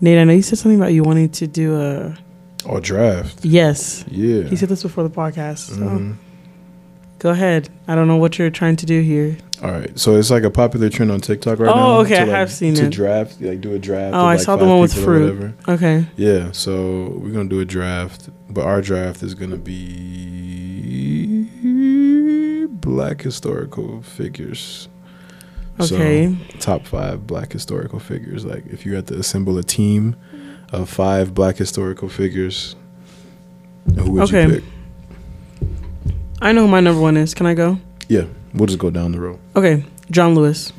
Nate, 0.01 0.17
I 0.19 0.23
know 0.23 0.33
you 0.33 0.41
said 0.41 0.59
something 0.59 0.79
about 0.79 0.93
you 0.93 1.03
wanting 1.03 1.29
to 1.29 1.47
do 1.47 1.75
a. 1.79 2.17
Or 2.65 2.79
draft. 2.79 3.43
Yes. 3.43 4.05
Yeah. 4.09 4.43
He 4.43 4.55
said 4.55 4.69
this 4.69 4.83
before 4.83 5.03
the 5.03 5.09
podcast. 5.09 5.69
So 5.69 5.75
Mhm. 5.77 6.15
Go 7.19 7.29
ahead. 7.31 7.69
I 7.87 7.95
don't 7.95 8.07
know 8.07 8.15
what 8.17 8.39
you're 8.39 8.49
trying 8.49 8.75
to 8.77 8.85
do 8.85 9.01
here. 9.01 9.37
All 9.61 9.71
right, 9.71 9.97
so 9.99 10.15
it's 10.15 10.31
like 10.31 10.43
a 10.43 10.49
popular 10.49 10.89
trend 10.89 11.11
on 11.11 11.19
TikTok 11.19 11.59
right 11.59 11.69
Oh, 11.69 11.75
now. 11.75 11.99
okay, 11.99 12.15
to, 12.15 12.21
I 12.33 12.39
have 12.39 12.49
seen 12.51 12.75
to 12.75 12.85
it. 12.85 12.91
draft, 12.91 13.41
like 13.41 13.59
do 13.59 13.73
a 13.75 13.79
draft. 13.79 14.15
Oh, 14.15 14.19
I 14.25 14.35
like, 14.35 14.39
saw 14.39 14.55
the 14.55 14.65
one 14.65 14.79
with 14.79 14.93
fruit. 14.93 15.53
Okay. 15.67 16.05
Yeah, 16.15 16.51
so 16.53 17.09
we're 17.21 17.31
gonna 17.31 17.49
do 17.49 17.59
a 17.59 17.65
draft, 17.65 18.29
but 18.49 18.63
our 18.65 18.81
draft 18.81 19.21
is 19.21 19.35
gonna 19.35 19.57
be 19.57 21.45
black 22.67 23.21
historical 23.21 24.01
figures. 24.01 24.87
So, 25.81 25.95
Okay. 25.95 26.35
top 26.59 26.85
five 26.85 27.25
black 27.27 27.51
historical 27.53 27.99
figures. 27.99 28.45
Like 28.45 28.65
if 28.67 28.85
you 28.85 28.95
had 28.95 29.07
to 29.07 29.15
assemble 29.15 29.57
a 29.57 29.63
team 29.63 30.15
of 30.71 30.89
five 30.89 31.33
black 31.33 31.57
historical 31.57 32.09
figures, 32.09 32.75
who 33.97 34.11
would 34.11 34.23
Okay. 34.23 34.45
you 34.47 34.53
pick? 34.55 34.63
I 36.41 36.51
know 36.51 36.61
who 36.61 36.67
my 36.67 36.79
number 36.79 37.01
one 37.01 37.17
is. 37.17 37.33
Can 37.33 37.45
I 37.45 37.53
go? 37.53 37.77
Yeah, 38.07 38.25
we'll 38.53 38.67
just 38.67 38.79
go 38.79 38.89
down 38.89 39.11
the 39.11 39.19
road. 39.19 39.39
Okay. 39.55 39.83
John 40.11 40.35
Lewis. 40.35 40.73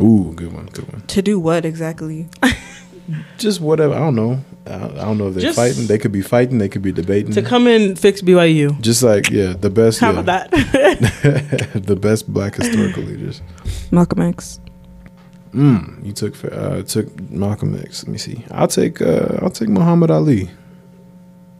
Ooh, 0.00 0.32
good 0.34 0.52
one, 0.52 0.66
good 0.66 0.92
one. 0.92 1.02
To 1.02 1.22
do 1.22 1.38
what 1.38 1.64
exactly? 1.64 2.28
Just 3.38 3.60
whatever. 3.60 3.94
I 3.94 3.98
don't 3.98 4.16
know. 4.16 4.40
I 4.66 4.74
I 4.74 5.04
don't 5.04 5.18
know 5.18 5.28
if 5.28 5.34
they're 5.34 5.42
Just- 5.42 5.56
fighting. 5.56 5.86
They 5.86 5.98
could 5.98 6.10
be 6.12 6.22
fighting. 6.22 6.58
They 6.58 6.68
could 6.68 6.82
be 6.82 6.90
debating. 6.90 7.32
To 7.32 7.42
come 7.42 7.66
and 7.66 7.98
fix 7.98 8.22
BYU. 8.22 8.80
Just 8.80 9.02
like 9.02 9.30
yeah, 9.30 9.52
the 9.52 9.70
best. 9.70 10.00
How 10.00 10.12
yeah. 10.12 10.20
about 10.20 10.50
that? 10.50 11.72
the 11.86 11.96
best 11.96 12.32
black 12.32 12.56
historical 12.56 13.02
leaders. 13.02 13.42
Malcolm 13.90 14.22
X. 14.22 14.58
Mm, 15.52 16.04
you 16.04 16.12
took 16.12 16.34
uh, 16.44 16.82
took 16.82 17.06
Malcolm 17.30 17.78
X. 17.78 18.04
Let 18.04 18.10
me 18.10 18.18
see. 18.18 18.44
I'll 18.50 18.68
take 18.68 19.00
uh, 19.00 19.38
I'll 19.42 19.50
take 19.50 19.68
Muhammad 19.68 20.10
Ali. 20.10 20.50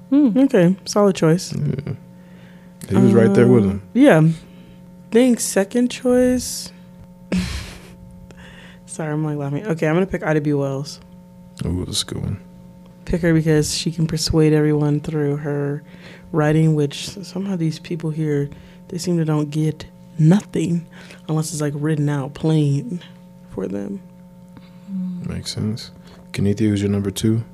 Hmm. 0.09 0.37
okay. 0.37 0.77
Solid 0.87 1.15
choice. 1.15 1.53
Yeah. 1.53 1.95
He 2.89 2.97
was 2.97 3.13
right 3.13 3.33
there 3.35 3.47
with 3.47 3.65
him. 3.65 3.71
Um, 3.71 3.83
yeah. 3.95 4.29
think 5.11 5.41
second 5.41 5.91
choice. 5.91 6.73
Sorry, 8.87 9.13
I'm 9.13 9.25
like 9.25 9.37
laughing. 9.37 9.67
Okay, 9.67 9.89
I'm 9.89 9.95
gonna 9.95 10.07
pick 10.07 10.23
Ida 10.23 10.41
B. 10.41 10.53
Wells. 10.53 11.01
Ooh, 11.65 11.85
that's 11.85 12.03
a 12.03 12.07
good 12.07 12.23
one. 12.23 12.41
Pick 13.05 13.23
her 13.23 13.35
because 13.35 13.77
she 13.77 13.91
can 13.91 14.07
persuade 14.07 14.53
everyone 14.53 15.01
through 15.01 15.37
her 15.37 15.83
writing, 16.33 16.75
which 16.75 17.09
somehow 17.09 17.57
these 17.57 17.79
people 17.79 18.11
here 18.11 18.49
they 18.89 18.99
seem 18.99 19.17
to 19.19 19.25
don't 19.25 19.51
get 19.51 19.87
nothing 20.19 20.87
unless 21.29 21.53
it's 21.53 21.61
like 21.61 21.75
written 21.77 22.09
out 22.09 22.35
plain 22.35 23.03
for 23.51 23.67
them. 23.67 24.01
Makes 25.27 25.53
sense. 25.53 25.91
Kennethia, 26.33 26.69
who's 26.69 26.83
your 26.83 26.91
number 26.91 27.11
two? 27.11 27.45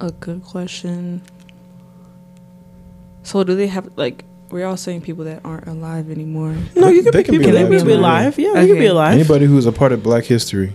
A 0.00 0.10
good 0.10 0.42
question. 0.44 1.22
So 3.24 3.42
do 3.42 3.56
they 3.56 3.66
have 3.66 3.88
like 3.96 4.24
we're 4.50 4.66
all 4.66 4.76
saying 4.76 5.00
people 5.00 5.24
that 5.24 5.40
aren't 5.44 5.66
alive 5.66 6.10
anymore? 6.10 6.54
No, 6.76 6.88
you 6.88 7.02
can 7.02 7.10
They 7.12 7.18
pick 7.18 7.26
can 7.26 7.32
be 7.32 7.38
people. 7.38 7.52
They 7.52 7.62
alive 7.62 7.78
can 7.78 7.86
be 7.86 7.92
alive. 7.94 8.38
Yeah, 8.38 8.52
they 8.54 8.66
can 8.68 8.78
be 8.78 8.86
alive. 8.86 9.14
Anybody 9.14 9.46
who's 9.46 9.66
a 9.66 9.72
part 9.72 9.90
of 9.92 10.02
Black 10.02 10.24
history, 10.24 10.72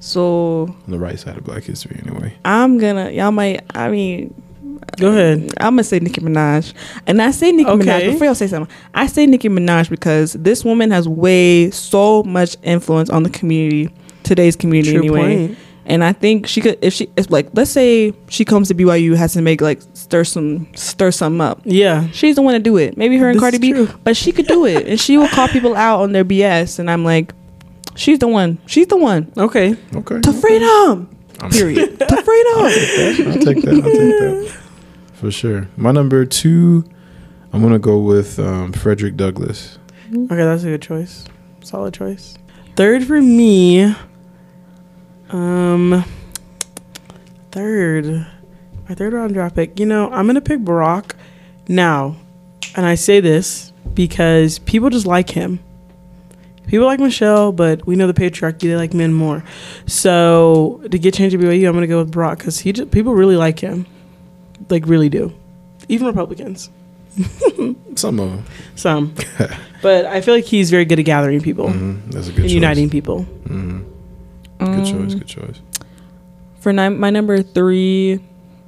So 0.00 0.62
on 0.86 0.90
the 0.90 0.98
right 0.98 1.18
side 1.18 1.36
of 1.36 1.44
Black 1.44 1.64
history, 1.64 2.00
anyway. 2.06 2.34
I'm 2.44 2.78
gonna 2.78 3.10
y'all 3.10 3.30
might 3.32 3.64
I 3.76 3.90
mean 3.90 4.34
Go 4.98 5.10
ahead. 5.10 5.52
I'm 5.58 5.74
gonna 5.74 5.84
say 5.84 6.00
Nicki 6.00 6.20
Minaj, 6.20 6.74
and 7.06 7.22
I 7.22 7.30
say 7.30 7.50
Nicki 7.52 7.70
Okay. 7.70 7.84
Minaj 7.86 8.12
before 8.12 8.26
y'all 8.26 8.34
say 8.34 8.46
something. 8.46 8.74
I 8.94 9.06
say 9.06 9.26
Nicki 9.26 9.48
Minaj 9.48 9.88
because 9.88 10.34
this 10.34 10.64
woman 10.64 10.90
has 10.90 11.08
way 11.08 11.70
so 11.70 12.22
much 12.24 12.56
influence 12.62 13.08
on 13.08 13.22
the 13.22 13.30
community, 13.30 13.92
today's 14.22 14.56
community 14.56 14.92
True 14.92 15.00
anyway. 15.16 15.46
point. 15.48 15.58
And 15.84 16.04
I 16.04 16.12
think 16.12 16.46
she 16.46 16.60
could, 16.60 16.78
if 16.80 16.92
she, 16.94 17.08
if 17.16 17.28
like, 17.30 17.48
let's 17.54 17.70
say 17.70 18.12
she 18.28 18.44
comes 18.44 18.68
to 18.68 18.74
BYU, 18.74 19.16
has 19.16 19.32
to 19.32 19.42
make 19.42 19.60
like 19.60 19.80
stir 19.94 20.22
some, 20.24 20.68
stir 20.76 21.10
something 21.10 21.40
up. 21.40 21.60
Yeah. 21.64 22.08
She's 22.10 22.36
the 22.36 22.42
one 22.42 22.54
to 22.54 22.60
do 22.60 22.76
it. 22.76 22.96
Maybe 22.96 23.16
her 23.18 23.28
and 23.28 23.36
This 23.36 23.40
Cardi 23.42 23.58
B, 23.58 23.72
true. 23.72 23.88
but 24.04 24.16
she 24.16 24.30
could 24.30 24.46
do 24.46 24.64
it, 24.64 24.86
and 24.86 25.00
she 25.00 25.18
will 25.18 25.26
call 25.28 25.48
people 25.48 25.74
out 25.74 26.00
on 26.02 26.12
their 26.12 26.24
BS. 26.24 26.78
And 26.78 26.88
I'm 26.90 27.04
like, 27.04 27.32
she's 27.96 28.20
the 28.20 28.28
one. 28.28 28.58
She's 28.66 28.86
the 28.86 28.96
one 28.96 29.32
Okay. 29.36 29.74
Okay. 29.94 30.20
to 30.20 30.32
freedom. 30.32 31.08
I'm- 31.40 31.50
Period. 31.50 31.98
to 32.08 32.22
freedom. 32.22 32.52
I'll 32.56 33.38
take 33.44 33.62
that. 33.64 33.74
I'll 33.74 33.82
take 33.82 34.44
that. 34.44 34.58
For 35.14 35.30
sure. 35.32 35.68
My 35.76 35.90
number 35.90 36.24
two, 36.24 36.84
I'm 37.52 37.60
gonna 37.60 37.80
go 37.80 37.98
with 37.98 38.38
um, 38.38 38.72
Frederick 38.72 39.16
Douglass. 39.16 39.78
Okay, 40.14 40.36
that's 40.36 40.62
a 40.62 40.66
good 40.66 40.82
choice. 40.82 41.24
Solid 41.64 41.92
choice. 41.94 42.36
Third 42.76 43.04
for 43.04 43.20
me. 43.20 43.94
Um, 45.32 46.04
third, 47.50 48.26
my 48.88 48.94
third 48.94 49.12
round 49.12 49.34
draft 49.34 49.54
pick. 49.56 49.78
You 49.80 49.86
know, 49.86 50.10
I'm 50.10 50.26
gonna 50.26 50.40
pick 50.40 50.60
Barack 50.60 51.12
now, 51.68 52.16
and 52.76 52.84
I 52.86 52.94
say 52.94 53.20
this 53.20 53.72
because 53.94 54.58
people 54.60 54.90
just 54.90 55.06
like 55.06 55.30
him. 55.30 55.58
People 56.66 56.86
like 56.86 57.00
Michelle, 57.00 57.50
but 57.52 57.86
we 57.86 57.96
know 57.96 58.06
the 58.06 58.14
patriarchy; 58.14 58.60
they 58.60 58.76
like 58.76 58.94
men 58.94 59.12
more. 59.12 59.42
So 59.86 60.80
to 60.90 60.98
get 60.98 61.14
change 61.14 61.32
to 61.32 61.38
BYU, 61.38 61.66
I'm 61.66 61.74
gonna 61.74 61.86
go 61.86 61.98
with 61.98 62.12
Barack 62.12 62.38
because 62.38 62.58
he 62.60 62.72
just, 62.72 62.90
people 62.90 63.14
really 63.14 63.36
like 63.36 63.58
him, 63.58 63.86
like 64.68 64.86
really 64.86 65.08
do, 65.08 65.32
even 65.88 66.06
Republicans. 66.06 66.70
Some 67.96 68.18
of 68.20 68.30
them. 68.30 68.44
Some, 68.74 69.14
but 69.82 70.06
I 70.06 70.20
feel 70.22 70.34
like 70.34 70.44
he's 70.44 70.70
very 70.70 70.84
good 70.86 70.98
at 70.98 71.04
gathering 71.04 71.42
people 71.42 71.70
hmm 71.70 71.98
That's 72.10 72.28
a 72.28 72.30
good 72.30 72.40
and 72.40 72.44
choice. 72.48 72.52
uniting 72.52 72.88
people. 72.90 73.22
hmm 73.24 73.80
Good 74.66 74.86
choice. 74.86 75.14
Good 75.14 75.26
choice. 75.26 75.60
For 76.60 76.72
ni- 76.72 76.88
my 76.90 77.10
number 77.10 77.42
three, 77.42 78.20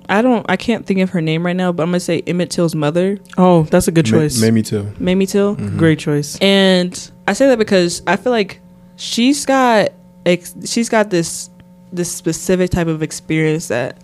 I 0.08 0.20
don't, 0.22 0.44
I 0.48 0.56
can't 0.56 0.84
think 0.84 1.00
of 1.00 1.10
her 1.10 1.20
name 1.20 1.46
right 1.46 1.56
now, 1.56 1.70
but 1.72 1.82
I'm 1.84 1.88
gonna 1.90 2.00
say 2.00 2.22
Emmett 2.26 2.50
Till's 2.50 2.74
mother, 2.74 3.18
Oh, 3.38 3.62
that's 3.64 3.88
a 3.88 3.92
good 3.92 4.10
Ma- 4.10 4.18
choice. 4.18 4.40
Mamie 4.40 4.62
too. 4.62 4.92
Mamie 4.98 5.26
Till. 5.26 5.56
Mhm. 5.56 5.78
Great 5.78 5.98
choice. 5.98 6.36
And 6.40 7.10
I 7.28 7.32
say 7.32 7.46
that 7.48 7.58
because 7.58 8.02
I 8.06 8.16
feel 8.16 8.32
like 8.32 8.60
she's 8.96 9.46
got 9.46 9.90
ex- 10.26 10.54
she's 10.66 10.88
got 10.88 11.10
this 11.10 11.50
this 11.92 12.10
specific 12.10 12.70
type 12.70 12.88
of 12.88 13.02
experience 13.02 13.68
that 13.68 13.96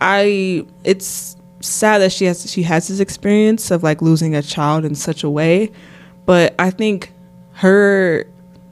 I 0.00 0.64
it's 0.84 1.36
sad 1.60 1.98
that 1.98 2.12
she 2.12 2.24
has 2.26 2.50
she 2.50 2.62
has 2.62 2.88
this 2.88 3.00
experience 3.00 3.70
of 3.70 3.82
like 3.82 4.02
losing 4.02 4.34
a 4.34 4.42
child 4.42 4.84
in 4.84 4.94
such 4.94 5.22
a 5.24 5.30
way, 5.30 5.70
but 6.26 6.54
I 6.58 6.70
think 6.70 7.12
her 7.52 8.24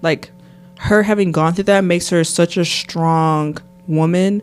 like 0.03 0.31
her 0.79 1.03
having 1.03 1.33
gone 1.33 1.55
through 1.55 1.65
that 1.65 1.83
makes 1.85 2.09
her 2.09 2.25
such 2.25 2.57
a 2.57 2.65
strong 2.65 3.57
woman 3.87 4.43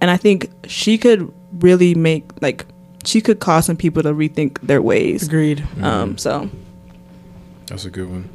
and 0.00 0.10
I 0.10 0.16
think 0.16 0.50
she 0.66 0.98
could 0.98 1.32
really 1.58 1.94
make 1.94 2.24
like 2.42 2.66
she 3.04 3.20
could 3.20 3.40
cause 3.40 3.66
some 3.66 3.76
people 3.76 4.02
to 4.02 4.12
rethink 4.12 4.60
their 4.60 4.82
ways. 4.82 5.26
Agreed. 5.26 5.58
Mm-hmm. 5.58 5.84
Um 5.84 6.18
so 6.18 6.50
That's 7.66 7.84
a 7.84 7.90
good 7.90 8.10
one. 8.10 8.28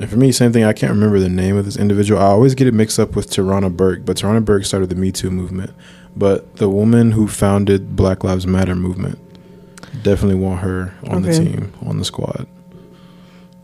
And 0.00 0.08
for 0.08 0.16
me, 0.16 0.30
same 0.30 0.52
thing. 0.52 0.64
I 0.64 0.72
can't 0.72 0.92
remember 0.92 1.18
the 1.18 1.28
name 1.28 1.56
of 1.56 1.64
this 1.64 1.76
individual. 1.76 2.20
I 2.20 2.26
always 2.26 2.54
get 2.54 2.68
it 2.68 2.74
mixed 2.74 3.00
up 3.00 3.16
with 3.16 3.30
Tarana 3.30 3.74
Burke, 3.76 4.04
but 4.04 4.16
Tarana 4.16 4.44
Burke 4.44 4.64
started 4.64 4.90
the 4.90 4.94
Me 4.94 5.10
Too 5.10 5.30
movement. 5.30 5.72
But 6.16 6.56
the 6.56 6.68
woman 6.68 7.12
who 7.12 7.26
founded 7.26 7.96
Black 7.96 8.22
Lives 8.22 8.46
Matter 8.46 8.76
movement, 8.76 9.18
definitely 10.02 10.36
want 10.36 10.60
her 10.60 10.94
on 11.08 11.22
the 11.22 11.32
team, 11.32 11.72
on 11.84 11.98
the 11.98 12.04
squad. 12.04 12.46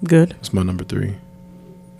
Good. 0.02 0.30
That's 0.30 0.52
my 0.52 0.62
number 0.62 0.82
three. 0.84 1.14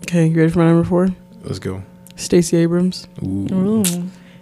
Okay, 0.07 0.27
you 0.27 0.35
ready 0.37 0.51
for 0.51 0.59
my 0.59 0.67
number 0.67 0.83
four? 0.87 1.09
Let's 1.43 1.59
go. 1.59 1.81
Stacey 2.15 2.57
Abrams. 2.57 3.07
Ooh. 3.23 3.47
ooh. 3.51 3.83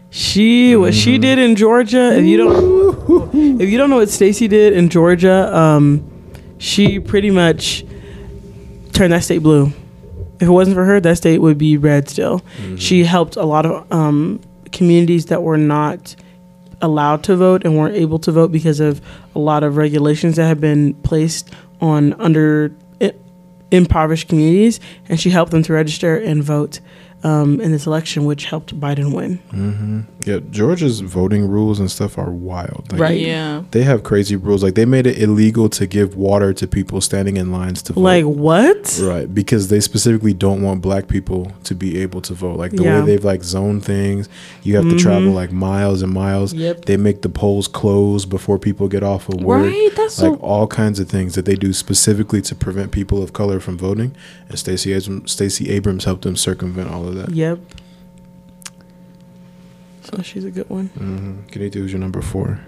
She 0.10 0.76
what 0.76 0.94
she 0.94 1.18
Mhm. 1.18 1.22
did 1.22 1.40
in 1.40 1.56
Georgia. 1.56 2.16
If 2.18 2.26
you 2.26 2.38
don't 2.38 3.60
if 3.62 3.70
you 3.70 3.78
don't 3.78 3.90
know 3.90 3.96
what 3.98 4.10
Stacey 4.10 4.48
did 4.48 4.74
in 4.74 4.90
Georgia, 4.90 5.56
um, 5.58 6.04
she 6.60 7.00
pretty 7.00 7.32
much 7.32 7.84
turned 8.92 9.12
that 9.14 9.24
state 9.24 9.40
blue. 9.40 9.72
If 10.40 10.48
it 10.48 10.52
wasn't 10.52 10.76
for 10.76 10.86
her, 10.86 11.00
that 11.00 11.18
state 11.18 11.40
would 11.40 11.58
be 11.58 11.78
red 11.78 12.10
still. 12.10 12.42
Mhm. 12.62 12.80
She 12.80 13.04
helped 13.06 13.36
a 13.38 13.44
lot 13.46 13.66
of 13.66 13.86
um, 13.92 14.40
communities 14.72 15.26
that 15.28 15.42
were 15.42 15.58
not 15.58 16.16
allowed 16.82 17.24
to 17.24 17.36
vote 17.36 17.64
and 17.66 17.78
weren't 17.78 17.96
able 17.96 18.20
to 18.20 18.32
vote 18.32 18.52
because 18.52 18.80
of 18.80 19.02
a 19.36 19.40
lot 19.40 19.64
of 19.64 19.78
regulations 19.78 20.36
that 20.36 20.46
have 20.46 20.60
been 20.60 20.94
placed 21.04 21.50
on 21.82 22.14
under 22.20 22.72
i- 22.82 22.83
impoverished 23.74 24.30
communities, 24.30 24.80
and 25.10 25.20
she 25.20 25.30
helped 25.30 25.52
them 25.52 25.64
to 25.64 25.74
register 25.74 26.16
and 26.16 26.44
vote. 26.44 26.80
Um, 27.24 27.62
in 27.62 27.72
this 27.72 27.86
election, 27.88 28.26
which 28.26 28.46
helped 28.46 28.78
Biden 28.80 29.14
win. 29.14 29.38
hmm 29.52 30.02
Yeah, 30.26 30.40
Georgia's 30.52 31.00
voting 31.00 31.48
rules 31.48 31.80
and 31.80 31.90
stuff 31.90 32.18
are 32.18 32.32
wild. 32.32 32.92
Like, 32.92 33.00
Right. 33.02 33.20
Yeah. 33.20 33.64
They 33.72 33.84
have 33.84 34.04
crazy 34.04 34.36
rules. 34.36 34.62
Like 34.64 34.76
they 34.76 34.86
made 34.86 35.08
it 35.08 35.18
illegal 35.22 35.70
to 35.70 35.88
give 35.88 36.16
water 36.16 36.54
to 36.54 36.68
people 36.68 37.00
standing 37.02 37.38
in 37.38 37.52
lines 37.52 37.82
to 37.84 37.94
vote. 37.94 38.02
Like 38.02 38.26
what? 38.26 39.00
Right, 39.02 39.34
because 39.34 39.70
they 39.70 39.80
specifically 39.80 40.34
don't 40.34 40.62
want 40.62 40.82
black 40.82 41.08
people 41.08 41.52
to 41.64 41.74
be 41.76 41.98
able 42.02 42.22
to 42.22 42.34
vote. 42.34 42.58
Like 42.58 42.72
the 42.74 42.84
Yeah. 42.84 43.00
way 43.00 43.06
they've 43.06 43.24
like 43.24 43.44
zoned 43.44 43.84
things, 43.86 44.28
you 44.64 44.76
have 44.76 44.90
to 44.90 44.98
travel 44.98 45.32
like 45.32 45.52
miles 45.52 46.02
and 46.02 46.12
miles. 46.14 46.54
Yep. 46.54 46.86
They 46.86 46.98
make 46.98 47.22
the 47.22 47.30
polls 47.30 47.68
close 47.68 48.26
before 48.26 48.60
people 48.60 48.88
get 48.88 49.04
off 49.04 49.30
of 49.30 49.42
work. 49.42 49.64
Right. 49.66 49.92
That's 49.96 50.22
Like 50.22 50.34
so. 50.34 50.40
all 50.40 50.68
kinds 50.68 51.00
of 51.00 51.08
things 51.10 51.36
that 51.36 51.46
they 51.46 51.56
do 51.56 51.72
specifically 51.74 52.42
to 52.44 52.56
prevent 52.56 52.92
people 52.92 53.22
of 53.24 53.32
color 53.34 53.60
from 53.60 53.78
voting. 53.78 54.14
And 54.50 54.60
Stacey 54.60 54.94
Abrams, 54.94 55.32
Stacey 55.32 55.70
Abrams 55.70 56.04
helped 56.06 56.24
them 56.24 56.36
circumvent 56.36 56.90
all 56.92 57.08
of 57.08 57.13
that. 57.16 57.30
Yep. 57.32 57.60
So 60.04 60.22
she's 60.22 60.44
a 60.46 60.52
good 60.52 60.70
one. 60.70 60.90
Mm-hmm. 60.90 61.44
Can 61.48 61.62
you 61.62 61.70
do 61.70 61.82
who's 61.82 61.92
your 61.92 62.00
number 62.00 62.22
four? 62.22 62.60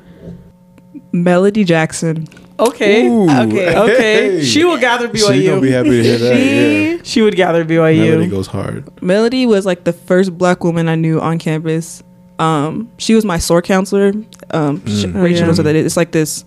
Melody 1.12 1.64
Jackson. 1.64 2.28
Okay. 2.60 3.08
Ooh, 3.08 3.24
okay. 3.30 3.76
Okay. 3.78 3.98
hey. 4.38 4.43
She 4.43 4.64
will 4.64 4.78
gather 4.78 5.14
She 5.16 5.46
gonna 5.46 5.60
be 5.62 5.68
BYU. 5.68 5.72
happy 5.72 5.89
to 5.89 6.04
hear 6.04 6.18
that. 6.18 6.36
She- 6.38 6.91
yeah. 6.96 7.02
She 7.04 7.22
would 7.22 7.36
gather 7.36 7.64
BYU. 7.66 8.10
Melody 8.10 8.28
goes 8.30 8.48
hard. 8.48 9.02
Melody 9.04 9.46
was 9.46 9.66
like 9.66 9.84
the 9.84 9.93
first 9.93 10.36
black 10.38 10.64
woman 10.64 10.88
I 10.88 10.96
knew 10.96 11.20
on 11.22 11.38
campus. 11.38 12.02
Um, 12.39 12.89
she 12.98 13.14
was 13.14 13.24
my 13.26 13.38
SOAR 13.38 13.62
counselor. 13.62 14.10
Um, 14.52 14.82
Mm. 14.82 15.22
Rachel 15.22 15.46
knows 15.48 15.58
yeah. 15.58 15.62
what 15.62 15.64
that 15.66 15.76
is. 15.76 15.86
It's 15.86 15.98
like 15.98 16.12
this 16.12 16.43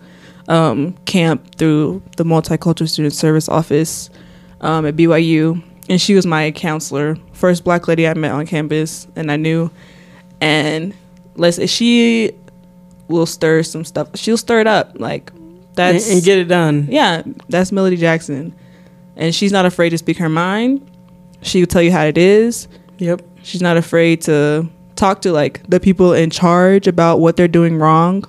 um, 0.48 0.94
camp 1.04 1.54
through 1.56 2.02
the 2.16 2.24
Multicultural 2.24 2.88
Student 2.88 3.14
Service 3.14 3.48
Office 3.48 4.10
um, 4.60 4.84
at 4.86 4.96
BYU, 4.96 5.62
and 5.88 6.00
she 6.00 6.14
was 6.14 6.26
my 6.26 6.50
counselor. 6.50 7.16
First 7.32 7.64
black 7.64 7.88
lady 7.88 8.06
I 8.06 8.14
met 8.14 8.32
on 8.32 8.46
campus, 8.46 9.06
and 9.16 9.30
I 9.30 9.36
knew. 9.36 9.70
And 10.40 10.94
let's 11.36 11.68
she 11.70 12.32
will 13.08 13.26
stir 13.26 13.62
some 13.62 13.84
stuff. 13.84 14.08
She'll 14.14 14.36
stir 14.36 14.60
it 14.60 14.66
up 14.66 15.00
like 15.00 15.30
And, 15.30 15.64
that's 15.74 16.10
and 16.10 16.22
get 16.22 16.38
it 16.38 16.44
done. 16.44 16.86
yeah, 16.90 17.22
that's 17.48 17.72
Melody 17.72 17.96
Jackson. 17.96 18.54
And 19.16 19.34
she's 19.34 19.50
not 19.50 19.66
afraid 19.66 19.90
to 19.90 19.98
speak 19.98 20.18
her 20.18 20.28
mind. 20.28 20.88
She 21.42 21.60
will 21.60 21.66
tell 21.66 21.82
you 21.82 21.90
how 21.90 22.04
it 22.04 22.18
is. 22.18 22.68
Yep. 22.98 23.22
She's 23.42 23.62
not 23.62 23.76
afraid 23.76 24.20
to 24.22 24.68
talk 24.96 25.22
to 25.22 25.32
like 25.32 25.62
the 25.68 25.80
people 25.80 26.12
in 26.12 26.30
charge 26.30 26.86
about 26.86 27.18
what 27.20 27.36
they're 27.36 27.48
doing 27.48 27.78
wrong. 27.78 28.24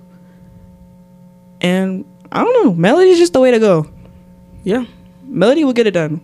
And 1.61 2.05
I 2.31 2.43
don't 2.43 2.65
know, 2.65 2.73
Melody's 2.73 3.17
just 3.17 3.33
the 3.33 3.39
way 3.39 3.51
to 3.51 3.59
go. 3.59 3.87
Yeah. 4.63 4.85
Melody 5.23 5.63
will 5.63 5.73
get 5.73 5.87
it 5.87 5.91
done. 5.91 6.21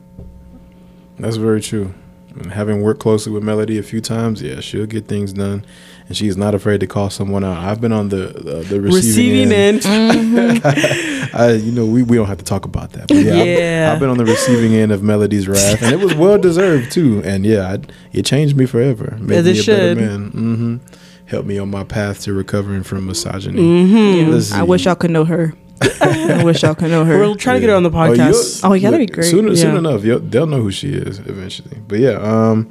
That's 1.19 1.37
very 1.37 1.61
true. 1.61 1.93
And 2.37 2.51
having 2.51 2.81
worked 2.81 2.99
closely 2.99 3.31
with 3.31 3.43
Melody 3.43 3.77
a 3.77 3.83
few 3.83 4.01
times, 4.01 4.41
yeah, 4.41 4.59
she'll 4.59 4.85
get 4.85 5.07
things 5.07 5.31
done, 5.31 5.65
and 6.09 6.17
she's 6.17 6.35
not 6.35 6.53
afraid 6.53 6.81
to 6.81 6.87
call 6.87 7.09
someone 7.09 7.45
out. 7.45 7.63
I've 7.63 7.79
been 7.79 7.93
on 7.93 8.09
the 8.09 8.27
uh, 8.29 8.63
the 8.67 8.81
receiving, 8.81 9.49
Receiving 9.49 9.51
end. 9.53 9.85
end. 9.85 10.61
I, 11.33 11.53
you 11.53 11.71
know, 11.71 11.85
we, 11.85 12.03
we 12.03 12.17
don't 12.17 12.27
have 12.27 12.37
to 12.39 12.43
talk 12.45 12.65
about 12.65 12.91
that. 12.91 13.07
But 13.07 13.17
yeah, 13.17 13.35
I've- 13.35 13.93
I've, 13.95 13.99
been 14.01 14.09
on 14.09 14.17
the 14.17 14.25
receiving 14.25 14.73
end 14.73 14.91
of 14.91 15.01
Melody's 15.01 15.47
wrath, 15.47 15.81
and 15.81 15.93
it 15.93 16.03
was 16.03 16.13
well 16.13 16.37
deserved 16.37 16.91
too. 16.91 17.21
And 17.23 17.45
yeah, 17.45 17.71
I, 17.73 17.79
it 18.11 18.25
changed 18.25 18.57
me 18.57 18.65
forever. 18.65 19.15
Made 19.21 19.37
As 19.37 19.45
me 19.45 19.51
it 19.51 19.57
a 19.59 19.63
should. 19.63 19.97
better 19.97 20.17
man. 20.19 20.31
hmm 20.31 20.77
Helped 21.27 21.47
me 21.47 21.57
on 21.57 21.71
my 21.71 21.83
path 21.85 22.21
to 22.23 22.33
recovering 22.33 22.83
from 22.83 23.07
misogyny. 23.07 23.59
Mm-hmm. 23.59 24.53
I 24.53 24.61
wish 24.63 24.85
y'all 24.85 24.93
could 24.95 25.09
know 25.11 25.25
her. 25.25 25.53
I 25.81 26.43
wish 26.43 26.63
y'all 26.63 26.75
could 26.75 26.89
know 26.91 27.03
her. 27.05 27.17
We'll 27.19 27.35
try 27.35 27.53
to 27.55 27.59
get 27.59 27.69
her 27.69 27.75
on 27.75 27.83
the 27.83 27.89
Oh, 27.89 27.93
podcast. 27.93 28.61
Oh, 28.63 28.73
yeah, 28.73 28.91
that'd 28.91 29.07
be 29.07 29.13
great. 29.13 29.25
Soon, 29.25 29.55
soon 29.55 29.73
Yeah. 29.73 29.77
enough, 29.79 30.01
they'll 30.01 30.47
know 30.47 30.61
who 30.61 30.71
she 30.71 30.89
is 30.93 31.19
eventually. 31.19 31.77
But 31.87 31.99
yeah, 31.99 32.11
um, 32.21 32.69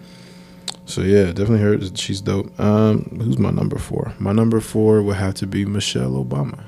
so 0.87 1.03
yeah, 1.03 1.27
definitely 1.27 1.59
her. 1.61 1.79
she's 1.95 2.21
dope. 2.21 2.59
Um, 2.59 3.19
who's 3.23 3.39
my 3.39 3.51
number 3.51 3.79
four? 3.79 4.15
My 4.19 4.33
number 4.33 4.61
four 4.61 5.03
would 5.03 5.17
have 5.17 5.35
to 5.35 5.47
be 5.47 5.65
Michelle 5.65 6.13
Obama. 6.25 6.61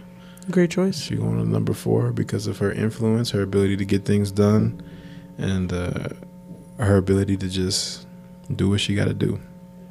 Great 0.51 0.70
choice. 0.70 1.01
She 1.01 1.16
going 1.16 1.39
to 1.43 1.49
number 1.49 1.72
four 1.72 2.12
because 2.12 2.47
of 2.47 2.59
her 2.59 2.70
influence, 2.70 3.30
her 3.30 3.43
ability 3.43 3.76
to 3.78 3.84
get 3.84 4.05
things 4.05 4.30
done, 4.30 4.80
and 5.39 5.72
uh, 5.72 6.09
her 6.78 6.97
ability 6.99 7.37
to 7.39 7.49
just 7.49 8.07
do 8.55 8.68
what 8.68 8.80
she 8.80 8.95
got 8.95 9.07
to 9.07 9.14
do, 9.14 9.41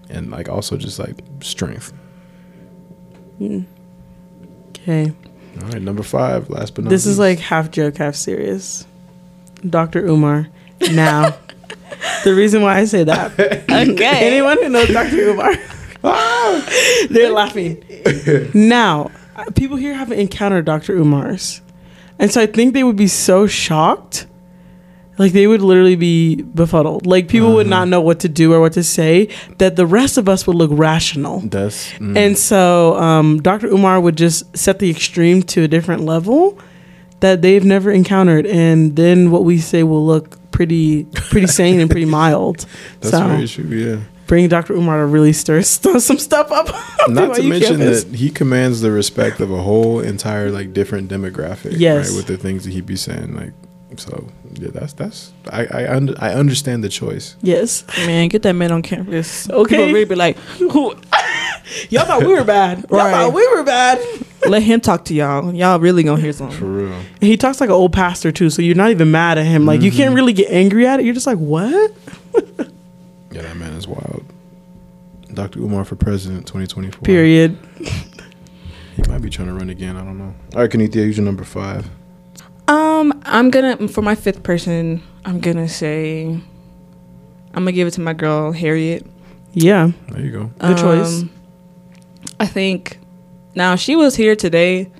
and 0.10 0.32
like 0.32 0.48
also 0.48 0.78
just 0.78 0.98
like 1.00 1.16
strength. 1.42 1.92
Okay. 3.42 5.12
All 5.62 5.70
right, 5.70 5.82
number 5.82 6.04
five. 6.04 6.50
Last 6.50 6.76
but 6.76 6.84
not 6.84 6.90
This 6.90 7.06
is 7.06 7.18
like 7.18 7.40
half 7.40 7.72
joke, 7.72 7.98
half 7.98 8.16
serious. 8.16 8.86
Dr. 9.70 10.06
Umar. 10.06 10.48
Now, 10.92 11.38
the 12.24 12.34
reason 12.36 12.62
why 12.62 12.78
I 12.78 12.86
say 12.86 13.04
that. 13.04 13.64
Okay. 13.76 14.28
Anyone 14.28 14.62
who 14.64 14.70
knows 14.70 14.88
Dr. 14.88 15.30
Umar, 15.30 15.54
ah. 16.04 17.06
they're 17.10 17.32
laughing. 17.32 17.84
Now, 18.54 19.12
uh, 19.36 19.46
people 19.56 19.76
here 19.76 19.94
haven't 19.94 20.20
encountered 20.20 20.66
Dr. 20.66 20.96
Umar's. 20.96 21.62
And 22.20 22.32
so 22.32 22.42
I 22.42 22.46
think 22.46 22.74
they 22.74 22.84
would 22.84 22.96
be 22.96 23.08
so 23.08 23.48
shocked. 23.48 24.28
Like 25.18 25.32
they 25.32 25.48
would 25.48 25.62
literally 25.62 25.96
be 25.96 26.42
befuddled. 26.42 27.06
Like 27.08 27.28
people 27.30 27.54
would 27.54 27.68
not 27.68 27.88
know 27.88 28.02
what 28.02 28.20
to 28.22 28.30
do 28.30 28.52
or 28.54 28.60
what 28.60 28.74
to 28.74 28.84
say, 28.84 29.30
that 29.60 29.76
the 29.78 29.86
rest 29.86 30.18
of 30.18 30.28
us 30.28 30.46
would 30.46 30.56
look 30.58 30.72
rational. 30.74 31.40
that's 31.40 31.92
mm, 31.94 32.18
And 32.18 32.38
so 32.38 32.98
um, 32.98 33.42
Dr. 33.42 33.68
Umar 33.68 34.00
would 34.02 34.18
just 34.18 34.58
set 34.58 34.80
the 34.80 34.90
extreme 34.90 35.42
to 35.44 35.64
a 35.64 35.68
different 35.68 36.02
level 36.04 36.60
that 37.22 37.42
they've 37.42 37.64
never 37.64 37.92
encountered, 37.92 38.46
and 38.46 38.96
then 38.98 39.32
what 39.32 39.46
we 39.46 39.58
say 39.58 39.84
will 39.84 40.06
look 40.06 40.38
pretty 40.52 41.06
pretty 41.30 41.48
sane 41.48 41.80
and 41.80 41.90
pretty 41.90 42.06
mild. 42.20 42.66
that's 43.00 43.12
so 43.12 43.28
very 43.28 43.48
true. 43.48 43.64
Yeah. 43.66 44.00
bring 44.28 44.48
Dr. 44.50 44.74
Umar 44.74 44.98
to 44.98 45.06
really 45.06 45.32
stir, 45.34 45.62
stir 45.78 46.00
some 46.00 46.18
stuff 46.20 46.52
up. 46.52 46.68
Not 47.08 47.36
to 47.36 47.44
mention 47.44 47.78
campus. 47.78 48.04
that 48.04 48.16
he 48.16 48.30
commands 48.30 48.82
the 48.82 48.92
respect 48.92 49.40
of 49.40 49.50
a 49.50 49.62
whole 49.62 50.02
entire 50.02 50.52
like 50.52 50.74
different 50.74 51.10
demographic. 51.10 51.76
Yes. 51.78 52.10
Right, 52.10 52.18
with 52.18 52.28
the 52.28 52.38
things 52.38 52.66
that 52.66 52.72
he'd 52.74 52.86
be 52.86 52.98
saying, 52.98 53.34
like 53.36 53.54
so. 53.98 54.28
Yeah, 54.58 54.70
that's 54.74 54.94
that's 54.94 55.34
I 55.50 55.66
I, 55.66 55.96
under, 55.96 56.14
I 56.20 56.34
understand 56.34 56.84
the 56.84 56.90
choice. 56.90 57.36
yes, 57.42 57.86
Man, 58.06 58.30
get 58.30 58.44
that 58.44 58.54
man 58.54 58.72
on 58.72 58.82
campus. 58.82 59.50
Okay. 59.50 59.76
People 59.76 59.94
really 59.94 60.06
be 60.06 60.16
like, 60.16 60.38
who? 60.38 60.96
y'all 61.90 62.06
thought 62.06 62.22
we 62.22 62.34
were 62.34 62.44
bad. 62.44 62.86
Right. 62.90 63.12
Y'all 63.12 63.12
thought 63.12 63.34
we 63.34 63.48
were 63.56 63.64
bad. 63.64 64.00
Let 64.48 64.64
him 64.64 64.80
talk 64.82 65.06
to 65.06 65.14
y'all. 65.14 65.54
Y'all 65.54 65.80
really 65.80 66.04
gonna 66.04 66.22
hear 66.22 66.34
something. 66.34 66.58
For 66.58 66.66
something. 66.66 66.90
real. 66.90 66.94
And 66.94 67.24
he 67.24 67.38
talks 67.38 67.60
like 67.60 67.70
an 67.70 67.76
old 67.76 67.94
pastor 67.94 68.32
too, 68.32 68.50
so 68.50 68.62
you're 68.62 68.76
not 68.76 68.92
even 68.92 69.12
mad 69.12 69.38
at 69.38 69.46
him. 69.46 69.66
Like 69.66 69.82
you 69.82 69.92
can't 69.92 70.10
mm-hmm. 70.10 70.16
really 70.16 70.34
get 70.34 70.52
angry 70.52 70.88
at 70.88 71.00
it. 71.00 71.06
You're 71.06 71.16
just 71.16 71.28
like, 71.28 71.38
what? 71.38 71.94
Yeah, 73.32 73.42
that 73.42 73.58
man 73.58 73.74
is 73.74 73.86
wild. 73.86 74.24
Dr. 75.34 75.60
Umar 75.60 75.84
for 75.84 75.98
president, 75.98 76.48
2024. 76.48 77.02
Period. 77.02 77.58
He 78.96 79.02
might 79.10 79.22
be 79.22 79.30
trying 79.30 79.50
to 79.50 79.54
run 79.54 79.70
again. 79.70 79.98
I 79.98 80.06
don't 80.06 80.18
know. 80.18 80.34
All 80.54 80.62
right, 80.62 80.70
Kennethia, 80.70 80.96
use 81.06 81.18
your 81.18 81.26
number 81.26 81.44
five. 81.44 81.90
Um, 82.68 83.22
I'm 83.26 83.50
gonna 83.52 83.88
for 83.88 84.02
my 84.02 84.16
fifth 84.16 84.44
person. 84.44 85.02
I'm 85.24 85.40
gonna 85.40 85.68
say, 85.70 86.26
I'm 86.26 86.42
gonna 87.54 87.72
give 87.72 87.88
it 87.88 87.92
to 87.92 88.02
my 88.02 88.14
girl 88.14 88.52
Harriet. 88.52 89.06
Yeah, 89.54 89.92
There 90.10 90.22
you 90.22 90.32
go. 90.32 90.52
Good 90.60 90.78
choice. 90.78 91.22
Um, 91.22 91.30
I 92.40 92.46
think 92.46 93.00
now 93.56 93.74
if 93.74 93.80
she 93.80 93.96
was 93.96 94.16
here 94.16 94.36
today. 94.36 94.92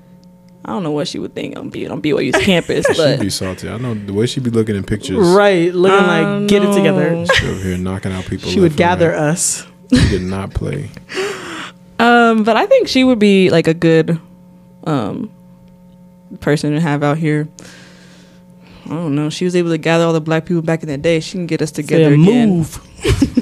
I 0.64 0.70
don't 0.70 0.82
know 0.82 0.90
what 0.90 1.08
she 1.08 1.20
would 1.20 1.36
think 1.36 1.56
on 1.60 1.70
being 1.70 1.92
on 1.92 2.02
BYU's 2.02 2.44
campus, 2.44 2.88
She'd 2.88 2.98
but 2.98 3.20
be 3.20 3.30
salty. 3.30 3.70
I 3.70 3.78
know 3.78 3.94
the 3.94 4.14
way 4.14 4.26
she'd 4.26 4.42
be 4.42 4.50
looking 4.50 4.76
in 4.76 4.84
pictures. 4.84 5.16
right. 5.36 5.72
Looking 5.72 6.00
I 6.10 6.40
like 6.40 6.50
get 6.50 6.64
it 6.64 6.74
together. 6.74 7.12
know. 7.12 7.26
She 7.36 7.48
over 7.48 7.62
here 7.62 7.78
knocking 7.78 8.12
out 8.12 8.26
people. 8.26 8.50
She 8.50 8.60
would 8.60 8.76
gather 8.76 9.10
right. 9.12 9.20
us. 9.20 9.68
She 9.92 10.10
did 10.10 10.24
not 10.24 10.54
play. 10.56 10.90
Um, 11.98 12.44
but 12.44 12.58
I 12.58 12.66
think 12.66 12.88
she 12.90 13.04
would 13.06 13.20
be 13.20 13.50
like 13.52 13.68
a 13.68 13.74
good 13.74 14.20
um 14.86 15.32
person 16.36 16.74
to 16.74 16.80
have 16.80 17.04
out 17.04 17.18
here. 17.18 17.48
I 18.86 18.90
don't 18.90 19.16
know. 19.16 19.30
She 19.32 19.46
was 19.46 19.56
able 19.56 19.72
to 19.72 19.78
gather 19.80 20.04
all 20.04 20.14
the 20.14 20.22
black 20.22 20.46
people 20.46 20.62
back 20.62 20.84
in 20.84 20.90
that 20.90 21.02
day. 21.02 21.20
She 21.20 21.32
can 21.32 21.48
get 21.48 21.62
us 21.62 21.72
together 21.72 22.16
Say, 22.16 22.22
again. 22.22 22.50
move. 22.50 22.82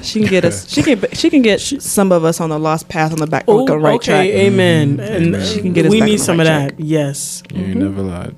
She 0.02 0.20
can 0.20 0.28
get 0.28 0.44
us. 0.44 0.68
She 0.68 0.82
can. 0.82 1.02
She 1.12 1.30
can 1.30 1.40
get 1.40 1.58
some 1.60 2.12
of 2.12 2.24
us 2.24 2.38
on 2.38 2.50
the 2.50 2.58
lost 2.58 2.88
path 2.90 3.12
on 3.12 3.18
the 3.18 3.26
back 3.26 3.44
on 3.48 3.64
the 3.64 3.78
right 3.78 3.92
Oh, 3.92 3.96
okay, 3.96 4.04
track. 4.04 4.26
amen. 4.26 4.98
Mhm. 4.98 5.10
And 5.10 5.26
Amen. 5.34 5.46
She 5.46 5.60
can 5.62 5.72
get 5.72 5.86
us 5.86 5.90
we 5.90 6.00
back 6.00 6.06
need 6.08 6.12
on 6.20 6.24
some 6.26 6.38
right 6.38 6.46
of 6.46 6.52
track. 6.68 6.76
that. 6.76 6.84
Yes. 6.84 7.42
You 7.50 7.64
ain't 7.64 7.76
never 7.76 8.02
lied. 8.02 8.34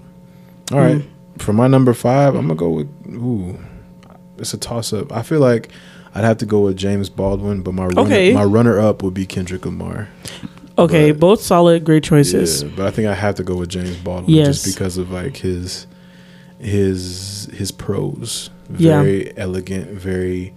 All 0.73 0.79
right. 0.79 1.03
For 1.39 1.53
my 1.53 1.67
number 1.67 1.93
five, 1.95 2.37
I'm 2.37 2.43
gonna 2.47 2.55
go 2.55 2.69
with 2.71 2.87
ooh. 3.09 3.59
It's 4.39 4.55
a 4.55 4.59
toss 4.59 4.93
up. 4.93 5.11
I 5.11 5.23
feel 5.23 5.41
like 5.41 5.71
I'd 6.15 6.23
have 6.23 6.39
to 6.39 6.47
go 6.47 6.61
with 6.61 6.77
James 6.77 7.09
Baldwin, 7.09 7.63
but 7.63 7.73
my 7.75 7.87
runner, 7.87 8.01
Okay. 8.03 8.33
my 8.33 8.45
runner 8.45 8.79
up 8.79 9.03
would 9.03 9.15
be 9.15 9.27
Kendrick 9.27 9.65
Lamar. 9.67 10.09
Okay, 10.79 11.11
But- 11.13 11.21
both 11.21 11.41
solid, 11.43 11.85
great 11.85 12.03
choices. 12.05 12.63
Yeah, 12.63 12.69
but 12.77 12.87
I 12.87 12.91
think 12.91 13.09
I 13.09 13.15
have 13.15 13.35
to 13.37 13.43
go 13.43 13.55
with 13.57 13.71
James 13.71 13.97
Baldwin 13.97 14.35
Yes. 14.35 14.63
just 14.63 14.77
because 14.77 14.99
of 14.99 15.11
like 15.11 15.39
his 15.39 15.87
his 16.59 17.49
his 17.55 17.71
prose. 17.71 18.51
Yeah. 18.79 19.03
Very 19.03 19.37
elegant, 19.39 19.91
very 19.91 20.53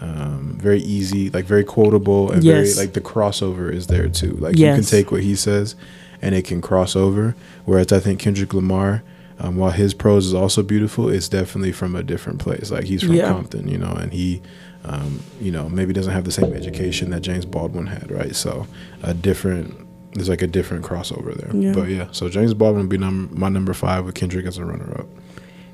um, 0.00 0.56
very 0.62 0.80
easy, 0.80 1.28
like 1.30 1.44
very 1.44 1.64
quotable 1.64 2.30
and 2.30 2.44
Yes. 2.44 2.74
very 2.76 2.86
like 2.86 2.94
the 2.94 3.00
crossover 3.00 3.72
is 3.72 3.88
there 3.88 4.08
too. 4.08 4.36
Like 4.38 4.56
you 4.56 4.66
can 4.66 4.84
take 4.84 5.10
what 5.10 5.22
he 5.22 5.34
says 5.34 5.74
and 6.22 6.34
it 6.34 6.44
can 6.44 6.60
cross 6.60 6.94
over. 6.94 7.34
Whereas 7.64 7.90
I 7.92 7.98
think 7.98 8.20
Kendrick 8.20 8.54
Lamar, 8.54 9.02
um, 9.40 9.56
while 9.56 9.72
his 9.72 9.94
prose 9.94 10.26
is 10.26 10.34
also 10.34 10.62
beautiful, 10.62 11.08
it's 11.08 11.28
definitely 11.28 11.72
from 11.72 11.96
a 11.96 12.02
different 12.04 12.38
place. 12.38 12.70
Like 12.70 12.84
he's 12.84 13.02
from 13.02 13.14
Yeah. 13.14 13.28
Compton, 13.28 13.68
you 13.68 13.76
know, 13.78 13.92
and 13.92 14.12
he 14.12 14.40
um, 14.84 15.20
you 15.40 15.50
know, 15.52 15.68
maybe 15.68 15.92
doesn't 15.92 16.12
have 16.12 16.24
the 16.24 16.32
same 16.32 16.52
education 16.54 17.10
that 17.10 17.20
James 17.20 17.44
Baldwin 17.44 17.86
had, 17.86 18.10
right? 18.10 18.34
So 18.34 18.66
a 19.02 19.12
different, 19.14 19.74
there's 20.14 20.28
like 20.28 20.42
a 20.42 20.46
different 20.46 20.84
crossover 20.84 21.34
there. 21.34 21.54
Yeah. 21.54 21.72
But 21.72 21.88
yeah, 21.88 22.08
so 22.12 22.28
James 22.28 22.54
Baldwin 22.54 22.82
would 22.84 22.90
be 22.90 22.98
num- 22.98 23.30
my 23.32 23.48
number 23.48 23.74
five 23.74 24.04
with 24.04 24.14
Kendrick 24.14 24.46
as 24.46 24.56
a 24.58 24.64
runner 24.64 24.90
up. 25.00 25.06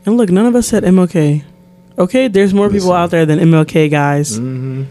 And 0.07 0.17
look, 0.17 0.31
none 0.31 0.47
of 0.47 0.55
us 0.57 0.67
said 0.69 0.83
MLK. 0.83 1.45
Okay, 1.97 2.27
there's 2.29 2.53
more 2.53 2.69
people 2.69 2.93
out 2.93 3.11
there 3.11 3.25
than 3.25 3.39
MLK 3.39 3.91
guys. 3.91 4.39
Mm-hmm. 4.39 4.85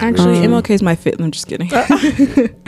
Actually, 0.00 0.34
very. 0.34 0.46
MLK 0.46 0.70
is 0.70 0.82
my 0.82 0.94
fit. 0.94 1.20
I'm 1.20 1.30
just 1.32 1.48
kidding. 1.48 1.68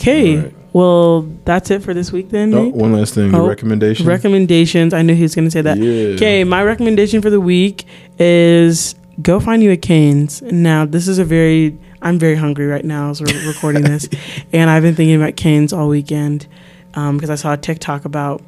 Okay, 0.00 0.36
Alright. 0.38 0.54
well, 0.72 1.22
that's 1.44 1.72
it 1.72 1.82
for 1.82 1.92
this 1.92 2.12
week 2.12 2.30
then. 2.30 2.54
Oh, 2.54 2.66
Nate? 2.66 2.74
one 2.74 2.92
last 2.92 3.14
thing, 3.14 3.34
Oh, 3.34 3.38
your 3.38 3.48
recommendation. 3.48 4.06
Recommendations. 4.06 4.94
I 4.94 5.02
knew 5.02 5.14
he 5.16 5.22
was 5.22 5.34
going 5.34 5.46
to 5.46 5.50
say 5.50 5.60
that. 5.60 5.76
Yeah. 5.76 6.14
Okay, 6.14 6.44
my 6.44 6.62
recommendation 6.62 7.20
for 7.20 7.30
the 7.30 7.40
week 7.40 7.84
is 8.16 8.94
go 9.20 9.40
find 9.40 9.62
you 9.62 9.70
a 9.70 9.76
Canes. 9.76 10.42
Now, 10.42 10.84
this 10.84 11.08
is 11.08 11.18
a 11.18 11.24
very, 11.24 11.76
I'm 12.02 12.18
very 12.18 12.36
hungry 12.36 12.66
right 12.66 12.84
now 12.84 13.10
as 13.10 13.20
we're 13.20 13.46
recording 13.46 13.82
this. 13.82 14.08
And 14.52 14.70
I've 14.70 14.82
been 14.82 14.94
thinking 14.94 15.16
about 15.20 15.36
Canes 15.36 15.72
all 15.72 15.88
weekend 15.88 16.46
because 16.92 17.30
I 17.30 17.34
saw 17.34 17.52
a 17.52 17.56
TikTok 17.56 18.04
about 18.04 18.42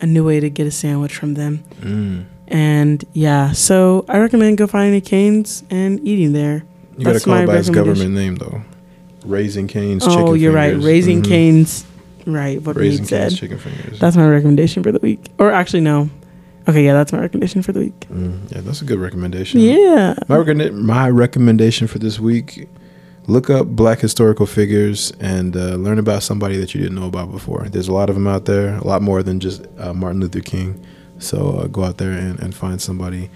a 0.00 0.06
new 0.06 0.24
way 0.24 0.40
to 0.40 0.50
get 0.50 0.66
a 0.66 0.70
sandwich 0.70 1.14
from 1.16 1.34
them. 1.34 1.62
Mm. 1.80 2.26
And 2.48 3.04
yeah, 3.12 3.52
so 3.52 4.04
I 4.08 4.18
recommend 4.18 4.58
go 4.58 4.66
finding 4.66 4.96
a 4.96 5.00
Canes 5.00 5.62
and 5.70 6.00
eating 6.06 6.32
there. 6.32 6.64
You 6.98 7.04
gotta 7.04 7.20
call 7.20 7.34
it 7.36 7.46
by 7.46 7.56
its 7.56 7.70
government 7.70 8.12
name 8.12 8.36
though. 8.36 8.62
Raising 9.24 9.66
Cane's 9.68 10.04
oh, 10.06 10.34
you're 10.34 10.52
right. 10.52 10.72
fingers. 10.72 10.84
Raising 10.84 11.22
Mhm. 11.22 11.28
Canes. 11.28 11.86
Right, 12.26 12.60
what 12.62 12.76
Raising 12.76 13.00
Reed 13.02 13.08
said. 13.08 13.28
Cane's 13.28 13.40
chicken 13.40 13.58
fingers. 13.58 13.98
That's 13.98 14.16
my 14.16 14.26
recommendation 14.28 14.82
for 14.82 14.92
the 14.92 14.98
week. 14.98 15.30
Or 15.38 15.50
actually, 15.52 15.80
no. 15.80 16.10
Okay, 16.68 16.84
yeah, 16.84 16.94
that's 16.94 17.12
my 17.12 17.20
recommendation 17.20 17.62
for 17.62 17.72
the 17.72 17.80
week. 17.80 18.00
Mm, 18.10 18.50
yeah, 18.50 18.60
that's 18.62 18.80
a 18.80 18.84
good 18.84 18.98
recommendation. 18.98 19.60
Yeah. 19.60 20.14
My, 20.28 20.36
recommen- 20.36 20.74
my 20.80 21.10
recommendation 21.10 21.86
for 21.86 21.98
this 21.98 22.18
week 22.18 22.68
look 23.26 23.50
up 23.50 23.66
black 23.68 24.00
historical 24.00 24.46
figures 24.46 25.12
and 25.20 25.56
uh, 25.56 25.74
learn 25.76 25.98
about 25.98 26.22
somebody 26.22 26.56
that 26.56 26.74
you 26.74 26.80
didn't 26.80 26.94
know 26.96 27.06
about 27.06 27.30
before. 27.30 27.66
There's 27.68 27.88
a 27.88 27.92
lot 27.92 28.08
of 28.08 28.16
them 28.16 28.26
out 28.26 28.44
there, 28.46 28.76
a 28.76 28.84
lot 28.86 29.02
more 29.02 29.22
than 29.22 29.40
just 29.40 29.66
uh, 29.78 29.92
Martin 29.94 30.20
Luther 30.20 30.40
King. 30.40 30.84
So 31.18 31.58
uh, 31.58 31.66
go 31.68 31.84
out 31.84 31.98
there 31.98 32.12
and, 32.12 32.38
and 32.40 32.54
find 32.54 32.80
somebody, 32.80 33.30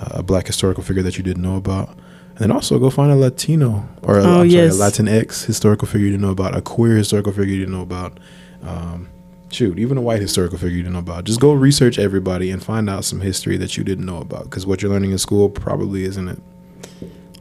uh, 0.00 0.18
a 0.18 0.22
black 0.22 0.46
historical 0.48 0.82
figure 0.82 1.02
that 1.02 1.16
you 1.18 1.24
didn't 1.24 1.42
know 1.42 1.56
about. 1.56 1.88
And 2.30 2.38
then 2.38 2.50
also 2.50 2.78
go 2.78 2.88
find 2.90 3.12
a 3.12 3.16
Latino 3.16 3.88
or 4.02 4.18
a, 4.18 4.22
Oh, 4.24 4.40
I'm 4.40 4.48
yes. 4.48 4.76
sorry, 4.78 4.88
a 4.88 4.90
Latinx 5.22 5.44
historical 5.44 5.86
figure 5.86 6.06
you 6.06 6.12
didn't 6.12 6.22
know 6.22 6.30
about, 6.32 6.56
a 6.56 6.62
queer 6.62 6.96
historical 6.96 7.32
figure 7.32 7.52
you 7.54 7.60
didn't 7.60 7.74
know 7.74 7.82
about. 7.82 8.18
Um, 8.62 9.08
shoot, 9.54 9.78
even 9.78 9.96
a 9.98 10.00
white 10.00 10.20
historical 10.20 10.58
figure 10.58 10.76
you 10.76 10.82
didn't 10.82 10.94
know 10.94 10.98
about. 11.00 11.24
Just 11.24 11.40
go 11.40 11.52
research 11.52 11.98
everybody 11.98 12.50
and 12.50 12.62
find 12.62 12.88
out 12.90 13.04
some 13.04 13.20
history 13.20 13.56
that 13.58 13.76
you 13.76 13.84
didn't 13.84 14.06
know 14.06 14.18
about 14.18 14.44
because 14.44 14.66
what 14.66 14.82
you're 14.82 14.90
learning 14.90 15.12
in 15.12 15.18
school 15.18 15.48
probably 15.48 16.04
isn't 16.04 16.28
it. 16.28 16.38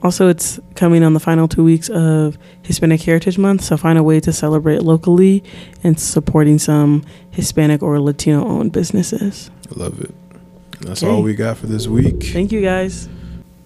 Also, 0.03 0.27
it's 0.27 0.59
coming 0.75 1.03
on 1.03 1.13
the 1.13 1.19
final 1.19 1.47
two 1.47 1.63
weeks 1.63 1.87
of 1.89 2.35
Hispanic 2.63 3.01
Heritage 3.03 3.37
Month, 3.37 3.63
so 3.63 3.77
find 3.77 3.99
a 3.99 4.03
way 4.03 4.19
to 4.19 4.33
celebrate 4.33 4.81
locally 4.81 5.43
and 5.83 5.99
supporting 5.99 6.57
some 6.57 7.03
Hispanic 7.29 7.83
or 7.83 7.99
Latino 7.99 8.43
owned 8.47 8.71
businesses. 8.71 9.51
I 9.69 9.79
love 9.79 10.01
it. 10.01 10.11
That's 10.81 11.03
Okay. 11.03 11.11
all 11.13 11.21
we 11.21 11.35
got 11.35 11.57
for 11.57 11.67
this 11.67 11.87
week. 11.87 12.23
Thank 12.23 12.51
you 12.51 12.61
guys. 12.61 13.07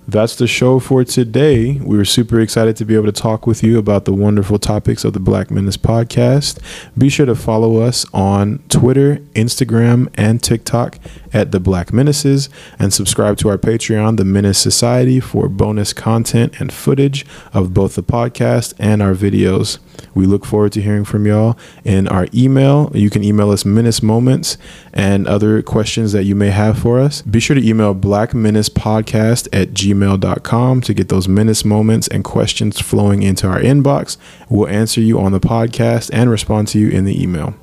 That's 0.07 0.35
the 0.35 0.45
show 0.45 0.79
for 0.79 1.03
today. 1.03 1.79
We 1.83 1.97
were 1.97 2.05
super 2.05 2.39
excited 2.39 2.77
to 2.77 2.85
be 2.85 2.93
able 2.93 3.07
to 3.07 3.11
talk 3.11 3.47
with 3.47 3.63
you 3.63 3.79
about 3.79 4.05
the 4.05 4.13
wonderful 4.13 4.59
topics 4.59 5.03
of 5.03 5.13
the 5.13 5.19
Black 5.19 5.49
Menace 5.49 5.77
podcast. 5.77 6.59
Be 6.95 7.09
sure 7.09 7.25
to 7.25 7.33
follow 7.33 7.77
us 7.77 8.05
on 8.13 8.59
Twitter, 8.69 9.17
Instagram, 9.33 10.09
and 10.13 10.43
TikTok 10.43 10.99
at 11.33 11.51
the 11.51 11.59
Black 11.59 11.91
Menaces 11.91 12.49
and 12.77 12.93
subscribe 12.93 13.37
to 13.37 13.49
our 13.49 13.57
Patreon, 13.57 14.17
the 14.17 14.25
Menace 14.25 14.59
Society, 14.59 15.19
for 15.19 15.49
bonus 15.49 15.91
content 15.91 16.59
and 16.59 16.71
footage 16.71 17.25
of 17.51 17.73
both 17.73 17.95
the 17.95 18.03
podcast 18.03 18.75
and 18.77 19.01
our 19.01 19.15
videos. 19.15 19.79
We 20.13 20.25
look 20.27 20.45
forward 20.45 20.73
to 20.73 20.81
hearing 20.81 21.05
from 21.05 21.25
y'all 21.25 21.57
in 21.83 22.07
our 22.07 22.27
email. 22.33 22.91
You 22.93 23.09
can 23.09 23.23
email 23.23 23.49
us 23.49 23.65
Menace 23.65 24.03
Moments 24.03 24.57
and 24.93 25.27
other 25.27 25.61
questions 25.61 26.11
that 26.11 26.25
you 26.25 26.35
may 26.35 26.51
have 26.51 26.77
for 26.77 26.99
us. 26.99 27.21
Be 27.23 27.39
sure 27.39 27.55
to 27.55 27.67
email 27.67 27.93
Black 27.93 28.33
Menace 28.33 28.69
Podcast 28.69 29.47
at 29.51 29.69
gmail.com 29.69 29.94
to 29.99 30.93
get 30.93 31.09
those 31.09 31.27
menace 31.27 31.65
moments 31.65 32.07
and 32.07 32.23
questions 32.23 32.79
flowing 32.79 33.23
into 33.23 33.47
our 33.47 33.59
inbox. 33.59 34.17
We'll 34.49 34.67
answer 34.67 35.01
you 35.01 35.19
on 35.19 35.31
the 35.31 35.39
podcast 35.39 36.09
and 36.13 36.29
respond 36.29 36.67
to 36.69 36.79
you 36.79 36.89
in 36.89 37.05
the 37.05 37.21
email. 37.21 37.53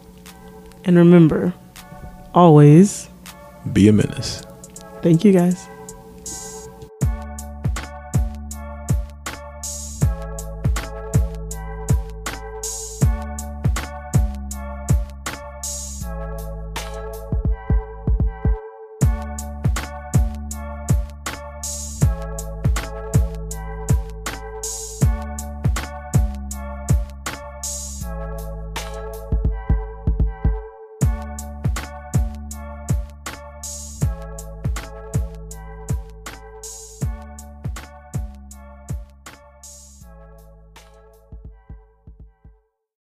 And 0.85 0.97
remember, 0.97 1.55
always, 2.35 3.09
Be 3.73 3.89
a 3.89 3.93
menace. 3.93 4.43
thank 5.03 5.25
you 5.25 5.33
guys. 5.33 5.69